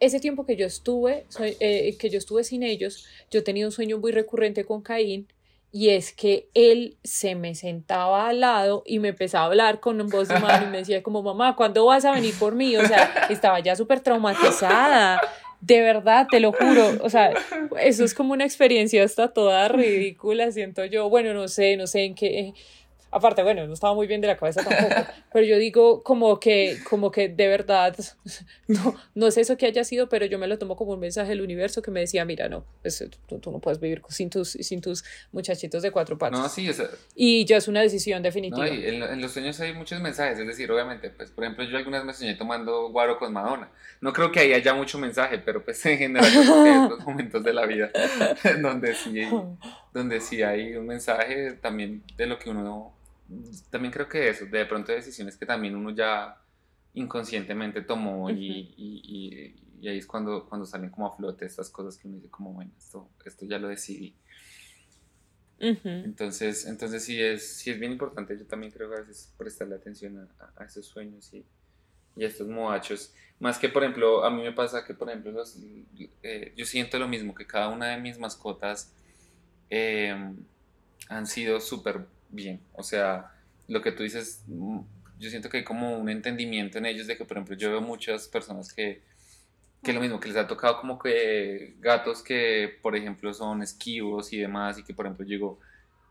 ese 0.00 0.20
tiempo 0.20 0.46
que 0.46 0.56
yo 0.56 0.66
estuve, 0.66 1.26
eh, 1.40 1.96
que 1.98 2.10
yo 2.10 2.18
estuve 2.18 2.44
sin 2.44 2.62
ellos, 2.62 3.06
yo 3.30 3.44
tenía 3.44 3.66
un 3.66 3.72
sueño 3.72 3.98
muy 3.98 4.12
recurrente 4.12 4.64
con 4.64 4.82
Caín 4.82 5.28
y 5.74 5.90
es 5.90 6.12
que 6.12 6.48
él 6.54 6.98
se 7.02 7.34
me 7.34 7.56
sentaba 7.56 8.28
al 8.28 8.38
lado 8.38 8.84
y 8.86 9.00
me 9.00 9.08
empezaba 9.08 9.42
a 9.42 9.48
hablar 9.48 9.80
con 9.80 9.98
voz 10.08 10.28
de 10.28 10.36
humano 10.36 10.66
y 10.68 10.70
me 10.70 10.78
decía 10.78 11.02
como, 11.02 11.20
mamá, 11.20 11.56
¿cuándo 11.56 11.84
vas 11.84 12.04
a 12.04 12.12
venir 12.12 12.32
por 12.38 12.54
mí? 12.54 12.76
O 12.76 12.86
sea, 12.86 13.26
estaba 13.28 13.58
ya 13.58 13.74
súper 13.74 13.98
traumatizada. 13.98 15.20
De 15.60 15.80
verdad, 15.80 16.28
te 16.30 16.38
lo 16.38 16.52
juro. 16.52 17.02
O 17.02 17.10
sea, 17.10 17.32
eso 17.80 18.04
es 18.04 18.14
como 18.14 18.34
una 18.34 18.44
experiencia 18.44 19.02
hasta 19.02 19.32
toda 19.32 19.66
ridícula, 19.66 20.52
siento 20.52 20.84
yo. 20.84 21.08
Bueno, 21.08 21.34
no 21.34 21.48
sé, 21.48 21.76
no 21.76 21.88
sé 21.88 22.04
en 22.04 22.14
qué 22.14 22.54
aparte, 23.14 23.42
bueno, 23.44 23.66
no 23.66 23.72
estaba 23.72 23.94
muy 23.94 24.06
bien 24.06 24.20
de 24.20 24.26
la 24.26 24.36
cabeza 24.36 24.64
tampoco, 24.64 24.94
pero 25.32 25.46
yo 25.46 25.56
digo 25.56 26.02
como 26.02 26.40
que, 26.40 26.78
como 26.90 27.10
que 27.10 27.28
de 27.28 27.48
verdad, 27.48 27.96
no, 28.66 28.94
no 29.14 29.26
es 29.28 29.36
eso 29.38 29.56
que 29.56 29.66
haya 29.66 29.84
sido, 29.84 30.08
pero 30.08 30.26
yo 30.26 30.38
me 30.38 30.48
lo 30.48 30.58
tomo 30.58 30.74
como 30.74 30.92
un 30.92 31.00
mensaje 31.00 31.28
del 31.30 31.40
universo 31.40 31.80
que 31.80 31.90
me 31.90 32.00
decía, 32.00 32.24
mira, 32.24 32.48
no, 32.48 32.64
tú, 33.40 33.50
no 33.52 33.60
puedes 33.60 33.78
vivir 33.78 34.02
sin 34.08 34.30
tus, 34.30 34.50
sin 34.50 34.80
tus 34.80 35.04
muchachitos 35.30 35.82
de 35.82 35.92
cuatro 35.92 36.18
patas. 36.18 36.40
No, 36.40 36.48
sí, 36.48 36.68
y 37.14 37.44
ya 37.44 37.58
es 37.58 37.68
una 37.68 37.82
decisión 37.82 38.22
definitiva. 38.22 38.66
No, 38.66 38.74
y 38.74 38.84
en, 38.84 39.20
los 39.20 39.32
sueños 39.32 39.58
hay 39.60 39.72
muchos 39.72 40.00
mensajes, 40.00 40.38
es 40.38 40.46
decir, 40.46 40.70
obviamente, 40.70 41.10
pues, 41.10 41.30
por 41.30 41.44
ejemplo, 41.44 41.64
yo 41.64 41.78
algunas 41.78 42.04
me 42.04 42.12
soñé 42.12 42.34
tomando 42.34 42.88
guaro 42.90 43.16
con 43.18 43.32
Madonna. 43.32 43.70
No 44.00 44.12
creo 44.12 44.32
que 44.32 44.40
ahí 44.40 44.52
haya 44.52 44.74
mucho 44.74 44.98
mensaje, 44.98 45.38
pero 45.38 45.64
pues 45.64 45.84
en 45.86 45.98
general 45.98 46.88
los 46.90 47.00
momentos 47.06 47.44
de 47.44 47.52
la 47.52 47.64
vida 47.64 47.90
donde 48.60 48.94
sí, 48.94 49.22
donde 49.92 50.20
sí 50.20 50.42
hay 50.42 50.74
un 50.76 50.86
mensaje 50.86 51.52
también 51.52 52.02
de 52.16 52.26
lo 52.26 52.38
que 52.38 52.50
uno 52.50 52.92
también 53.70 53.92
creo 53.92 54.08
que 54.08 54.28
eso, 54.28 54.46
de 54.46 54.66
pronto 54.66 54.92
decisiones 54.92 55.36
que 55.36 55.46
también 55.46 55.74
uno 55.74 55.90
ya 55.90 56.40
inconscientemente 56.94 57.82
tomó 57.82 58.30
y, 58.30 58.74
y, 58.76 59.54
y, 59.80 59.88
ahí 59.88 59.98
es 59.98 60.06
cuando, 60.06 60.46
cuando 60.46 60.66
salen 60.66 60.90
como 60.90 61.06
a 61.06 61.16
flote 61.16 61.44
estas 61.44 61.68
cosas 61.68 61.98
que 61.98 62.08
uno 62.08 62.16
dice 62.16 62.30
como, 62.30 62.52
bueno, 62.52 62.70
esto, 62.78 63.10
esto 63.24 63.44
ya 63.44 63.58
lo 63.58 63.68
decidí. 63.68 64.14
Entonces, 65.58 66.66
entonces 66.66 67.04
sí 67.04 67.20
es, 67.20 67.56
sí 67.56 67.70
es 67.70 67.78
bien 67.78 67.92
importante, 67.92 68.36
yo 68.36 68.46
también 68.46 68.72
creo 68.72 68.90
que 68.90 68.96
a 68.96 69.00
veces 69.00 69.32
prestarle 69.36 69.76
atención 69.76 70.28
a, 70.38 70.62
a 70.62 70.64
esos 70.64 70.86
sueños 70.86 71.32
y, 71.32 71.44
y 72.16 72.24
a 72.24 72.28
estos 72.28 72.48
moachos. 72.48 73.14
Más 73.40 73.58
que, 73.58 73.68
por 73.68 73.82
ejemplo, 73.82 74.24
a 74.24 74.30
mí 74.30 74.42
me 74.42 74.52
pasa 74.52 74.84
que, 74.84 74.94
por 74.94 75.08
ejemplo, 75.08 75.32
los, 75.32 75.58
eh, 76.22 76.52
yo 76.56 76.64
siento 76.64 76.98
lo 76.98 77.08
mismo, 77.08 77.34
que 77.34 77.46
cada 77.46 77.68
una 77.68 77.88
de 77.88 78.00
mis 78.00 78.18
mascotas 78.18 78.92
eh, 79.70 80.14
han 81.08 81.26
sido 81.26 81.60
súper 81.60 82.06
bien. 82.34 82.60
O 82.72 82.82
sea, 82.82 83.32
lo 83.68 83.80
que 83.82 83.92
tú 83.92 84.02
dices, 84.02 84.42
mm, 84.46 84.80
yo 85.18 85.30
siento 85.30 85.48
que 85.48 85.58
hay 85.58 85.64
como 85.64 85.96
un 85.96 86.08
entendimiento 86.08 86.78
en 86.78 86.86
ellos 86.86 87.06
de 87.06 87.16
que, 87.16 87.24
por 87.24 87.36
ejemplo, 87.36 87.56
yo 87.56 87.70
veo 87.70 87.80
muchas 87.80 88.28
personas 88.28 88.72
que, 88.72 89.02
que 89.82 89.92
lo 89.92 90.00
mismo, 90.00 90.20
que 90.20 90.28
les 90.28 90.36
ha 90.36 90.46
tocado 90.46 90.80
como 90.80 90.98
que 90.98 91.74
gatos 91.80 92.22
que, 92.22 92.78
por 92.82 92.96
ejemplo, 92.96 93.32
son 93.32 93.62
esquivos 93.62 94.32
y 94.32 94.38
demás, 94.38 94.78
y 94.78 94.82
que, 94.82 94.94
por 94.94 95.06
ejemplo, 95.06 95.24
digo, 95.24 95.58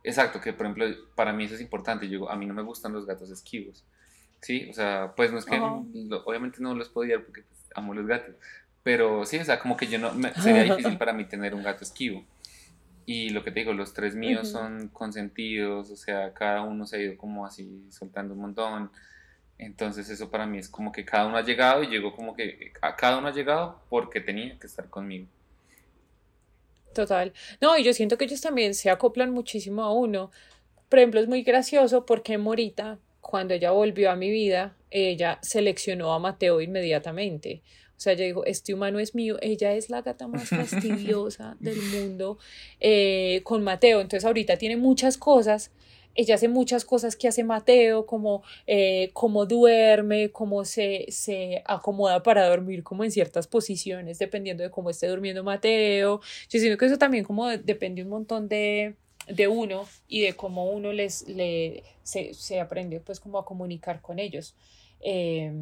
exacto, 0.03 0.39
que, 0.39 0.53
por 0.53 0.65
ejemplo, 0.65 0.85
para 1.15 1.33
mí 1.33 1.45
eso 1.45 1.55
es 1.55 1.61
importante, 1.61 2.05
yo 2.05 2.11
digo, 2.11 2.29
a 2.29 2.35
mí 2.35 2.45
no 2.45 2.53
me 2.53 2.61
gustan 2.61 2.93
los 2.93 3.05
gatos 3.05 3.29
esquivos, 3.29 3.83
¿sí? 4.41 4.67
O 4.69 4.73
sea, 4.73 5.13
pues 5.15 5.31
no 5.31 5.39
es 5.39 5.45
que, 5.45 5.59
obviamente 5.59 6.59
no 6.61 6.75
los 6.75 6.89
podía 6.89 7.19
porque 7.19 7.43
pues, 7.43 7.59
amo 7.75 7.93
los 7.93 8.05
gatos, 8.07 8.35
pero 8.83 9.25
sí, 9.25 9.37
o 9.37 9.45
sea, 9.45 9.59
como 9.59 9.77
que 9.77 9.87
yo 9.87 9.97
no, 9.97 10.11
sería 10.41 10.63
difícil 10.75 10.97
para 10.97 11.13
mí 11.13 11.25
tener 11.25 11.55
un 11.55 11.63
gato 11.63 11.83
esquivo. 11.83 12.23
Y 13.05 13.29
lo 13.29 13.43
que 13.43 13.51
te 13.51 13.61
digo, 13.61 13.73
los 13.73 13.93
tres 13.93 14.15
míos 14.15 14.49
son 14.49 14.87
consentidos, 14.89 15.91
o 15.91 15.95
sea, 15.97 16.33
cada 16.33 16.61
uno 16.61 16.85
se 16.85 16.97
ha 16.97 16.99
ido 17.01 17.17
como 17.17 17.45
así 17.45 17.85
soltando 17.89 18.33
un 18.33 18.41
montón. 18.41 18.91
Entonces 19.57 20.09
eso 20.09 20.29
para 20.29 20.45
mí 20.45 20.57
es 20.57 20.69
como 20.69 20.91
que 20.91 21.05
cada 21.05 21.27
uno 21.27 21.37
ha 21.37 21.43
llegado 21.43 21.83
y 21.83 21.87
llegó 21.87 22.15
como 22.15 22.35
que 22.35 22.71
a 22.81 22.95
cada 22.95 23.17
uno 23.17 23.27
ha 23.27 23.33
llegado 23.33 23.81
porque 23.89 24.21
tenía 24.21 24.57
que 24.57 24.67
estar 24.67 24.89
conmigo. 24.89 25.27
Total. 26.93 27.33
No, 27.59 27.77
y 27.77 27.83
yo 27.83 27.93
siento 27.93 28.17
que 28.17 28.25
ellos 28.25 28.41
también 28.41 28.73
se 28.73 28.89
acoplan 28.89 29.31
muchísimo 29.31 29.83
a 29.83 29.91
uno. 29.91 30.31
Por 30.89 30.99
ejemplo, 30.99 31.19
es 31.19 31.27
muy 31.27 31.43
gracioso 31.43 32.05
porque 32.05 32.37
Morita, 32.37 32.99
cuando 33.19 33.53
ella 33.53 33.71
volvió 33.71 34.11
a 34.11 34.15
mi 34.15 34.29
vida, 34.29 34.75
ella 34.91 35.39
seleccionó 35.41 36.13
a 36.13 36.19
Mateo 36.19 36.61
inmediatamente. 36.61 37.63
O 38.03 38.09
sea, 38.11 38.15
yo 38.15 38.25
digo, 38.25 38.43
este 38.43 38.73
humano 38.73 38.99
es 38.99 39.15
mío, 39.15 39.37
ella 39.41 39.71
es 39.71 39.89
la 39.89 40.01
gata 40.01 40.27
más 40.27 40.49
fastidiosa 40.49 41.55
del 41.61 41.81
mundo 41.81 42.37
eh, 42.81 43.39
con 43.45 43.63
Mateo. 43.63 44.01
Entonces 44.01 44.25
ahorita 44.25 44.57
tiene 44.57 44.75
muchas 44.75 45.17
cosas, 45.17 45.71
ella 46.13 46.35
hace 46.35 46.49
muchas 46.49 46.83
cosas 46.83 47.15
que 47.15 47.29
hace 47.29 47.45
Mateo, 47.45 48.05
como 48.05 48.43
eh, 48.67 49.11
cómo 49.13 49.45
duerme, 49.45 50.31
cómo 50.31 50.65
se, 50.65 51.05
se 51.07 51.63
acomoda 51.65 52.23
para 52.23 52.45
dormir, 52.49 52.83
como 52.83 53.05
en 53.05 53.11
ciertas 53.11 53.47
posiciones, 53.47 54.19
dependiendo 54.19 54.63
de 54.63 54.69
cómo 54.69 54.89
esté 54.89 55.07
durmiendo 55.07 55.41
Mateo. 55.45 56.19
Yo 56.49 56.59
siento 56.59 56.77
que 56.77 56.87
eso 56.87 56.97
también 56.97 57.23
como 57.23 57.47
depende 57.47 58.03
un 58.03 58.09
montón 58.09 58.49
de, 58.49 58.95
de 59.29 59.47
uno 59.47 59.87
y 60.09 60.23
de 60.23 60.33
cómo 60.33 60.69
uno 60.69 60.91
les, 60.91 61.25
le, 61.29 61.83
se, 62.03 62.33
se 62.33 62.59
aprende 62.59 62.99
pues 62.99 63.21
como 63.21 63.37
a 63.37 63.45
comunicar 63.45 64.01
con 64.01 64.19
ellos. 64.19 64.55
Eh, 64.99 65.53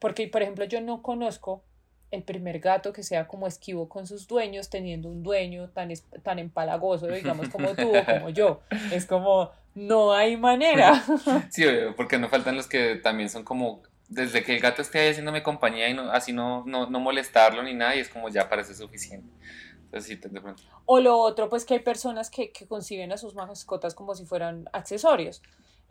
porque, 0.00 0.26
por 0.28 0.42
ejemplo, 0.42 0.64
yo 0.64 0.80
no 0.80 1.02
conozco 1.02 1.62
el 2.10 2.24
primer 2.24 2.58
gato 2.58 2.92
que 2.92 3.02
sea 3.02 3.28
como 3.28 3.46
esquivo 3.46 3.88
con 3.88 4.06
sus 4.06 4.26
dueños, 4.26 4.68
teniendo 4.68 5.08
un 5.08 5.22
dueño 5.22 5.68
tan, 5.68 5.92
tan 6.24 6.38
empalagoso, 6.38 7.06
digamos, 7.06 7.48
como 7.50 7.74
tú 7.74 7.96
o 7.96 8.04
como 8.04 8.30
yo. 8.30 8.62
Es 8.92 9.06
como, 9.06 9.52
no 9.74 10.12
hay 10.12 10.36
manera. 10.36 11.04
Sí, 11.50 11.64
porque 11.96 12.18
no 12.18 12.28
faltan 12.28 12.56
los 12.56 12.66
que 12.66 12.96
también 12.96 13.30
son 13.30 13.44
como, 13.44 13.82
desde 14.08 14.42
que 14.42 14.54
el 14.54 14.60
gato 14.60 14.82
esté 14.82 14.98
ahí 14.98 15.10
haciéndome 15.10 15.42
compañía 15.42 15.88
y 15.88 15.94
no, 15.94 16.10
así 16.10 16.32
no, 16.32 16.64
no, 16.66 16.90
no 16.90 16.98
molestarlo 16.98 17.62
ni 17.62 17.74
nada, 17.74 17.94
y 17.94 18.00
es 18.00 18.08
como 18.08 18.28
ya 18.28 18.48
parece 18.48 18.74
suficiente. 18.74 19.30
De 19.90 20.40
pronto. 20.40 20.62
O 20.86 21.00
lo 21.00 21.18
otro, 21.18 21.48
pues 21.48 21.64
que 21.64 21.74
hay 21.74 21.80
personas 21.80 22.30
que, 22.30 22.52
que 22.52 22.68
conciben 22.68 23.10
a 23.10 23.16
sus 23.16 23.34
mascotas 23.34 23.94
como 23.94 24.14
si 24.14 24.24
fueran 24.24 24.68
accesorios. 24.72 25.42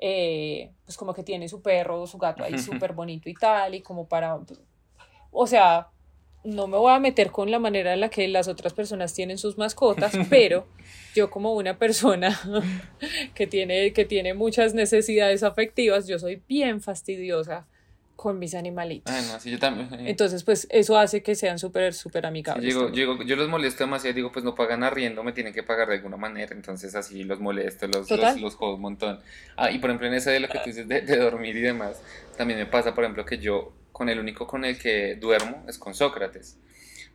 Eh, 0.01 0.71
pues 0.85 0.95
como 0.97 1.13
que 1.13 1.23
tiene 1.23 1.49
su 1.49 1.61
perro 1.61 2.01
o 2.01 2.07
su 2.07 2.17
gato 2.17 2.43
ahí 2.43 2.57
súper 2.57 2.93
bonito 2.93 3.29
y 3.29 3.33
tal, 3.33 3.75
y 3.75 3.81
como 3.81 4.07
para, 4.07 4.39
o 5.31 5.45
sea, 5.45 5.89
no 6.43 6.67
me 6.67 6.77
voy 6.77 6.93
a 6.93 6.99
meter 6.99 7.31
con 7.31 7.51
la 7.51 7.59
manera 7.59 7.93
en 7.93 7.99
la 7.99 8.09
que 8.09 8.27
las 8.29 8.47
otras 8.47 8.73
personas 8.73 9.13
tienen 9.13 9.37
sus 9.37 9.57
mascotas, 9.57 10.13
pero 10.29 10.65
yo 11.13 11.29
como 11.29 11.53
una 11.53 11.77
persona 11.77 12.39
que 13.35 13.45
tiene, 13.45 13.91
que 13.91 14.05
tiene 14.05 14.33
muchas 14.33 14.73
necesidades 14.73 15.43
afectivas, 15.43 16.07
yo 16.07 16.17
soy 16.17 16.41
bien 16.47 16.81
fastidiosa 16.81 17.67
con 18.19 18.37
mis 18.37 18.53
animalitos. 18.53 19.13
Ah, 19.13 19.21
no, 19.31 19.39
sí, 19.39 19.49
yo 19.49 19.59
también. 19.59 19.87
Entonces, 20.05 20.43
pues 20.43 20.67
eso 20.69 20.97
hace 20.97 21.23
que 21.23 21.35
sean 21.35 21.57
súper, 21.57 21.93
súper 21.93 22.25
amigables. 22.25 22.73
Yo, 22.73 22.87
también. 22.87 23.17
yo, 23.17 23.23
yo 23.23 23.35
los 23.37 23.47
molesto 23.47 23.85
demasiado, 23.85 24.13
digo, 24.13 24.29
pues 24.29 24.43
no 24.43 24.55
pagan 24.55 24.83
arriendo, 24.83 25.23
me 25.23 25.31
tienen 25.31 25.53
que 25.53 25.63
pagar 25.63 25.87
de 25.87 25.95
alguna 25.95 26.17
manera, 26.17 26.53
entonces 26.53 26.95
así 26.95 27.23
los 27.23 27.39
molesto, 27.39 27.87
los, 27.87 28.11
los, 28.11 28.37
los 28.41 28.55
jodo 28.55 28.75
un 28.75 28.81
montón. 28.81 29.21
Ah, 29.55 29.71
y 29.71 29.79
por 29.79 29.89
ejemplo 29.89 30.07
en 30.07 30.15
eso 30.15 30.31
de 30.31 30.41
lo 30.41 30.49
que 30.49 30.59
tú 30.59 30.65
dices 30.65 30.85
de, 30.85 30.99
de 30.99 31.15
dormir 31.15 31.55
y 31.55 31.61
demás, 31.61 32.03
también 32.35 32.59
me 32.59 32.65
pasa, 32.65 32.93
por 32.93 33.05
ejemplo, 33.05 33.23
que 33.23 33.37
yo 33.37 33.73
con 33.93 34.09
el 34.09 34.19
único 34.19 34.45
con 34.47 34.65
el 34.65 34.77
que 34.77 35.15
duermo 35.15 35.63
es 35.69 35.77
con 35.77 35.93
Sócrates. 35.93 36.57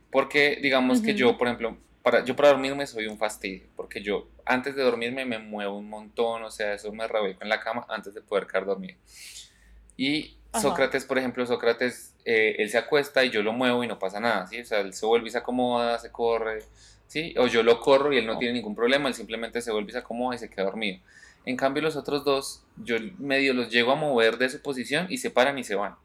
Porque 0.09 0.57
digamos 0.59 1.01
que 1.01 1.11
Ujú. 1.11 1.19
yo, 1.19 1.37
por 1.37 1.47
ejemplo, 1.47 1.77
para, 2.01 2.25
yo 2.25 2.35
para 2.35 2.49
dormirme 2.49 2.87
soy 2.87 3.05
un 3.05 3.19
fastidio, 3.19 3.67
porque 3.75 4.01
yo 4.01 4.29
antes 4.43 4.75
de 4.75 4.81
dormirme 4.81 5.25
me 5.25 5.37
muevo 5.37 5.77
un 5.77 5.87
montón, 5.87 6.41
o 6.43 6.49
sea, 6.49 6.73
eso 6.73 6.91
me 6.91 7.07
revuelco 7.07 7.43
en 7.43 7.49
la 7.49 7.59
cama 7.59 7.85
antes 7.89 8.15
de 8.15 8.21
poder 8.21 8.47
quedar 8.47 8.65
dormido. 8.65 8.97
Y 9.97 10.37
Ajá. 10.57 10.61
Sócrates, 10.69 11.05
por 11.05 11.17
ejemplo, 11.17 11.45
Sócrates, 11.45 12.13
eh, 12.25 12.55
él 12.59 12.69
se 12.69 12.77
acuesta 12.77 13.23
y 13.23 13.29
yo 13.29 13.43
lo 13.43 13.53
muevo 13.53 13.83
y 13.83 13.87
no 13.87 13.99
pasa 13.99 14.19
nada, 14.19 14.47
¿sí? 14.47 14.59
O 14.61 14.65
sea, 14.65 14.79
él 14.79 14.93
se 14.93 15.05
vuelve 15.05 15.27
y 15.27 15.31
se 15.31 15.37
acomoda, 15.37 15.97
se 15.99 16.11
corre, 16.11 16.59
¿sí? 17.07 17.33
O 17.37 17.47
yo 17.47 17.63
lo 17.63 17.79
corro 17.79 18.11
y 18.13 18.17
él 18.17 18.25
no 18.25 18.33
Oh. 18.35 18.39
tiene 18.39 18.53
ningún 18.55 18.75
problema, 18.75 19.07
él 19.09 19.13
simplemente 19.15 19.61
se 19.61 19.71
vuelve 19.71 19.89
y 19.89 19.93
se 19.93 19.99
acomoda 19.99 20.35
y 20.35 20.39
se 20.39 20.49
queda 20.49 20.65
dormido. 20.65 20.99
En 21.45 21.57
cambio, 21.57 21.83
los 21.83 21.95
otros 21.95 22.23
dos, 22.25 22.63
yo 22.77 22.95
medio 23.19 23.53
los 23.53 23.69
llego 23.69 23.91
a 23.91 23.95
mover 23.95 24.37
de 24.37 24.49
su 24.49 24.61
posición 24.61 25.07
y 25.09 25.17
se 25.17 25.29
paran 25.29 25.57
y 25.59 25.63
se 25.63 25.75
van. 25.75 25.95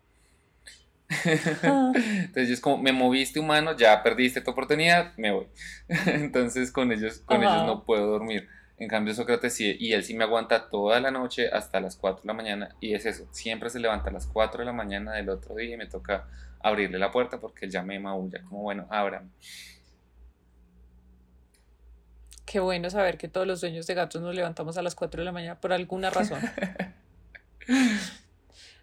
Ah. 1.62 1.92
Entonces 1.94 2.48
yo 2.48 2.54
es 2.54 2.60
como, 2.60 2.78
me 2.78 2.92
moviste 2.92 3.40
humano, 3.40 3.76
ya 3.76 4.02
perdiste 4.02 4.40
tu 4.40 4.50
oportunidad, 4.52 5.12
me 5.16 5.32
voy. 5.32 5.46
Entonces 6.06 6.70
con 6.70 6.92
ellos, 6.92 7.22
con 7.24 7.42
Ajá. 7.42 7.54
ellos 7.54 7.66
no 7.66 7.84
puedo 7.84 8.06
dormir. 8.06 8.48
En 8.80 8.88
cambio 8.88 9.12
Sócrates 9.12 9.52
sí, 9.52 9.76
y 9.78 9.92
él 9.92 10.02
sí 10.02 10.14
me 10.14 10.24
aguanta 10.24 10.70
toda 10.70 10.98
la 11.00 11.10
noche 11.10 11.50
hasta 11.52 11.82
las 11.82 11.96
4 11.96 12.22
de 12.22 12.26
la 12.26 12.32
mañana. 12.32 12.74
Y 12.80 12.94
es 12.94 13.04
eso, 13.04 13.28
siempre 13.30 13.68
se 13.68 13.78
levanta 13.78 14.08
a 14.08 14.12
las 14.12 14.26
4 14.26 14.60
de 14.60 14.64
la 14.64 14.72
mañana 14.72 15.12
del 15.12 15.28
otro 15.28 15.54
día 15.54 15.74
y 15.74 15.76
me 15.76 15.86
toca 15.86 16.26
abrirle 16.60 16.98
la 16.98 17.10
puerta 17.10 17.38
porque 17.38 17.66
él 17.66 17.70
ya 17.70 17.82
me 17.82 18.00
maulla, 18.00 18.42
como 18.48 18.62
bueno, 18.62 18.86
ábrame. 18.88 19.28
Qué 22.46 22.58
bueno 22.58 22.88
saber 22.88 23.18
que 23.18 23.28
todos 23.28 23.46
los 23.46 23.60
dueños 23.60 23.86
de 23.86 23.92
gatos 23.92 24.22
nos 24.22 24.34
levantamos 24.34 24.78
a 24.78 24.82
las 24.82 24.94
4 24.94 25.20
de 25.20 25.24
la 25.26 25.32
mañana 25.32 25.60
por 25.60 25.74
alguna 25.74 26.08
razón. 26.08 26.40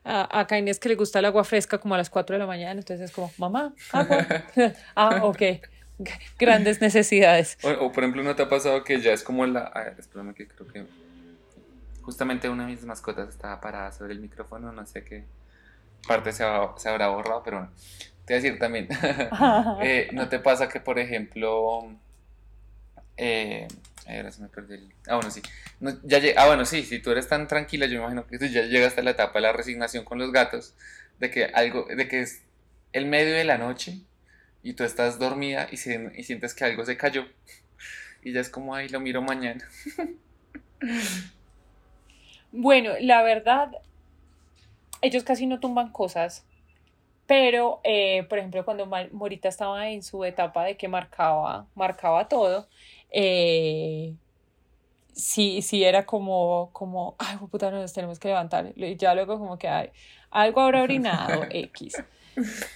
A, 0.10 0.48
a 0.50 0.58
Inés 0.58 0.80
que 0.80 0.88
le 0.88 0.96
gusta 0.96 1.20
el 1.20 1.26
agua 1.26 1.44
fresca 1.44 1.80
como 1.80 1.94
a 1.94 1.98
las 1.98 2.10
4 2.10 2.36
de 2.36 2.40
la 2.40 2.46
mañana, 2.46 2.80
entonces 2.80 3.10
es 3.10 3.12
como, 3.14 3.30
mamá, 3.38 3.74
agua. 3.92 4.26
ah, 4.96 5.20
ok. 5.24 5.42
Grandes 6.40 6.82
necesidades. 6.82 7.58
O, 7.64 7.70
o, 7.70 7.92
por 7.92 8.04
ejemplo, 8.04 8.24
¿no 8.24 8.36
te 8.36 8.44
ha 8.44 8.50
pasado 8.50 8.84
que 8.84 9.00
ya 9.02 9.14
es 9.14 9.24
como 9.24 9.46
la... 9.46 9.62
A 9.62 9.84
ver, 9.84 9.96
espérame 10.00 10.34
que 10.34 10.48
creo 10.48 10.68
que... 10.68 10.86
Justamente 12.02 12.48
una 12.50 12.66
de 12.66 12.72
mis 12.72 12.84
mascotas 12.86 13.28
estaba 13.30 13.60
parada 13.60 13.92
sobre 13.92 14.14
el 14.14 14.20
micrófono, 14.20 14.72
no 14.72 14.86
sé 14.86 15.04
qué 15.04 15.26
parte 16.08 16.32
se, 16.32 16.44
ha- 16.44 16.74
se 16.78 16.88
habrá 16.88 17.10
borrado, 17.10 17.44
pero 17.44 17.58
bueno. 17.58 17.74
Te 18.26 18.34
voy 18.34 18.40
a 18.40 18.44
decir 18.44 18.60
también, 18.60 18.88
eh, 19.82 20.10
¿no 20.14 20.30
te 20.30 20.40
pasa 20.40 20.70
que, 20.70 20.80
por 20.80 21.00
ejemplo... 21.00 21.92
Eh, 23.18 23.68
ay, 24.06 24.18
ahora 24.18 24.32
se 24.32 24.42
me 24.42 24.48
perdió 24.50 24.76
el... 24.76 24.94
Ah, 25.08 25.16
bueno, 25.16 25.32
sí. 25.32 25.42
No, 25.80 25.92
ya 26.04 26.20
lleg- 26.20 26.36
ah, 26.38 26.46
bueno, 26.48 26.66
sí, 26.66 26.84
si 26.84 27.00
tú 27.00 27.12
eres 27.12 27.28
tan 27.28 27.48
tranquila, 27.48 27.86
yo 27.88 27.94
me 27.94 28.00
imagino 28.00 28.28
que 28.28 28.38
tú 28.38 28.46
ya 28.46 28.62
llegaste 28.64 29.02
a 29.02 29.04
la 29.04 29.12
etapa 29.12 29.34
de 29.36 29.42
la 29.42 29.54
resignación 29.54 30.06
con 30.06 30.18
los 30.20 30.32
gatos, 30.32 30.76
de 31.20 31.30
que 31.32 31.46
algo, 31.46 31.86
de 31.94 32.08
que 32.08 32.22
es 32.22 32.44
el 32.94 33.06
medio 33.08 33.34
de 33.34 33.44
la 33.44 33.58
noche 33.58 34.02
y 34.70 34.74
tú 34.74 34.84
estás 34.84 35.20
dormida 35.20 35.68
y, 35.72 35.78
si- 35.78 35.96
y 36.16 36.24
sientes 36.24 36.54
que 36.54 36.66
algo 36.66 36.86
se 36.86 36.98
cayó 36.98 37.26
y 38.24 38.34
ya 38.34 38.42
es 38.42 38.50
como, 38.50 38.76
ay, 38.76 38.90
lo 38.90 39.00
miro 39.00 39.22
mañana. 39.22 39.68
Bueno, 42.52 42.92
la 43.00 43.22
verdad, 43.24 43.72
ellos 45.02 45.24
casi 45.24 45.46
no 45.48 45.60
tumban 45.60 45.92
cosas, 45.92 46.48
pero, 47.28 47.82
eh, 47.86 48.26
por 48.30 48.40
ejemplo, 48.40 48.66
cuando 48.66 48.88
Morita 49.14 49.50
estaba 49.50 49.90
en 49.90 50.04
su 50.04 50.24
etapa 50.26 50.66
de 50.66 50.78
que 50.78 50.88
marcaba, 50.90 51.70
marcaba 51.76 52.28
todo, 52.30 52.70
eh, 53.12 54.18
sí, 55.14 55.62
sí 55.62 55.84
era 55.84 56.06
como, 56.06 56.72
como, 56.74 57.16
ay, 57.20 57.38
puta, 57.52 57.72
no 57.72 57.80
nos 57.82 57.94
tenemos 57.94 58.20
que 58.20 58.30
levantar. 58.30 58.74
Y 58.76 58.98
ya 58.98 59.16
luego 59.16 59.40
como 59.40 59.58
que, 59.58 59.68
ay, 59.70 59.92
algo 60.32 60.62
habrá 60.62 60.84
orinado, 60.84 61.48
X. 61.52 62.06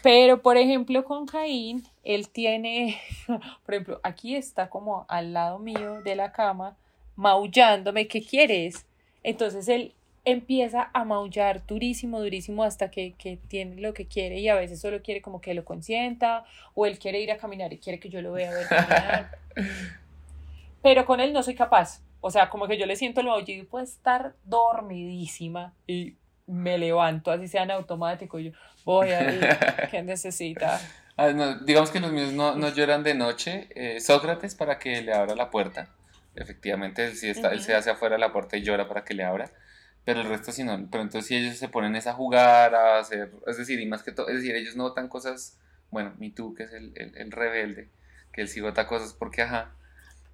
Pero, 0.01 0.41
por 0.41 0.57
ejemplo, 0.57 1.03
con 1.03 1.25
Caín, 1.25 1.83
él 2.03 2.29
tiene, 2.29 2.99
por 3.65 3.73
ejemplo, 3.73 3.99
aquí 4.03 4.35
está 4.35 4.69
como 4.69 5.05
al 5.07 5.33
lado 5.33 5.59
mío 5.59 6.01
de 6.01 6.15
la 6.15 6.31
cama, 6.31 6.77
maullándome, 7.15 8.07
¿qué 8.07 8.23
quieres? 8.23 8.85
Entonces 9.23 9.67
él 9.67 9.93
empieza 10.25 10.89
a 10.93 11.03
maullar 11.03 11.65
durísimo, 11.65 12.19
durísimo 12.19 12.63
hasta 12.63 12.91
que, 12.91 13.13
que 13.17 13.37
tiene 13.47 13.81
lo 13.81 13.93
que 13.93 14.05
quiere 14.05 14.39
y 14.39 14.49
a 14.49 14.55
veces 14.55 14.79
solo 14.79 15.01
quiere 15.01 15.21
como 15.21 15.41
que 15.41 15.53
lo 15.53 15.65
consienta 15.65 16.45
o 16.75 16.85
él 16.85 16.99
quiere 16.99 17.21
ir 17.21 17.31
a 17.31 17.37
caminar 17.37 17.73
y 17.73 17.79
quiere 17.79 17.99
que 17.99 18.09
yo 18.09 18.21
lo 18.21 18.31
vea 18.33 18.51
ver 18.51 18.67
caminar. 18.67 19.37
Pero 20.81 21.05
con 21.05 21.19
él 21.19 21.33
no 21.33 21.43
soy 21.43 21.55
capaz. 21.55 22.01
O 22.21 22.29
sea, 22.29 22.49
como 22.49 22.67
que 22.67 22.77
yo 22.77 22.85
le 22.85 22.95
siento 22.95 23.21
el 23.21 23.27
maullido 23.27 23.63
y 23.63 23.65
puede 23.65 23.85
estar 23.85 24.35
dormidísima 24.43 25.73
y 25.87 26.15
me 26.47 26.77
levanto, 26.77 27.31
así 27.31 27.47
sea 27.47 27.63
en 27.63 27.71
automático. 27.71 28.39
Yo 28.39 28.51
voy 28.85 29.09
a 29.09 29.31
ir, 29.33 29.47
¿qué 29.91 30.01
necesita? 30.03 30.79
Ah, 31.17 31.29
no, 31.33 31.55
digamos 31.59 31.91
que 31.91 31.99
los 31.99 32.11
míos 32.11 32.33
no, 32.33 32.55
no 32.55 32.69
lloran 32.69 33.03
de 33.03 33.13
noche. 33.13 33.67
eh, 33.75 33.99
Sócrates 33.99 34.55
para 34.55 34.79
que 34.79 35.01
le 35.01 35.13
abra 35.13 35.35
la 35.35 35.49
puerta. 35.51 35.89
Efectivamente, 36.35 37.05
él, 37.05 37.15
sí 37.15 37.29
está, 37.29 37.49
él 37.51 37.61
se 37.61 37.75
hace 37.75 37.89
afuera 37.89 38.15
de 38.15 38.19
la 38.19 38.31
puerta 38.31 38.57
y 38.57 38.63
llora 38.63 38.87
para 38.87 39.03
que 39.03 39.13
le 39.13 39.23
abra. 39.23 39.51
Pero 40.05 40.21
el 40.21 40.29
resto 40.29 40.51
sí 40.51 40.63
no. 40.63 40.87
Pero 40.89 41.03
entonces 41.03 41.27
si 41.27 41.35
ellos 41.35 41.57
se 41.57 41.69
ponen 41.69 41.95
es 41.95 42.07
a 42.07 42.13
jugar, 42.13 42.73
a 42.73 42.99
hacer... 42.99 43.31
Es 43.47 43.57
decir, 43.57 43.79
y 43.79 43.85
más 43.85 44.03
que 44.03 44.11
todo, 44.11 44.29
es 44.29 44.35
decir, 44.35 44.55
ellos 44.55 44.75
no 44.75 44.83
votan 44.83 45.07
cosas... 45.09 45.59
Bueno, 45.91 46.13
mi 46.17 46.31
tú, 46.31 46.53
que 46.55 46.63
es 46.63 46.73
el, 46.73 46.93
el, 46.95 47.15
el 47.17 47.31
rebelde, 47.31 47.89
que 48.33 48.41
él 48.41 48.47
sí 48.47 48.61
vota 48.61 48.87
cosas 48.87 49.13
porque 49.13 49.41
ajá. 49.41 49.71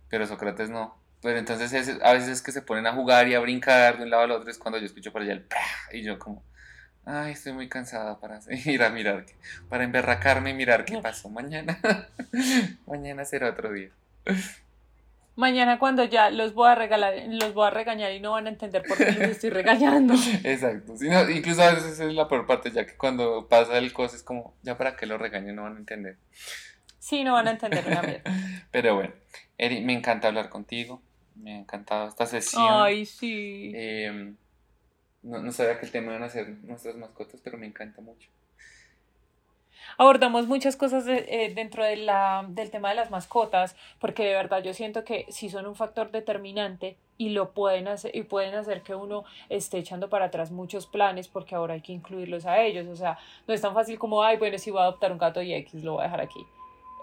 Pero 0.10 0.28
Sócrates 0.28 0.70
no. 0.70 0.96
Pero 1.22 1.40
entonces 1.40 1.74
es- 1.74 2.02
a 2.02 2.14
veces 2.14 2.30
es 2.30 2.42
que 2.42 2.52
se 2.52 2.62
ponen 2.62 2.86
a 2.88 2.94
jugar 2.94 3.28
y 3.28 3.34
a 3.36 3.40
brincar 3.40 3.98
de 3.98 4.04
un 4.04 4.10
lado 4.10 4.24
al 4.24 4.32
otro. 4.32 4.50
Es 4.50 4.58
cuando 4.58 4.78
yo 4.80 4.86
escucho 4.86 5.12
por 5.12 5.22
allá 5.22 5.34
el... 5.34 5.42
¡prá! 5.42 5.60
Y 5.92 6.04
yo 6.04 6.18
como... 6.20 6.44
Ay, 7.06 7.32
estoy 7.32 7.54
muy 7.54 7.70
cansada 7.70 8.20
para 8.20 8.40
ir 8.66 8.84
a 8.84 8.90
mirar, 8.90 9.26
para 9.70 9.84
emberracarme 9.86 10.50
y 10.50 10.54
mirar 10.54 10.84
qué 10.86 10.98
pasó 10.98 11.30
mañana. 11.30 11.80
mañana 12.86 13.24
será 13.26 13.50
otro 13.50 13.72
día. 13.72 13.90
Mañana 15.36 15.78
cuando 15.78 16.04
ya 16.04 16.32
los 16.32 16.54
voy 16.56 16.68
a 16.68 16.76
regalar, 16.76 17.14
los 17.30 17.54
voy 17.54 17.68
a 17.68 17.70
regañar 17.70 18.12
y 18.12 18.20
no 18.20 18.32
van 18.32 18.48
a 18.48 18.50
entender 18.50 18.82
por 18.88 18.98
qué 18.98 19.12
los 19.12 19.22
estoy 19.22 19.52
regañando. 19.52 20.16
Exacto. 20.44 20.98
Sí, 20.98 21.08
no, 21.10 21.30
incluso 21.30 21.62
a 21.62 21.74
veces 21.74 22.00
es 22.00 22.14
la 22.14 22.28
peor 22.28 22.48
parte, 22.48 22.72
ya 22.72 22.86
que 22.88 22.98
cuando 22.98 23.48
pasa 23.48 23.78
el 23.78 23.94
cosa 23.94 24.16
es 24.16 24.24
como, 24.24 24.56
ya 24.64 24.78
para 24.78 24.96
qué 24.96 25.06
lo 25.06 25.18
regaño, 25.20 25.54
no 25.54 25.64
van 25.64 25.76
a 25.76 25.80
entender. 25.80 26.18
Sí, 27.00 27.24
no 27.24 27.34
van 27.34 27.48
a 27.48 27.52
entender 27.52 27.86
una 27.86 28.02
mierda. 28.02 28.24
Pero 28.72 28.96
bueno, 28.96 29.14
Eri, 29.60 29.82
me 29.82 29.94
encanta 29.94 30.28
hablar 30.28 30.50
contigo. 30.50 31.02
Me 31.40 31.56
ha 31.56 31.60
encantado 31.60 32.08
esta 32.08 32.26
sesión. 32.26 32.64
Ay, 32.84 33.06
sí. 33.06 33.72
Eh, 33.76 34.34
no, 35.24 35.40
no 35.40 35.52
sabía 35.52 35.80
que 35.80 35.86
el 35.86 35.92
tema 35.92 36.12
iban 36.12 36.24
a 36.24 36.30
ser 36.30 36.50
nuestras 36.64 36.96
mascotas, 36.96 37.42
pero 37.44 37.58
me 37.58 37.68
encanta 37.68 38.02
mucho. 38.02 38.30
abordamos 39.98 40.48
muchas 40.48 40.76
cosas 40.76 41.06
de- 41.06 41.26
eh, 41.28 41.54
dentro 41.56 41.84
de 41.84 41.96
la, 41.98 42.46
del 42.50 42.70
tema 42.70 42.90
de 42.90 42.96
las 42.96 43.10
mascotas, 43.10 43.76
porque 44.00 44.24
de 44.26 44.34
verdad 44.34 44.62
yo 44.64 44.74
siento 44.74 45.04
que 45.04 45.26
sí 45.30 45.50
son 45.50 45.66
un 45.66 45.76
factor 45.76 46.12
determinante 46.12 46.98
y 47.18 47.30
lo 47.30 47.52
pueden 47.52 47.88
hacer, 47.88 48.16
y 48.16 48.24
pueden 48.24 48.54
hacer 48.56 48.84
que 48.84 48.94
uno 48.94 49.24
esté 49.50 49.80
echando 49.80 50.10
para 50.10 50.26
atrás 50.26 50.52
muchos 50.52 50.86
planes 50.86 51.28
porque 51.28 51.56
ahora 51.56 51.74
hay 51.76 51.82
que 51.82 51.94
incluirlos 51.94 52.46
a 52.46 52.62
ellos. 52.62 52.86
O 52.88 52.96
sea, 52.96 53.18
no 53.48 53.54
es 53.54 53.62
tan 53.62 53.74
fácil 53.74 53.98
como, 53.98 54.22
ay, 54.22 54.38
bueno, 54.38 54.58
si 54.60 54.70
voy 54.72 54.82
a 54.82 54.84
adoptar 54.84 55.12
un 55.12 55.18
gato 55.18 55.42
y 55.42 55.54
X, 55.54 55.84
lo 55.84 55.94
voy 55.94 56.02
a 56.02 56.06
dejar 56.06 56.22
aquí. 56.22 56.46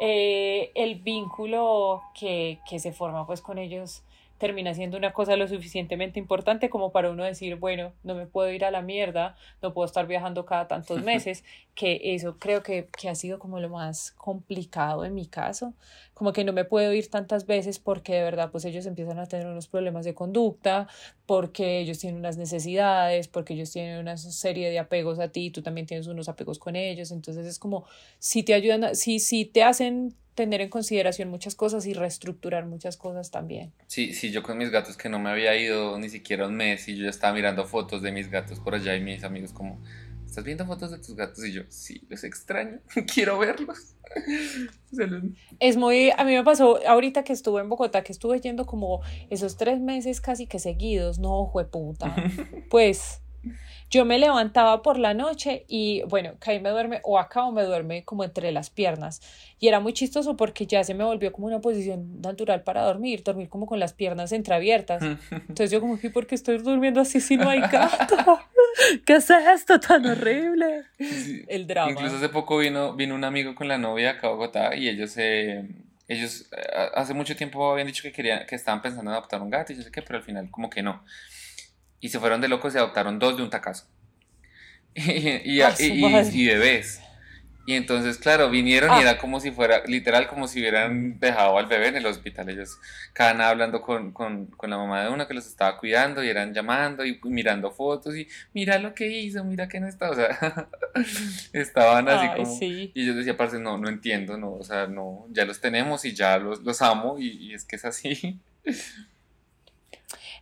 Eh, 0.00 0.70
el 0.74 0.96
vínculo 0.96 2.02
que, 2.18 2.58
que 2.68 2.78
se 2.78 2.92
forma 2.92 3.26
pues 3.26 3.40
con 3.40 3.58
ellos 3.58 4.02
termina 4.44 4.74
siendo 4.74 4.98
una 4.98 5.14
cosa 5.14 5.36
lo 5.36 5.48
suficientemente 5.48 6.18
importante 6.18 6.68
como 6.68 6.92
para 6.92 7.10
uno 7.10 7.24
decir, 7.24 7.56
bueno, 7.56 7.94
no 8.02 8.14
me 8.14 8.26
puedo 8.26 8.52
ir 8.52 8.66
a 8.66 8.70
la 8.70 8.82
mierda, 8.82 9.36
no 9.62 9.72
puedo 9.72 9.86
estar 9.86 10.06
viajando 10.06 10.44
cada 10.44 10.68
tantos 10.68 11.02
meses, 11.02 11.44
que 11.74 11.98
eso 12.14 12.36
creo 12.38 12.62
que, 12.62 12.90
que 12.94 13.08
ha 13.08 13.14
sido 13.14 13.38
como 13.38 13.58
lo 13.58 13.70
más 13.70 14.10
complicado 14.12 15.06
en 15.06 15.14
mi 15.14 15.24
caso, 15.24 15.72
como 16.12 16.34
que 16.34 16.44
no 16.44 16.52
me 16.52 16.66
puedo 16.66 16.92
ir 16.92 17.08
tantas 17.08 17.46
veces 17.46 17.78
porque 17.78 18.16
de 18.16 18.22
verdad 18.22 18.50
pues 18.50 18.66
ellos 18.66 18.84
empiezan 18.84 19.18
a 19.18 19.24
tener 19.24 19.46
unos 19.46 19.66
problemas 19.66 20.04
de 20.04 20.12
conducta, 20.12 20.88
porque 21.24 21.78
ellos 21.80 21.98
tienen 21.98 22.18
unas 22.20 22.36
necesidades, 22.36 23.28
porque 23.28 23.54
ellos 23.54 23.72
tienen 23.72 23.98
una 23.98 24.18
serie 24.18 24.68
de 24.68 24.78
apegos 24.78 25.20
a 25.20 25.28
ti, 25.28 25.52
tú 25.52 25.62
también 25.62 25.86
tienes 25.86 26.06
unos 26.06 26.28
apegos 26.28 26.58
con 26.58 26.76
ellos, 26.76 27.12
entonces 27.12 27.46
es 27.46 27.58
como 27.58 27.86
si 28.18 28.42
te 28.42 28.52
ayudan, 28.52 28.94
si, 28.94 29.20
si 29.20 29.46
te 29.46 29.62
hacen 29.62 30.14
tener 30.34 30.60
en 30.60 30.68
consideración 30.68 31.28
muchas 31.28 31.54
cosas 31.54 31.86
y 31.86 31.94
reestructurar 31.94 32.66
muchas 32.66 32.96
cosas 32.96 33.30
también. 33.30 33.72
Sí, 33.86 34.12
sí, 34.12 34.30
yo 34.30 34.42
con 34.42 34.58
mis 34.58 34.70
gatos 34.70 34.96
que 34.96 35.08
no 35.08 35.18
me 35.18 35.30
había 35.30 35.56
ido 35.56 35.98
ni 35.98 36.08
siquiera 36.08 36.46
un 36.46 36.54
mes 36.54 36.88
y 36.88 36.96
yo 36.96 37.04
ya 37.04 37.10
estaba 37.10 37.32
mirando 37.32 37.64
fotos 37.64 38.02
de 38.02 38.12
mis 38.12 38.30
gatos 38.30 38.60
por 38.60 38.74
allá 38.74 38.96
y 38.96 39.00
mis 39.00 39.24
amigos 39.24 39.52
como, 39.52 39.80
¿estás 40.26 40.44
viendo 40.44 40.66
fotos 40.66 40.90
de 40.90 40.98
tus 40.98 41.14
gatos? 41.14 41.44
Y 41.44 41.52
yo, 41.52 41.62
sí, 41.68 42.02
los 42.08 42.24
extraño, 42.24 42.80
quiero 43.12 43.38
verlos. 43.38 43.96
Es 45.58 45.76
muy, 45.76 46.10
a 46.16 46.24
mí 46.24 46.34
me 46.34 46.44
pasó 46.44 46.78
ahorita 46.86 47.24
que 47.24 47.32
estuve 47.32 47.60
en 47.60 47.68
Bogotá, 47.68 48.04
que 48.04 48.12
estuve 48.12 48.40
yendo 48.40 48.64
como 48.64 49.00
esos 49.28 49.56
tres 49.56 49.80
meses 49.80 50.20
casi 50.20 50.46
que 50.46 50.58
seguidos, 50.58 51.18
no, 51.18 51.46
jueputa. 51.46 52.14
Pues 52.70 53.20
Yo 53.90 54.04
me 54.04 54.18
levantaba 54.18 54.82
por 54.82 54.98
la 54.98 55.14
noche 55.14 55.64
y 55.68 56.02
bueno, 56.08 56.32
Kai 56.40 56.60
me 56.60 56.70
duerme 56.70 57.00
o 57.04 57.18
acá 57.18 57.44
o 57.44 57.52
me 57.52 57.62
duerme 57.62 58.04
como 58.04 58.24
entre 58.24 58.50
las 58.50 58.70
piernas. 58.70 59.20
Y 59.60 59.68
era 59.68 59.78
muy 59.78 59.92
chistoso 59.92 60.36
porque 60.36 60.66
ya 60.66 60.82
se 60.82 60.94
me 60.94 61.04
volvió 61.04 61.32
como 61.32 61.46
una 61.46 61.60
posición 61.60 62.20
natural 62.20 62.62
para 62.62 62.82
dormir, 62.82 63.22
dormir 63.22 63.48
como 63.48 63.66
con 63.66 63.78
las 63.78 63.92
piernas 63.92 64.32
entreabiertas. 64.32 65.02
Entonces 65.30 65.70
yo 65.70 65.80
como 65.80 65.98
que, 65.98 66.10
¿por 66.10 66.26
qué 66.26 66.34
estoy 66.34 66.58
durmiendo 66.58 67.00
así 67.00 67.20
si 67.20 67.36
no 67.36 67.48
hay 67.48 67.60
gato? 67.60 68.16
¿Qué 69.06 69.14
es 69.14 69.30
esto 69.30 69.78
tan 69.78 70.04
horrible? 70.06 70.84
El 71.46 71.66
drama. 71.66 71.92
Incluso 71.92 72.16
hace 72.16 72.28
poco 72.28 72.58
vino, 72.58 72.94
vino 72.94 73.14
un 73.14 73.24
amigo 73.24 73.54
con 73.54 73.68
la 73.68 73.78
novia 73.78 74.12
acá 74.12 74.26
a 74.26 74.30
Bogotá 74.30 74.74
y 74.74 74.88
ellos 74.88 75.12
se... 75.12 75.68
ellos 76.08 76.48
eh, 76.50 76.90
hace 76.94 77.14
mucho 77.14 77.36
tiempo 77.36 77.70
habían 77.70 77.86
dicho 77.86 78.02
que 78.02 78.12
querían, 78.12 78.46
que 78.46 78.56
estaban 78.56 78.82
pensando 78.82 79.10
en 79.10 79.16
adoptar 79.16 79.40
un 79.40 79.50
gato 79.50 79.72
y 79.72 79.76
yo 79.76 79.82
sé 79.82 79.92
qué, 79.92 80.02
pero 80.02 80.18
al 80.18 80.24
final 80.24 80.50
como 80.50 80.68
que 80.68 80.82
no. 80.82 81.04
Y 82.04 82.10
se 82.10 82.20
fueron 82.20 82.42
de 82.42 82.48
locos 82.48 82.74
y 82.74 82.78
adoptaron 82.78 83.18
dos 83.18 83.36
de 83.38 83.42
un 83.42 83.48
tacazo. 83.48 83.86
y, 84.94 85.00
y, 85.00 85.62
y- 85.62 86.42
y 86.42 86.46
bebés. 86.46 87.00
Y 87.66 87.72
entonces, 87.76 88.18
claro, 88.18 88.50
vinieron 88.50 88.90
y 88.90 88.98
Ah. 88.98 89.00
era 89.00 89.16
como 89.18 89.40
si 89.40 89.50
fuera, 89.50 89.82
literal, 89.86 90.26
como 90.28 90.46
si 90.46 90.60
hubieran 90.60 91.18
dejado 91.18 91.56
al 91.56 91.64
bebé 91.64 91.88
en 91.88 91.96
el 91.96 92.04
hospital. 92.04 92.50
Ellos, 92.50 92.76
cada 93.14 93.32
nada 93.32 93.48
hablando 93.48 93.80
con, 93.80 94.12
con, 94.12 94.48
con 94.48 94.68
la 94.68 94.76
mamá 94.76 95.02
de 95.02 95.08
uno 95.08 95.26
que 95.26 95.32
los 95.32 95.46
estaba 95.46 95.78
cuidando 95.78 96.22
y 96.22 96.28
eran 96.28 96.52
llamando 96.52 97.06
y 97.06 97.18
mirando 97.24 97.70
fotos 97.70 98.14
y 98.16 98.28
mira 98.52 98.78
lo 98.78 98.94
que 98.94 99.08
hizo, 99.08 99.42
mira 99.44 99.66
que 99.66 99.80
no 99.80 99.88
está. 99.88 100.10
O 100.10 100.14
sea, 100.14 100.68
estaban 101.54 102.06
así 102.10 102.26
Ay, 102.32 102.36
como. 102.42 102.58
sí. 102.58 102.92
Y 102.94 103.06
yo 103.06 103.14
decía, 103.14 103.34
parce, 103.34 103.58
no, 103.58 103.78
no 103.78 103.88
entiendo, 103.88 104.36
no, 104.36 104.52
o 104.52 104.62
sea, 104.62 104.86
no, 104.86 105.26
ya 105.30 105.46
los 105.46 105.58
tenemos 105.62 106.04
y 106.04 106.12
ya 106.14 106.36
los, 106.36 106.62
los 106.64 106.82
amo 106.82 107.16
y, 107.18 107.28
y 107.30 107.54
es 107.54 107.64
que 107.64 107.76
es 107.76 107.86
así. 107.86 108.40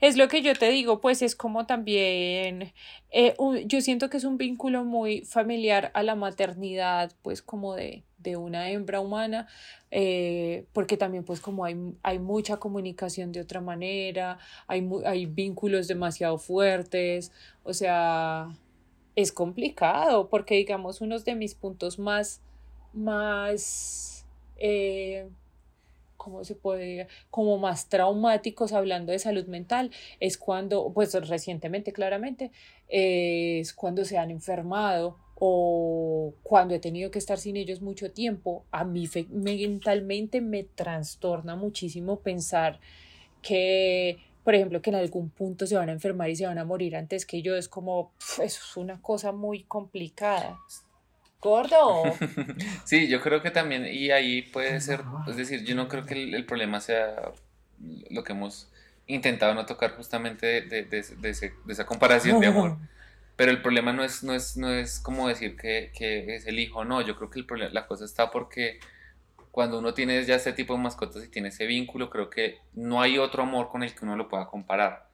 Es 0.02 0.16
lo 0.16 0.26
que 0.28 0.42
yo 0.42 0.52
te 0.54 0.68
digo, 0.70 1.00
pues 1.00 1.22
es 1.22 1.36
como 1.36 1.64
también, 1.66 2.72
eh, 3.12 3.34
un- 3.38 3.68
yo 3.68 3.80
siento 3.80 4.10
que 4.10 4.16
es 4.16 4.24
un 4.24 4.36
vínculo 4.36 4.84
muy 4.84 5.24
familiar 5.24 5.92
a 5.94 6.02
la 6.02 6.16
maternidad, 6.16 7.12
pues 7.22 7.40
como 7.40 7.76
de, 7.76 8.02
de 8.18 8.36
una 8.36 8.68
hembra 8.70 8.98
humana, 9.00 9.46
eh, 9.92 10.66
porque 10.72 10.96
también 10.96 11.24
pues 11.24 11.40
como 11.40 11.64
hay, 11.64 11.76
hay 12.02 12.18
mucha 12.18 12.56
comunicación 12.56 13.30
de 13.32 13.40
otra 13.42 13.60
manera, 13.60 14.38
hay, 14.66 14.88
hay 15.06 15.26
vínculos 15.26 15.86
demasiado 15.86 16.36
fuertes, 16.38 17.30
o 17.62 17.72
sea, 17.72 18.48
es 19.14 19.30
complicado, 19.32 20.28
porque 20.28 20.56
digamos 20.56 21.00
unos 21.00 21.24
de 21.24 21.36
mis 21.36 21.54
puntos 21.54 21.98
más, 22.00 22.40
más, 22.92 24.26
eh, 24.56 25.28
¿cómo 26.22 26.44
se 26.44 26.54
puede? 26.54 27.08
Como 27.30 27.58
más 27.58 27.88
traumáticos 27.88 28.72
hablando 28.72 29.10
de 29.10 29.18
salud 29.18 29.46
mental, 29.46 29.90
es 30.20 30.38
cuando, 30.38 30.92
pues 30.94 31.12
recientemente 31.28 31.92
claramente, 31.92 32.52
es 32.88 33.72
cuando 33.72 34.04
se 34.04 34.18
han 34.18 34.30
enfermado 34.30 35.16
o 35.34 36.34
cuando 36.44 36.74
he 36.74 36.78
tenido 36.78 37.10
que 37.10 37.18
estar 37.18 37.38
sin 37.38 37.56
ellos 37.56 37.82
mucho 37.82 38.12
tiempo. 38.12 38.64
A 38.70 38.84
mí 38.84 39.08
mentalmente 39.30 40.40
me 40.40 40.62
trastorna 40.62 41.56
muchísimo 41.56 42.20
pensar 42.20 42.78
que, 43.42 44.18
por 44.44 44.54
ejemplo, 44.54 44.80
que 44.80 44.90
en 44.90 44.96
algún 44.96 45.30
punto 45.30 45.66
se 45.66 45.74
van 45.74 45.88
a 45.88 45.92
enfermar 45.92 46.30
y 46.30 46.36
se 46.36 46.46
van 46.46 46.58
a 46.58 46.64
morir 46.64 46.94
antes 46.94 47.26
que 47.26 47.42
yo. 47.42 47.56
Es 47.56 47.68
como, 47.68 48.12
pf, 48.18 48.44
eso 48.44 48.60
es 48.70 48.76
una 48.76 49.02
cosa 49.02 49.32
muy 49.32 49.64
complicada. 49.64 50.56
Gordo. 51.42 52.18
Sí, 52.84 53.08
yo 53.08 53.20
creo 53.20 53.42
que 53.42 53.50
también, 53.50 53.86
y 53.86 54.10
ahí 54.10 54.42
puede 54.42 54.80
ser, 54.80 55.06
es 55.26 55.36
decir, 55.36 55.64
yo 55.64 55.74
no 55.74 55.88
creo 55.88 56.06
que 56.06 56.14
el, 56.14 56.34
el 56.34 56.46
problema 56.46 56.80
sea 56.80 57.32
lo 58.10 58.22
que 58.24 58.32
hemos 58.32 58.70
intentado 59.06 59.54
no 59.54 59.66
tocar 59.66 59.96
justamente 59.96 60.46
de, 60.46 60.60
de- 60.62 60.84
de 60.84 60.98
ese- 60.98 61.16
ese- 61.28 61.54
esa 61.68 61.86
comparación 61.86 62.38
de 62.40 62.46
amor. 62.46 62.78
Pero 63.36 63.50
el 63.50 63.62
problema 63.62 63.92
no 63.92 64.04
es, 64.04 64.22
no 64.22 64.34
es, 64.34 64.56
no 64.56 64.70
es 64.72 65.00
como 65.00 65.28
decir 65.28 65.56
que, 65.56 65.90
que 65.96 66.36
es 66.36 66.46
el 66.46 66.58
hijo, 66.60 66.84
no, 66.84 67.00
yo 67.02 67.16
creo 67.16 67.30
que 67.30 67.40
el 67.40 67.46
problema, 67.46 67.72
la 67.72 67.86
cosa 67.86 68.04
está 68.04 68.30
porque 68.30 68.78
cuando 69.52 69.78
uno 69.80 69.94
tiene 69.94 70.24
ya 70.24 70.36
este 70.36 70.52
tipo 70.54 70.74
de 70.74 70.80
mascotas 70.80 71.24
y 71.24 71.28
tiene 71.30 71.48
ese 71.50 71.66
vínculo, 71.66 72.10
creo 72.10 72.30
que 72.30 72.58
no 72.74 73.02
hay 73.02 73.18
otro 73.18 73.44
amor 73.44 73.68
con 73.70 73.82
el 73.84 73.94
que 73.94 74.04
uno 74.06 74.16
lo 74.16 74.28
pueda 74.28 74.46
comparar. 74.48 75.11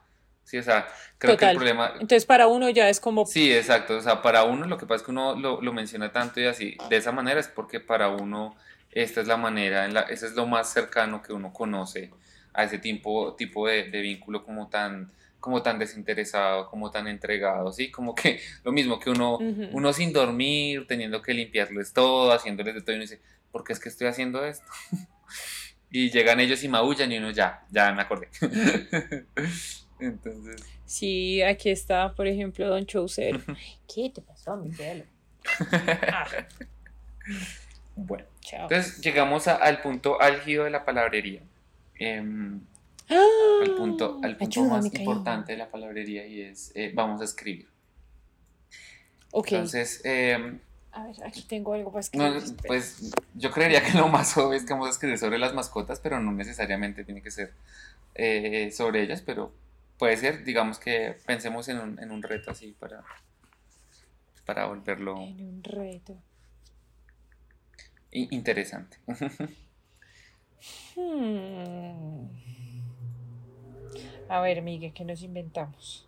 Sí, 0.49 0.57
o 0.57 0.63
sea, 0.63 0.89
creo 1.19 1.35
que 1.37 1.45
Total. 1.45 1.49
el 1.51 1.57
problema, 1.57 1.93
Entonces 2.01 2.25
para 2.25 2.47
uno 2.47 2.71
ya 2.71 2.89
es 2.89 3.01
como, 3.01 3.27
Sí, 3.27 3.53
exacto. 3.53 3.99
O 3.99 4.01
sea, 4.01 4.23
para 4.23 4.45
uno 4.45 4.67
lo 4.67 4.79
que 4.79 4.87
pasa 4.87 4.97
es 4.97 5.03
que 5.03 5.11
uno 5.11 5.35
lo, 5.35 5.61
lo 5.61 5.73
menciona 5.75 6.11
tanto 6.11 6.41
y 6.41 6.47
así, 6.47 6.75
de 6.89 6.97
esa 6.97 7.13
manera 7.13 7.39
es 7.39 7.49
porque 7.49 7.81
para 7.81 8.09
uno 8.09 8.57
esta 8.91 9.21
es 9.21 9.27
la 9.27 9.37
manera, 9.37 9.85
en 9.85 9.93
la, 9.93 10.01
ese 10.01 10.25
es 10.25 10.33
lo 10.33 10.47
más 10.47 10.73
cercano 10.73 11.23
que 11.23 11.35
uno 11.35 11.53
conoce 11.53 12.11
a 12.55 12.65
ese 12.65 12.79
tipo, 12.79 13.35
tipo 13.35 13.69
de, 13.69 13.91
de 13.91 14.01
vínculo 14.01 14.43
como 14.43 14.71
tan, 14.71 15.13
como 15.39 15.61
tan 15.61 15.79
desinteresado, 15.79 16.67
como 16.71 16.91
tan 16.91 17.07
entregado, 17.07 17.71
¿sí? 17.71 17.91
Como 17.91 18.15
que 18.15 18.41
lo 18.65 18.73
mismo 18.73 18.99
que 18.99 19.11
uno, 19.11 19.35
Ujú. 19.35 19.69
uno 19.71 19.93
sin 19.93 20.15
dormir, 20.15 20.87
teniendo 20.87 21.21
que 21.21 21.35
limpiarles 21.35 21.93
todo, 21.93 22.33
haciéndoles 22.33 22.75
de 22.75 22.81
todo 22.81 22.93
y 22.93 22.95
uno 22.95 23.03
dice, 23.03 23.21
¿por 23.53 23.65
qué 23.65 23.75
es 23.75 23.81
que 23.81 23.91
estoy 23.91 24.07
haciendo 24.07 24.47
esto? 24.47 24.65
y 25.91 26.11
llegan 26.11 26.41
ellos 26.41 26.65
y 26.65 26.69
maullan 26.69 27.13
y 27.13 27.19
uno 27.19 27.33
ya, 27.33 27.67
ya 27.71 27.93
me 27.93 28.01
acordé. 28.01 28.31
Entonces... 30.01 30.63
Sí, 30.87 31.43
aquí 31.43 31.71
está, 31.71 32.15
por 32.15 32.27
ejemplo, 32.27 32.69
Don 32.69 32.87
Chaucer. 32.87 33.41
¿Qué 33.95 34.11
te 34.15 34.21
pasó, 34.23 34.57
mi 34.57 34.73
cielo? 34.73 35.05
Ah, 36.13 36.27
Bueno. 37.97 38.25
chao. 38.41 38.63
Entonces 38.71 39.01
llegamos 39.01 39.49
a- 39.49 39.57
al 39.57 39.83
punto 39.83 40.21
álgido 40.21 40.65
de 40.65 40.71
la 40.71 40.85
palabrería. 40.85 41.43
Em, 41.99 42.61
¡Ah! 43.11 43.17
al 43.63 43.75
punto, 43.75 44.21
al 44.23 44.37
punto 44.37 44.65
más 44.65 44.85
importante 44.87 45.53
de 45.53 45.59
la 45.59 45.69
palabrería 45.71 46.27
y 46.27 46.43
es 46.43 46.71
eh, 46.77 46.93
vamos 46.95 47.21
a 47.21 47.25
escribir. 47.25 47.67
Ok, 49.33 49.49
Entonces, 49.53 50.01
em, 50.05 50.61
a 50.93 51.05
ver, 51.05 51.17
aquí 51.25 51.43
tengo 51.43 51.75
algo 51.75 51.91
para 51.91 52.01
escribir. 52.01 52.41
pues 52.67 53.11
yo 53.35 53.51
creería 53.51 53.83
que 53.83 53.93
lo 53.99 54.09
más 54.09 54.37
obvio 54.39 54.53
es 54.55 54.65
que 54.65 54.73
vamos 54.73 54.89
a 54.89 54.91
escribir 54.93 55.19
sobre 55.19 55.39
las 55.39 55.53
mascotas, 55.53 55.99
pero 56.01 56.21
no 56.21 56.31
necesariamente 56.33 57.05
tiene 57.05 57.21
que 57.21 57.31
ser 57.31 57.53
eh, 58.15 58.71
sobre 58.73 59.03
ellas, 59.03 59.23
pero 59.23 59.53
puede 59.99 60.17
ser, 60.17 60.45
digamos 60.45 60.79
que 60.79 61.17
pensemos 61.27 61.69
en 61.69 61.79
un, 61.79 62.03
en 62.03 62.11
un 62.11 62.23
reto 62.23 62.51
así 62.51 62.73
para, 62.79 63.05
para 64.47 64.67
volverlo 64.67 65.17
Tiene 65.17 65.49
un 65.49 65.63
reto. 65.63 66.17
interesante. 68.11 68.99
Hmm. 70.97 72.27
A 74.29 74.41
ver, 74.41 74.61
Miguel, 74.61 74.93
¿qué 74.93 75.05
nos 75.05 75.23
inventamos? 75.23 76.07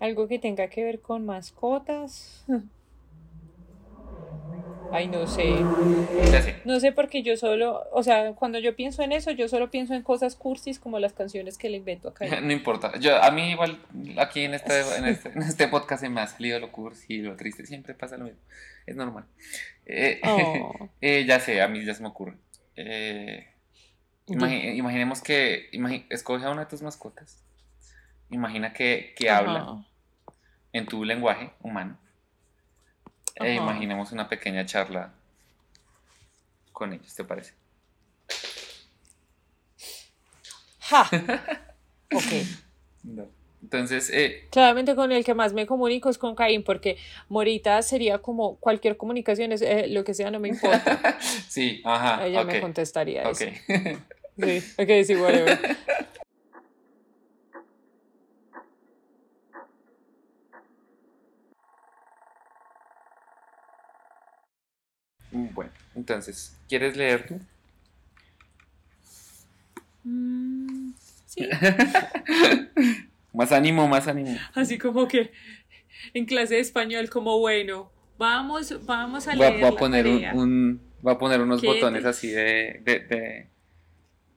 Algo 0.00 0.26
que 0.26 0.38
tenga 0.38 0.68
que 0.68 0.82
ver 0.82 1.00
con 1.00 1.26
mascotas. 1.26 2.46
Ay, 4.92 5.06
no 5.08 5.26
sé. 5.26 5.54
Ya 6.32 6.42
sé. 6.42 6.56
No 6.64 6.80
sé 6.80 6.90
porque 6.92 7.22
yo 7.22 7.36
solo, 7.36 7.84
o 7.92 8.02
sea, 8.02 8.32
cuando 8.34 8.58
yo 8.58 8.74
pienso 8.74 9.02
en 9.02 9.12
eso, 9.12 9.30
yo 9.30 9.48
solo 9.48 9.70
pienso 9.70 9.94
en 9.94 10.02
cosas 10.02 10.34
cursis 10.36 10.78
como 10.78 10.98
las 10.98 11.12
canciones 11.12 11.58
que 11.58 11.68
le 11.70 11.76
invento 11.76 12.08
acá. 12.08 12.24
No 12.42 12.52
importa. 12.52 12.98
Yo, 12.98 13.22
a 13.22 13.30
mí 13.30 13.50
igual 13.50 13.78
aquí 14.18 14.40
en 14.42 14.54
este, 14.54 14.80
en 14.96 15.04
este, 15.06 15.28
en 15.30 15.42
este 15.42 15.68
podcast 15.68 16.02
se 16.02 16.08
me 16.08 16.20
ha 16.20 16.26
salido 16.26 16.58
lo 16.58 16.72
cursi 16.72 17.14
y 17.14 17.18
lo 17.22 17.36
triste. 17.36 17.66
Siempre 17.66 17.94
pasa 17.94 18.16
lo 18.16 18.24
mismo. 18.24 18.40
Es 18.86 18.96
normal. 18.96 19.24
Eh, 19.86 20.20
Oh. 20.24 20.88
eh, 21.00 21.24
ya 21.26 21.38
sé, 21.40 21.60
a 21.62 21.68
mí 21.68 21.84
ya 21.84 21.94
se 21.94 22.02
me 22.02 22.08
ocurre. 22.08 22.34
Eh, 22.76 23.46
imagi- 24.26 24.74
imaginemos 24.76 25.20
que 25.22 25.68
imagi- 25.72 26.06
escoge 26.10 26.44
a 26.46 26.50
una 26.50 26.62
de 26.62 26.66
tus 26.70 26.82
mascotas. 26.82 27.42
Imagina 28.30 28.72
que, 28.72 29.12
que 29.16 29.28
habla 29.30 29.84
en 30.72 30.86
tu 30.86 31.04
lenguaje 31.04 31.50
humano. 31.62 31.98
E 33.36 33.54
imaginemos 33.54 34.12
una 34.12 34.28
pequeña 34.28 34.66
charla 34.66 35.12
con 36.72 36.92
ellos, 36.92 37.14
¿te 37.14 37.24
parece? 37.24 37.54
Ja. 40.80 41.08
Ok. 42.12 42.24
No. 43.04 43.28
Entonces, 43.62 44.10
eh, 44.12 44.48
Claramente 44.50 44.96
con 44.96 45.12
el 45.12 45.24
que 45.24 45.34
más 45.34 45.52
me 45.52 45.64
comunico 45.64 46.08
es 46.10 46.18
con 46.18 46.34
Caín, 46.34 46.64
porque 46.64 46.96
Morita 47.28 47.80
sería 47.82 48.18
como 48.18 48.56
cualquier 48.56 48.96
comunicación, 48.96 49.52
es, 49.52 49.62
eh, 49.62 49.86
lo 49.88 50.02
que 50.02 50.12
sea, 50.14 50.30
no 50.32 50.40
me 50.40 50.48
importa. 50.48 51.20
sí, 51.48 51.80
ajá. 51.84 52.26
Ella 52.26 52.42
me 52.42 52.60
contestaría 52.60 53.28
ok. 53.28 53.40
eso. 53.40 53.50
Sí, 54.40 54.62
ok, 54.78 54.88
sí, 55.04 55.16
whatever. 55.16 55.76
Bueno, 65.30 65.70
entonces, 66.00 66.56
¿quieres 66.68 66.96
leer 66.96 67.26
tú? 67.26 67.40
Mm, 70.04 70.92
sí. 71.26 71.48
Más 73.32 73.52
ánimo, 73.52 73.86
más 73.86 74.08
ánimo. 74.08 74.36
Así 74.54 74.76
como 74.76 75.06
que 75.06 75.30
en 76.14 76.24
clase 76.26 76.54
de 76.54 76.60
español, 76.60 77.08
como 77.08 77.38
bueno, 77.38 77.92
vamos, 78.18 78.84
vamos 78.86 79.28
a 79.28 79.32
a, 79.32 79.36
leer 79.36 79.60
voy 79.60 79.68
a 79.68 79.70
la 79.72 79.78
poner 79.78 80.06
un, 80.06 80.14
tarea. 80.14 80.34
un- 80.34 80.80
voy 81.00 81.14
a 81.14 81.18
poner 81.18 81.40
unos 81.40 81.60
¿Qué 81.60 81.66
botones 81.68 82.04
así 82.04 82.28
de, 82.28 82.80
de, 82.84 82.98
de, 83.00 83.50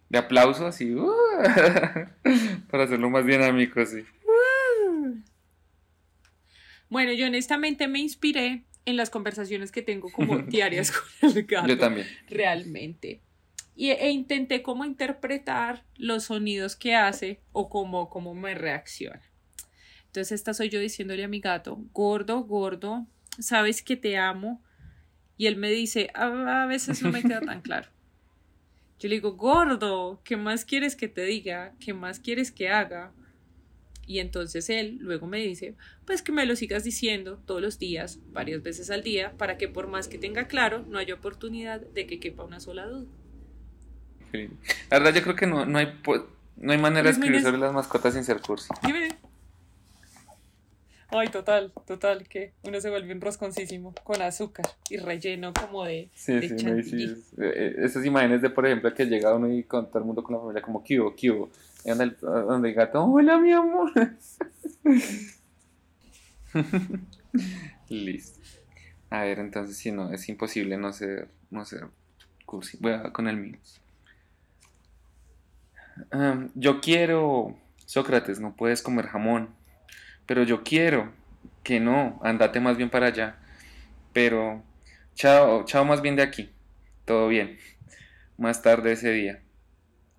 de 0.09 0.17
aplauso, 0.17 0.67
así, 0.67 0.93
uh, 0.93 1.09
para 2.69 2.83
hacerlo 2.83 3.09
más 3.09 3.25
dinámico. 3.25 3.81
Bueno, 6.89 7.11
yo 7.13 7.25
honestamente 7.25 7.87
me 7.87 7.99
inspiré 7.99 8.65
en 8.85 8.97
las 8.97 9.09
conversaciones 9.09 9.71
que 9.71 9.81
tengo 9.81 10.11
como 10.11 10.37
diarias 10.47 10.91
con 10.91 11.29
el 11.29 11.43
gato. 11.43 11.67
Yo 11.67 11.77
también. 11.77 12.07
Realmente. 12.29 13.21
Y, 13.75 13.89
e 13.89 14.11
intenté 14.11 14.61
como 14.61 14.85
interpretar 14.85 15.83
los 15.95 16.25
sonidos 16.25 16.75
que 16.75 16.95
hace 16.95 17.41
o 17.51 17.69
cómo, 17.69 18.09
cómo 18.09 18.33
me 18.33 18.53
reacciona. 18.53 19.21
Entonces 20.05 20.33
esta 20.33 20.53
soy 20.53 20.69
yo 20.69 20.79
diciéndole 20.79 21.23
a 21.23 21.27
mi 21.27 21.39
gato, 21.39 21.79
gordo, 21.91 22.43
gordo, 22.43 23.07
sabes 23.39 23.81
que 23.81 23.95
te 23.95 24.17
amo. 24.17 24.61
Y 25.37 25.47
él 25.47 25.55
me 25.55 25.71
dice, 25.71 26.11
a, 26.13 26.63
a 26.63 26.65
veces 26.67 27.01
no 27.01 27.11
me 27.11 27.23
queda 27.23 27.41
tan 27.41 27.61
claro. 27.63 27.89
Yo 28.99 29.09
le 29.09 29.15
digo, 29.15 29.33
gordo, 29.33 30.21
¿qué 30.23 30.37
más 30.37 30.65
quieres 30.65 30.95
que 30.95 31.07
te 31.07 31.25
diga? 31.25 31.73
¿Qué 31.79 31.93
más 31.93 32.19
quieres 32.19 32.51
que 32.51 32.69
haga? 32.69 33.11
Y 34.05 34.19
entonces 34.19 34.69
él 34.69 34.97
luego 34.99 35.27
me 35.27 35.39
dice, 35.39 35.75
pues 36.05 36.21
que 36.21 36.31
me 36.31 36.45
lo 36.45 36.55
sigas 36.55 36.83
diciendo 36.83 37.39
todos 37.45 37.61
los 37.61 37.79
días, 37.79 38.19
varias 38.31 38.61
veces 38.61 38.89
al 38.91 39.01
día, 39.01 39.33
para 39.37 39.57
que 39.57 39.67
por 39.69 39.87
más 39.87 40.07
que 40.07 40.17
tenga 40.17 40.47
claro, 40.47 40.83
no 40.89 40.97
haya 40.97 41.13
oportunidad 41.13 41.79
de 41.79 42.05
que 42.05 42.19
quepa 42.19 42.43
una 42.43 42.59
sola 42.59 42.85
duda. 42.87 43.05
Sí. 44.31 44.49
La 44.89 44.99
verdad, 44.99 45.13
yo 45.15 45.21
creo 45.21 45.35
que 45.35 45.47
no, 45.47 45.65
no, 45.65 45.77
hay, 45.77 45.87
no 46.57 46.71
hay 46.73 46.77
manera 46.77 47.03
de 47.03 47.11
escribir 47.11 47.41
sobre 47.41 47.57
las 47.59 47.73
mascotas 47.73 48.13
sin 48.13 48.23
ser 48.23 48.41
cursi. 48.41 48.67
Dime. 48.83 49.09
Ay, 51.09 51.27
total, 51.29 51.71
total, 51.85 52.27
que 52.27 52.53
uno 52.63 52.81
se 52.81 52.89
vuelve 52.89 53.13
un 53.13 53.21
rosconcísimo 53.21 53.93
con 54.03 54.19
azúcar 54.23 54.65
y 54.89 54.97
relleno 54.97 55.53
como 55.53 55.85
de, 55.85 56.09
Sí, 56.15 56.33
de 56.33 56.49
sí, 56.49 56.65
no, 56.65 56.81
sí, 56.81 57.03
es- 57.03 57.33
eh, 57.39 57.75
esas 57.77 58.03
imágenes 58.03 58.41
de, 58.41 58.49
por 58.49 58.65
ejemplo, 58.65 58.91
que 58.95 59.05
llega 59.05 59.33
uno 59.35 59.47
y 59.53 59.63
con 59.63 59.87
todo 59.89 59.99
el 59.99 60.05
mundo 60.05 60.23
con 60.23 60.33
la 60.35 60.41
familia, 60.41 60.61
como, 60.63 60.83
¿qué 60.83 60.99
hubo, 60.99 61.15
qué 61.15 61.29
hubo? 61.29 61.51
Y 61.85 61.89
anda 61.91 62.03
el, 62.05 62.73
gato, 62.73 63.03
hola, 63.03 63.37
mi 63.37 63.51
amor. 63.51 63.91
Listo. 67.89 68.39
A 69.09 69.23
ver, 69.23 69.39
entonces, 69.39 69.77
si 69.77 69.91
no, 69.91 70.11
es 70.11 70.27
imposible 70.29 70.77
no 70.77 70.93
ser, 70.93 71.27
no 71.51 71.65
ser 71.65 71.87
cursi. 72.45 72.77
Voy 72.79 72.93
a, 72.93 73.11
con 73.11 73.27
el 73.27 73.37
mío. 73.37 73.59
Yo 76.55 76.81
quiero, 76.81 77.57
Sócrates, 77.85 78.39
no 78.39 78.55
puedes 78.55 78.81
comer 78.81 79.07
jamón. 79.07 79.49
Pero 80.25 80.43
yo 80.43 80.63
quiero 80.63 81.11
que 81.63 81.79
no, 81.79 82.19
andate 82.23 82.59
más 82.59 82.77
bien 82.77 82.89
para 82.89 83.07
allá. 83.07 83.35
Pero, 84.13 84.63
chao, 85.15 85.65
chao 85.65 85.85
más 85.85 86.01
bien 86.01 86.15
de 86.15 86.23
aquí. 86.23 86.49
Todo 87.05 87.27
bien. 87.27 87.57
Más 88.37 88.61
tarde 88.61 88.93
ese 88.93 89.11
día. 89.11 89.42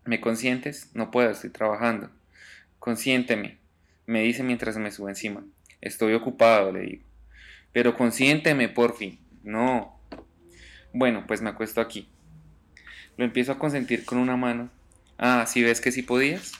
¿Me 0.04 0.20
consientes? 0.20 0.90
No 0.94 1.10
puedo, 1.10 1.30
estoy 1.30 1.50
trabajando. 1.50 2.10
Consiénteme, 2.78 3.58
me 4.06 4.22
dice 4.22 4.42
mientras 4.42 4.76
me 4.76 4.90
sube 4.90 5.10
encima. 5.10 5.44
Estoy 5.80 6.14
ocupado, 6.14 6.72
le 6.72 6.80
digo. 6.80 7.02
Pero 7.72 7.96
consiénteme, 7.96 8.68
por 8.68 8.96
fin. 8.96 9.18
No. 9.42 9.98
Bueno, 10.92 11.24
pues 11.26 11.40
me 11.40 11.50
acuesto 11.50 11.80
aquí. 11.80 12.08
Lo 13.16 13.24
empiezo 13.24 13.52
a 13.52 13.58
consentir 13.58 14.04
con 14.04 14.18
una 14.18 14.36
mano. 14.36 14.70
Ah, 15.18 15.44
¿sí 15.46 15.62
ves 15.62 15.80
que 15.80 15.92
sí 15.92 16.02
podías? 16.02 16.52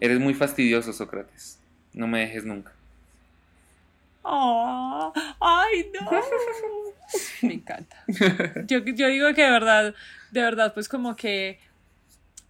Eres 0.00 0.18
muy 0.18 0.34
fastidioso, 0.34 0.92
Sócrates. 0.92 1.58
No 1.92 2.06
me 2.06 2.20
dejes 2.20 2.44
nunca. 2.44 2.72
Ah, 4.24 5.12
¡Ay, 5.40 5.90
no! 5.94 6.10
Me 7.42 7.54
encanta. 7.54 7.96
Yo, 8.66 8.78
yo 8.78 9.08
digo 9.08 9.32
que 9.34 9.42
de 9.42 9.50
verdad, 9.50 9.94
de 10.30 10.40
verdad, 10.42 10.72
pues 10.72 10.88
como 10.88 11.14
que, 11.14 11.60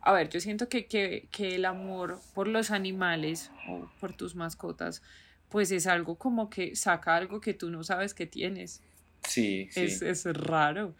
a 0.05 0.13
ver, 0.13 0.29
yo 0.29 0.39
siento 0.39 0.69
que, 0.69 0.87
que, 0.87 1.29
que 1.31 1.55
el 1.55 1.65
amor 1.65 2.21
por 2.35 2.47
los 2.47 2.71
animales 2.71 3.51
o 3.69 3.91
por 4.01 4.13
tus 4.13 4.35
mascotas, 4.35 5.03
pues 5.49 5.73
es 5.73 5.87
algo 5.87 6.17
como 6.17 6.51
que 6.51 6.77
saca 6.77 7.17
algo 7.17 7.41
que 7.41 7.55
tú 7.55 7.71
no 7.71 7.83
sabes 7.85 8.13
que 8.13 8.27
tienes. 8.27 8.83
Sí, 9.27 9.67
sí. 9.71 9.81
Es, 9.81 10.03
es 10.03 10.25
raro. 10.27 10.95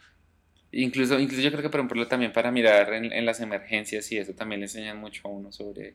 Incluso, 0.73 1.21
incluso 1.21 1.43
yo 1.43 1.51
creo 1.51 1.63
que, 1.63 1.69
por 1.69 1.81
ejemplo, 1.81 2.09
también 2.09 2.33
para 2.33 2.51
mirar 2.51 2.95
en, 2.95 3.13
en 3.13 3.27
las 3.27 3.41
emergencias 3.41 4.11
y 4.11 4.17
eso 4.17 4.33
también 4.33 4.61
le 4.61 4.67
enseñan 4.67 4.99
mucho 4.99 5.29
a 5.29 5.31
uno 5.31 5.53
sobre, 5.53 5.95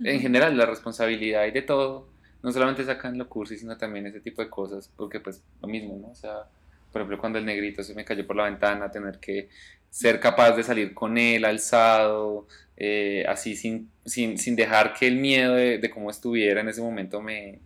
en 0.00 0.20
general, 0.20 0.56
la 0.56 0.66
responsabilidad 0.66 1.46
y 1.46 1.50
de 1.50 1.62
todo. 1.62 2.08
No 2.42 2.52
solamente 2.52 2.84
sacan 2.84 3.16
lo 3.16 3.26
cursi, 3.26 3.56
sino 3.56 3.78
también 3.78 4.06
ese 4.06 4.20
tipo 4.20 4.42
de 4.42 4.50
cosas, 4.50 4.90
porque 4.94 5.18
pues 5.18 5.42
lo 5.62 5.66
mismo, 5.66 5.96
¿no? 5.96 6.08
O 6.08 6.14
sea, 6.14 6.44
por 6.92 7.00
ejemplo, 7.00 7.18
cuando 7.18 7.38
el 7.38 7.46
negrito 7.46 7.82
se 7.82 7.94
me 7.94 8.04
cayó 8.04 8.26
por 8.26 8.36
la 8.36 8.44
ventana, 8.44 8.90
tener 8.90 9.18
que 9.18 9.48
ser 9.94 10.18
capaz 10.18 10.56
de 10.56 10.64
salir 10.64 10.92
con 10.92 11.16
él 11.18 11.44
alzado, 11.44 12.48
eh, 12.76 13.24
así 13.28 13.54
sin, 13.54 13.90
sin, 14.04 14.38
sin 14.38 14.56
dejar 14.56 14.92
que 14.92 15.06
el 15.06 15.14
miedo 15.14 15.54
de, 15.54 15.88
cómo 15.88 16.10
estuviera 16.10 16.62
en 16.62 16.68
ese 16.68 16.82
momento 16.82 17.22
me, 17.22 17.60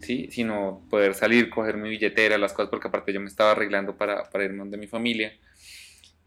sí, 0.00 0.28
sino 0.30 0.86
poder 0.88 1.14
salir, 1.14 1.50
coger 1.50 1.76
mi 1.76 1.88
billetera, 1.90 2.38
las 2.38 2.52
cosas, 2.52 2.70
porque 2.70 2.86
aparte 2.86 3.12
yo 3.12 3.20
me 3.20 3.26
estaba 3.26 3.50
arreglando 3.50 3.96
para, 3.96 4.22
para 4.30 4.44
irme 4.44 4.58
donde 4.58 4.76
mi 4.76 4.86
familia 4.86 5.32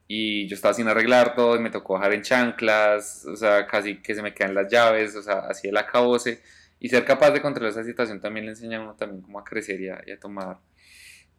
y 0.06 0.48
yo 0.48 0.56
estaba 0.56 0.74
sin 0.74 0.90
arreglar 0.90 1.34
todo 1.34 1.56
y 1.56 1.60
me 1.60 1.70
tocó 1.70 1.94
bajar 1.94 2.12
en 2.12 2.24
chanclas, 2.24 3.26
o 3.26 3.38
sea, 3.38 3.68
casi 3.68 4.02
que 4.02 4.16
se 4.16 4.22
me 4.22 4.34
quedan 4.34 4.54
las 4.54 4.70
llaves, 4.70 5.16
o 5.16 5.24
sea, 5.24 5.40
así 5.50 5.70
el 5.70 5.78
acabose 5.78 6.42
y 6.78 6.90
ser 6.90 7.06
capaz 7.06 7.32
de 7.32 7.42
controlar 7.42 7.72
esa 7.72 7.86
situación 7.86 8.20
también 8.20 8.46
le 8.48 8.52
enseña 8.52 8.80
a 8.80 8.82
uno 8.82 8.96
también 8.96 9.22
como 9.22 9.40
a 9.40 9.46
crecer 9.46 9.80
y 9.80 9.88
a, 9.90 10.20
tomar 10.20 10.58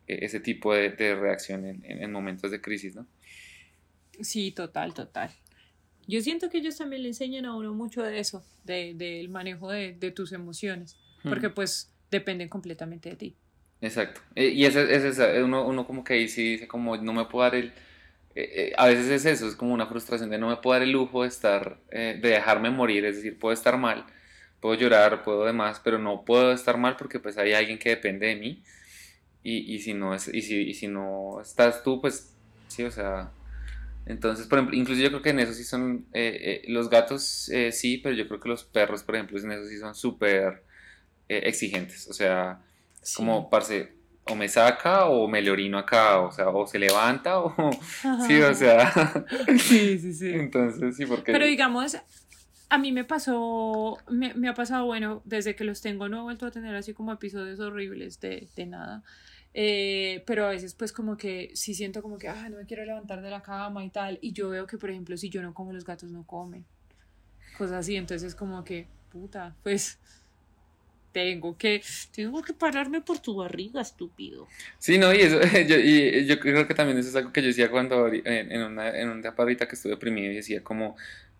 eh, 0.06 0.20
ese 0.22 0.40
tipo 0.40 0.72
de, 0.74 0.88
reacción 1.14 1.66
en- 1.66 1.84
en 1.84 2.10
momentos 2.10 2.50
de 2.50 2.62
crisis, 2.62 2.96
¿no? 2.96 3.06
Sí, 4.20 4.52
total, 4.52 4.94
total. 4.94 5.30
Yo 6.08 6.20
siento 6.22 6.50
que 6.50 6.58
ellos 6.58 6.76
también 6.78 7.02
le 7.02 7.08
enseñan 7.10 7.46
a 7.46 7.56
uno 7.56 7.74
mucho 7.74 8.02
de 8.02 8.20
eso, 8.20 8.44
de- 8.64 8.94
del 8.94 9.28
manejo 9.30 9.70
de, 9.70 9.94
de 9.94 10.12
tus 10.12 10.32
emociones, 10.32 10.98
porque 11.28 11.50
Hmm. 11.50 11.54
pues 11.54 11.92
dependen 12.10 12.48
completamente 12.48 13.10
de 13.10 13.16
ti. 13.16 13.36
Exacto. 13.80 14.20
Eh, 14.34 14.48
Y 14.48 14.64
ese, 14.64 14.82
ese, 14.94 15.08
ese- 15.08 15.42
uno, 15.42 15.64
uno 15.66 15.86
como 15.86 16.02
que 16.04 16.14
ahí 16.14 16.28
sí 16.28 16.52
dice 16.52 16.68
como 16.68 16.96
no 16.96 17.12
me 17.12 17.26
puedo 17.26 17.44
dar 17.44 17.54
el... 17.54 17.68
eh, 18.34 18.70
eh, 18.70 18.74
a 18.76 18.86
veces 18.88 19.08
es 19.08 19.24
eso, 19.26 19.48
es 19.48 19.56
como 19.56 19.74
una 19.74 19.86
frustración 19.86 20.30
de 20.30 20.38
no 20.38 20.48
me 20.48 20.56
puedo 20.56 20.74
dar 20.74 20.82
el 20.82 20.92
lujo 20.92 21.22
de 21.22 21.28
estar, 21.28 21.80
eh, 21.90 22.18
de 22.20 22.28
dejarme 22.30 22.70
morir, 22.70 23.04
es 23.04 23.16
decir, 23.16 23.38
puedo 23.38 23.52
estar 23.54 23.78
mal, 23.78 24.06
puedo 24.60 24.74
llorar, 24.76 25.22
puedo 25.24 25.44
demás, 25.44 25.80
pero 25.84 25.98
no 25.98 26.24
puedo 26.24 26.52
estar 26.52 26.76
mal 26.78 26.96
porque 26.96 27.20
pues 27.20 27.38
hay 27.38 27.52
alguien 27.54 27.78
que 27.78 27.90
depende 27.90 28.26
de 28.28 28.36
mí 28.36 28.64
y, 29.42 29.74
y 29.74 29.80
si 29.80 29.94
no 29.94 30.14
es, 30.14 30.28
y 30.28 30.42
si, 30.42 30.62
y 30.62 30.74
si 30.74 30.88
no 30.88 31.40
estás 31.42 31.82
tú, 31.82 32.00
pues 32.00 32.38
sí, 32.68 32.84
o 32.84 32.90
sea... 32.90 33.37
Entonces, 34.08 34.46
por 34.46 34.58
ejemplo, 34.58 34.76
incluso 34.76 35.00
yo 35.00 35.08
creo 35.10 35.22
que 35.22 35.30
en 35.30 35.40
eso 35.40 35.52
sí 35.52 35.64
son, 35.64 36.06
eh, 36.12 36.62
eh, 36.64 36.72
los 36.72 36.88
gatos 36.88 37.48
eh, 37.50 37.72
sí, 37.72 37.98
pero 37.98 38.14
yo 38.14 38.26
creo 38.26 38.40
que 38.40 38.48
los 38.48 38.64
perros, 38.64 39.02
por 39.02 39.14
ejemplo, 39.14 39.38
en 39.38 39.52
eso 39.52 39.68
sí 39.68 39.78
son 39.78 39.94
súper 39.94 40.64
exigentes, 41.28 42.08
o 42.08 42.14
sea... 42.14 42.62
Es 43.02 43.14
como, 43.14 43.48
parce, 43.48 43.92
o 44.24 44.34
me 44.34 44.48
saca 44.48 45.06
o 45.06 45.28
me 45.28 45.40
le 45.40 45.50
orino 45.50 45.78
acá, 45.78 46.20
o 46.20 46.32
sea, 46.32 46.48
o 46.48 46.66
se 46.66 46.78
levanta 46.78 47.38
o... 47.38 47.54
Sí, 48.26 48.40
o 48.40 48.54
sea... 48.54 49.24
Sí, 49.58 49.98
sí, 49.98 50.14
sí. 50.14 50.30
Entonces, 50.30 50.96
sí, 50.96 51.06
porque... 51.06 51.32
Pero 51.32 51.46
digamos, 51.46 51.96
a 52.70 52.78
mí 52.78 52.92
me 52.92 53.04
pasó, 53.04 53.98
me, 54.10 54.34
me 54.34 54.48
ha 54.48 54.54
pasado, 54.54 54.84
bueno, 54.84 55.22
desde 55.24 55.56
que 55.56 55.64
los 55.64 55.80
tengo 55.80 56.08
no 56.08 56.18
he 56.18 56.22
vuelto 56.22 56.46
a 56.46 56.50
tener 56.50 56.74
así 56.74 56.92
como 56.92 57.12
episodios 57.12 57.60
horribles 57.60 58.20
de, 58.20 58.48
de 58.54 58.66
nada. 58.66 59.02
Eh, 59.54 60.22
pero 60.26 60.46
a 60.46 60.50
veces 60.50 60.74
pues 60.74 60.92
como 60.92 61.16
que 61.16 61.50
sí 61.54 61.74
siento 61.74 62.02
como 62.02 62.18
que, 62.18 62.28
ah, 62.28 62.48
no 62.48 62.58
me 62.58 62.66
quiero 62.66 62.84
levantar 62.84 63.22
de 63.22 63.30
la 63.30 63.42
cama 63.42 63.84
y 63.84 63.90
tal. 63.90 64.18
Y 64.20 64.32
yo 64.32 64.50
veo 64.50 64.66
que, 64.66 64.78
por 64.78 64.90
ejemplo, 64.90 65.16
si 65.16 65.30
yo 65.30 65.42
no 65.42 65.54
como, 65.54 65.72
los 65.72 65.84
gatos 65.84 66.10
no 66.10 66.24
comen. 66.24 66.64
Cosas 67.56 67.78
así, 67.78 67.96
entonces 67.96 68.28
es 68.28 68.34
como 68.34 68.62
que, 68.62 68.86
puta, 69.10 69.56
pues 69.62 69.98
tengo 71.12 71.56
que, 71.56 71.82
tengo 72.14 72.42
que 72.42 72.52
pararme 72.52 73.00
por 73.00 73.18
tu 73.18 73.34
barriga, 73.34 73.80
estúpido. 73.80 74.46
Sí, 74.78 74.98
no, 74.98 75.12
y 75.12 75.22
eso, 75.22 75.40
yo, 75.66 75.76
y 75.76 76.26
yo 76.26 76.38
creo 76.38 76.68
que 76.68 76.74
también 76.74 76.98
eso 76.98 77.08
es 77.08 77.16
algo 77.16 77.32
que 77.32 77.40
yo 77.40 77.48
decía 77.48 77.70
cuando 77.70 78.08
en, 78.12 78.62
una, 78.62 78.96
en 78.96 79.08
una 79.08 79.20
etapa 79.20 79.42
ahorita 79.42 79.66
que 79.66 79.74
estuve 79.74 79.94
deprimido 79.94 80.30
y 80.30 80.36
decía 80.36 80.62
como, 80.62 80.96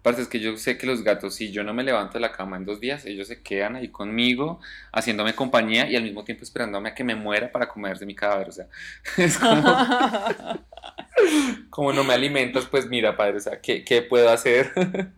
parce, 0.09 0.22
es 0.22 0.28
que 0.28 0.40
yo 0.40 0.56
sé 0.56 0.78
que 0.78 0.86
los 0.86 1.04
gatos, 1.04 1.34
si 1.34 1.52
yo 1.52 1.62
no 1.62 1.74
me 1.74 1.84
levanto 1.84 2.14
de 2.14 2.20
la 2.20 2.32
cama 2.32 2.56
en 2.56 2.64
dos 2.64 2.80
días, 2.80 3.04
ellos 3.04 3.28
se 3.28 3.42
quedan 3.42 3.76
ahí 3.76 3.88
conmigo, 3.88 4.59
haciéndome 4.90 5.34
compañía 5.34 5.86
y 5.86 5.96
al 5.96 6.02
mismo 6.02 6.24
tiempo 6.24 6.44
esperándome 6.44 6.88
a 6.88 6.94
que 6.94 7.04
me 7.04 7.14
muera 7.14 7.52
para 7.52 7.68
comerse 7.68 8.06
mi 8.06 8.14
cadáver, 8.14 8.48
o 8.48 8.52
sea, 8.52 8.68
es 9.18 9.36
como, 9.36 9.62
como 11.70 11.92
no 11.92 12.04
me 12.04 12.14
alimentas, 12.14 12.64
pues 12.64 12.86
mira, 12.86 13.18
padre, 13.18 13.36
o 13.36 13.40
sea, 13.40 13.61
¿qué, 13.61 13.84
qué 13.84 14.00
puedo 14.00 14.30
hacer? 14.30 14.72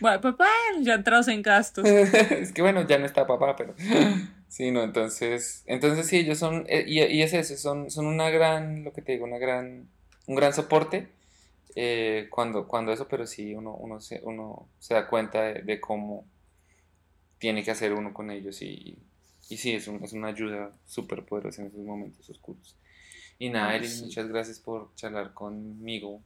bueno, 0.00 0.20
papá, 0.22 0.48
ya 0.80 0.94
entrados 0.94 1.28
en 1.28 1.42
gastos. 1.42 1.84
es 1.84 2.52
que 2.52 2.62
bueno, 2.62 2.88
ya 2.88 2.96
no 2.96 3.04
está 3.04 3.26
papá, 3.26 3.54
pero 3.54 3.74
sí, 4.48 4.70
no, 4.70 4.82
entonces, 4.82 5.62
entonces 5.66 6.06
sí, 6.06 6.20
ellos 6.20 6.38
son, 6.38 6.64
eh, 6.68 6.86
y, 6.86 7.02
y 7.02 7.20
es 7.20 7.34
eso, 7.34 7.54
son, 7.58 7.90
son 7.90 8.06
una 8.06 8.30
gran, 8.30 8.82
lo 8.82 8.94
que 8.94 9.02
te 9.02 9.12
digo, 9.12 9.26
una 9.26 9.36
gran, 9.36 9.90
un 10.26 10.36
gran 10.36 10.54
soporte 10.54 11.08
eh, 11.76 12.28
cuando, 12.30 12.66
cuando 12.68 12.92
eso, 12.92 13.08
pero 13.08 13.26
sí, 13.26 13.54
uno, 13.54 13.74
uno, 13.74 14.00
se, 14.00 14.20
uno 14.24 14.68
se 14.78 14.94
da 14.94 15.08
cuenta 15.08 15.42
de, 15.42 15.62
de 15.62 15.80
cómo 15.80 16.24
tiene 17.38 17.62
que 17.62 17.70
hacer 17.72 17.92
uno 17.92 18.12
con 18.14 18.30
ellos 18.30 18.62
y, 18.62 18.98
y 19.48 19.56
sí, 19.56 19.72
es, 19.72 19.88
un- 19.88 20.02
es 20.04 20.12
una 20.12 20.28
ayuda 20.28 20.72
súper 20.86 21.24
poderosa 21.24 21.62
en 21.62 21.68
esos 21.68 21.80
momentos 21.80 22.28
oscuros. 22.30 22.76
Y 23.38 23.50
nada, 23.50 23.70
Ay, 23.70 23.78
Eri, 23.78 23.88
sí. 23.88 24.04
muchas 24.04 24.28
gracias 24.28 24.60
por 24.60 24.94
charlar 24.94 25.34
conmigo 25.34 26.20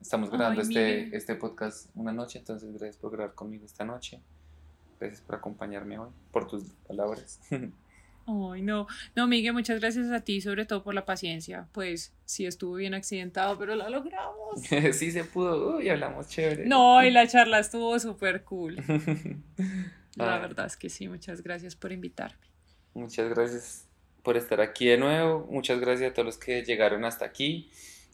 Estamos 0.00 0.30
grabando 0.30 0.60
Ay, 0.60 0.66
este, 0.66 1.16
este 1.16 1.34
podcast 1.36 1.88
una 1.94 2.12
noche, 2.12 2.40
entonces 2.40 2.70
gracias 2.72 2.96
por 2.96 3.12
grabar 3.12 3.34
conmigo 3.36 3.64
esta 3.64 3.84
noche. 3.84 4.20
Gracias 4.98 5.20
por 5.20 5.36
acompañarme 5.36 5.96
hoy, 5.98 6.10
por 6.32 6.48
tus 6.48 6.64
palabras. 6.88 7.40
Ay, 8.26 8.62
no, 8.62 8.86
no, 9.16 9.26
Miguel, 9.26 9.52
muchas 9.52 9.80
gracias 9.80 10.10
a 10.10 10.20
ti, 10.20 10.40
sobre 10.40 10.64
todo 10.64 10.82
por 10.82 10.94
la 10.94 11.04
paciencia. 11.04 11.68
Pues 11.72 12.12
sí 12.24 12.46
estuvo 12.46 12.74
bien 12.74 12.94
accidentado, 12.94 13.58
pero 13.58 13.74
lo 13.74 13.88
logramos. 13.88 14.60
sí 14.92 15.10
se 15.10 15.24
pudo, 15.24 15.76
uy, 15.76 15.88
hablamos 15.88 16.28
chévere. 16.28 16.66
No, 16.66 17.04
y 17.04 17.10
la 17.10 17.26
charla 17.26 17.58
estuvo 17.58 17.98
súper 17.98 18.44
cool. 18.44 18.76
La 20.16 20.38
verdad 20.38 20.66
es 20.66 20.76
que 20.76 20.90
sí, 20.90 21.08
muchas 21.08 21.42
gracias 21.42 21.74
por 21.74 21.90
invitarme. 21.90 22.46
Muchas 22.94 23.30
gracias 23.30 23.86
por 24.22 24.36
estar 24.36 24.60
aquí 24.60 24.86
de 24.86 24.98
nuevo. 24.98 25.46
Muchas 25.50 25.80
gracias 25.80 26.10
a 26.10 26.14
todos 26.14 26.26
los 26.26 26.38
que 26.38 26.62
llegaron 26.62 27.04
hasta 27.04 27.24
aquí. 27.24 27.70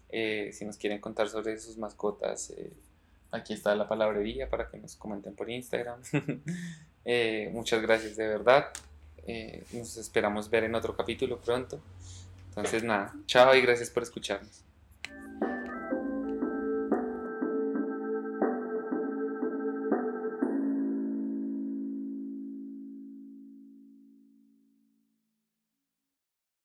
Eh, 0.08 0.50
si 0.52 0.64
nos 0.64 0.76
quieren 0.76 1.00
contar 1.00 1.28
sobre 1.28 1.58
sus 1.58 1.76
mascotas, 1.76 2.50
eh, 2.50 2.72
aquí 3.30 3.52
está 3.52 3.74
la 3.74 3.88
palabrería 3.88 4.48
para 4.48 4.68
que 4.68 4.78
nos 4.78 4.96
comenten 4.96 5.34
por 5.34 5.50
Instagram. 5.50 6.00
Eh, 7.10 7.48
muchas 7.54 7.80
gracias 7.80 8.16
de 8.16 8.28
verdad. 8.28 8.66
Eh, 9.28 9.62
nos 9.72 9.98
esperamos 9.98 10.48
ver 10.48 10.64
en 10.64 10.74
otro 10.74 10.96
capítulo 10.96 11.38
pronto. 11.38 11.78
Entonces 12.48 12.82
nada, 12.82 13.14
chao 13.26 13.54
y 13.54 13.60
gracias 13.60 13.90
por 13.90 14.02
escucharnos. 14.02 14.64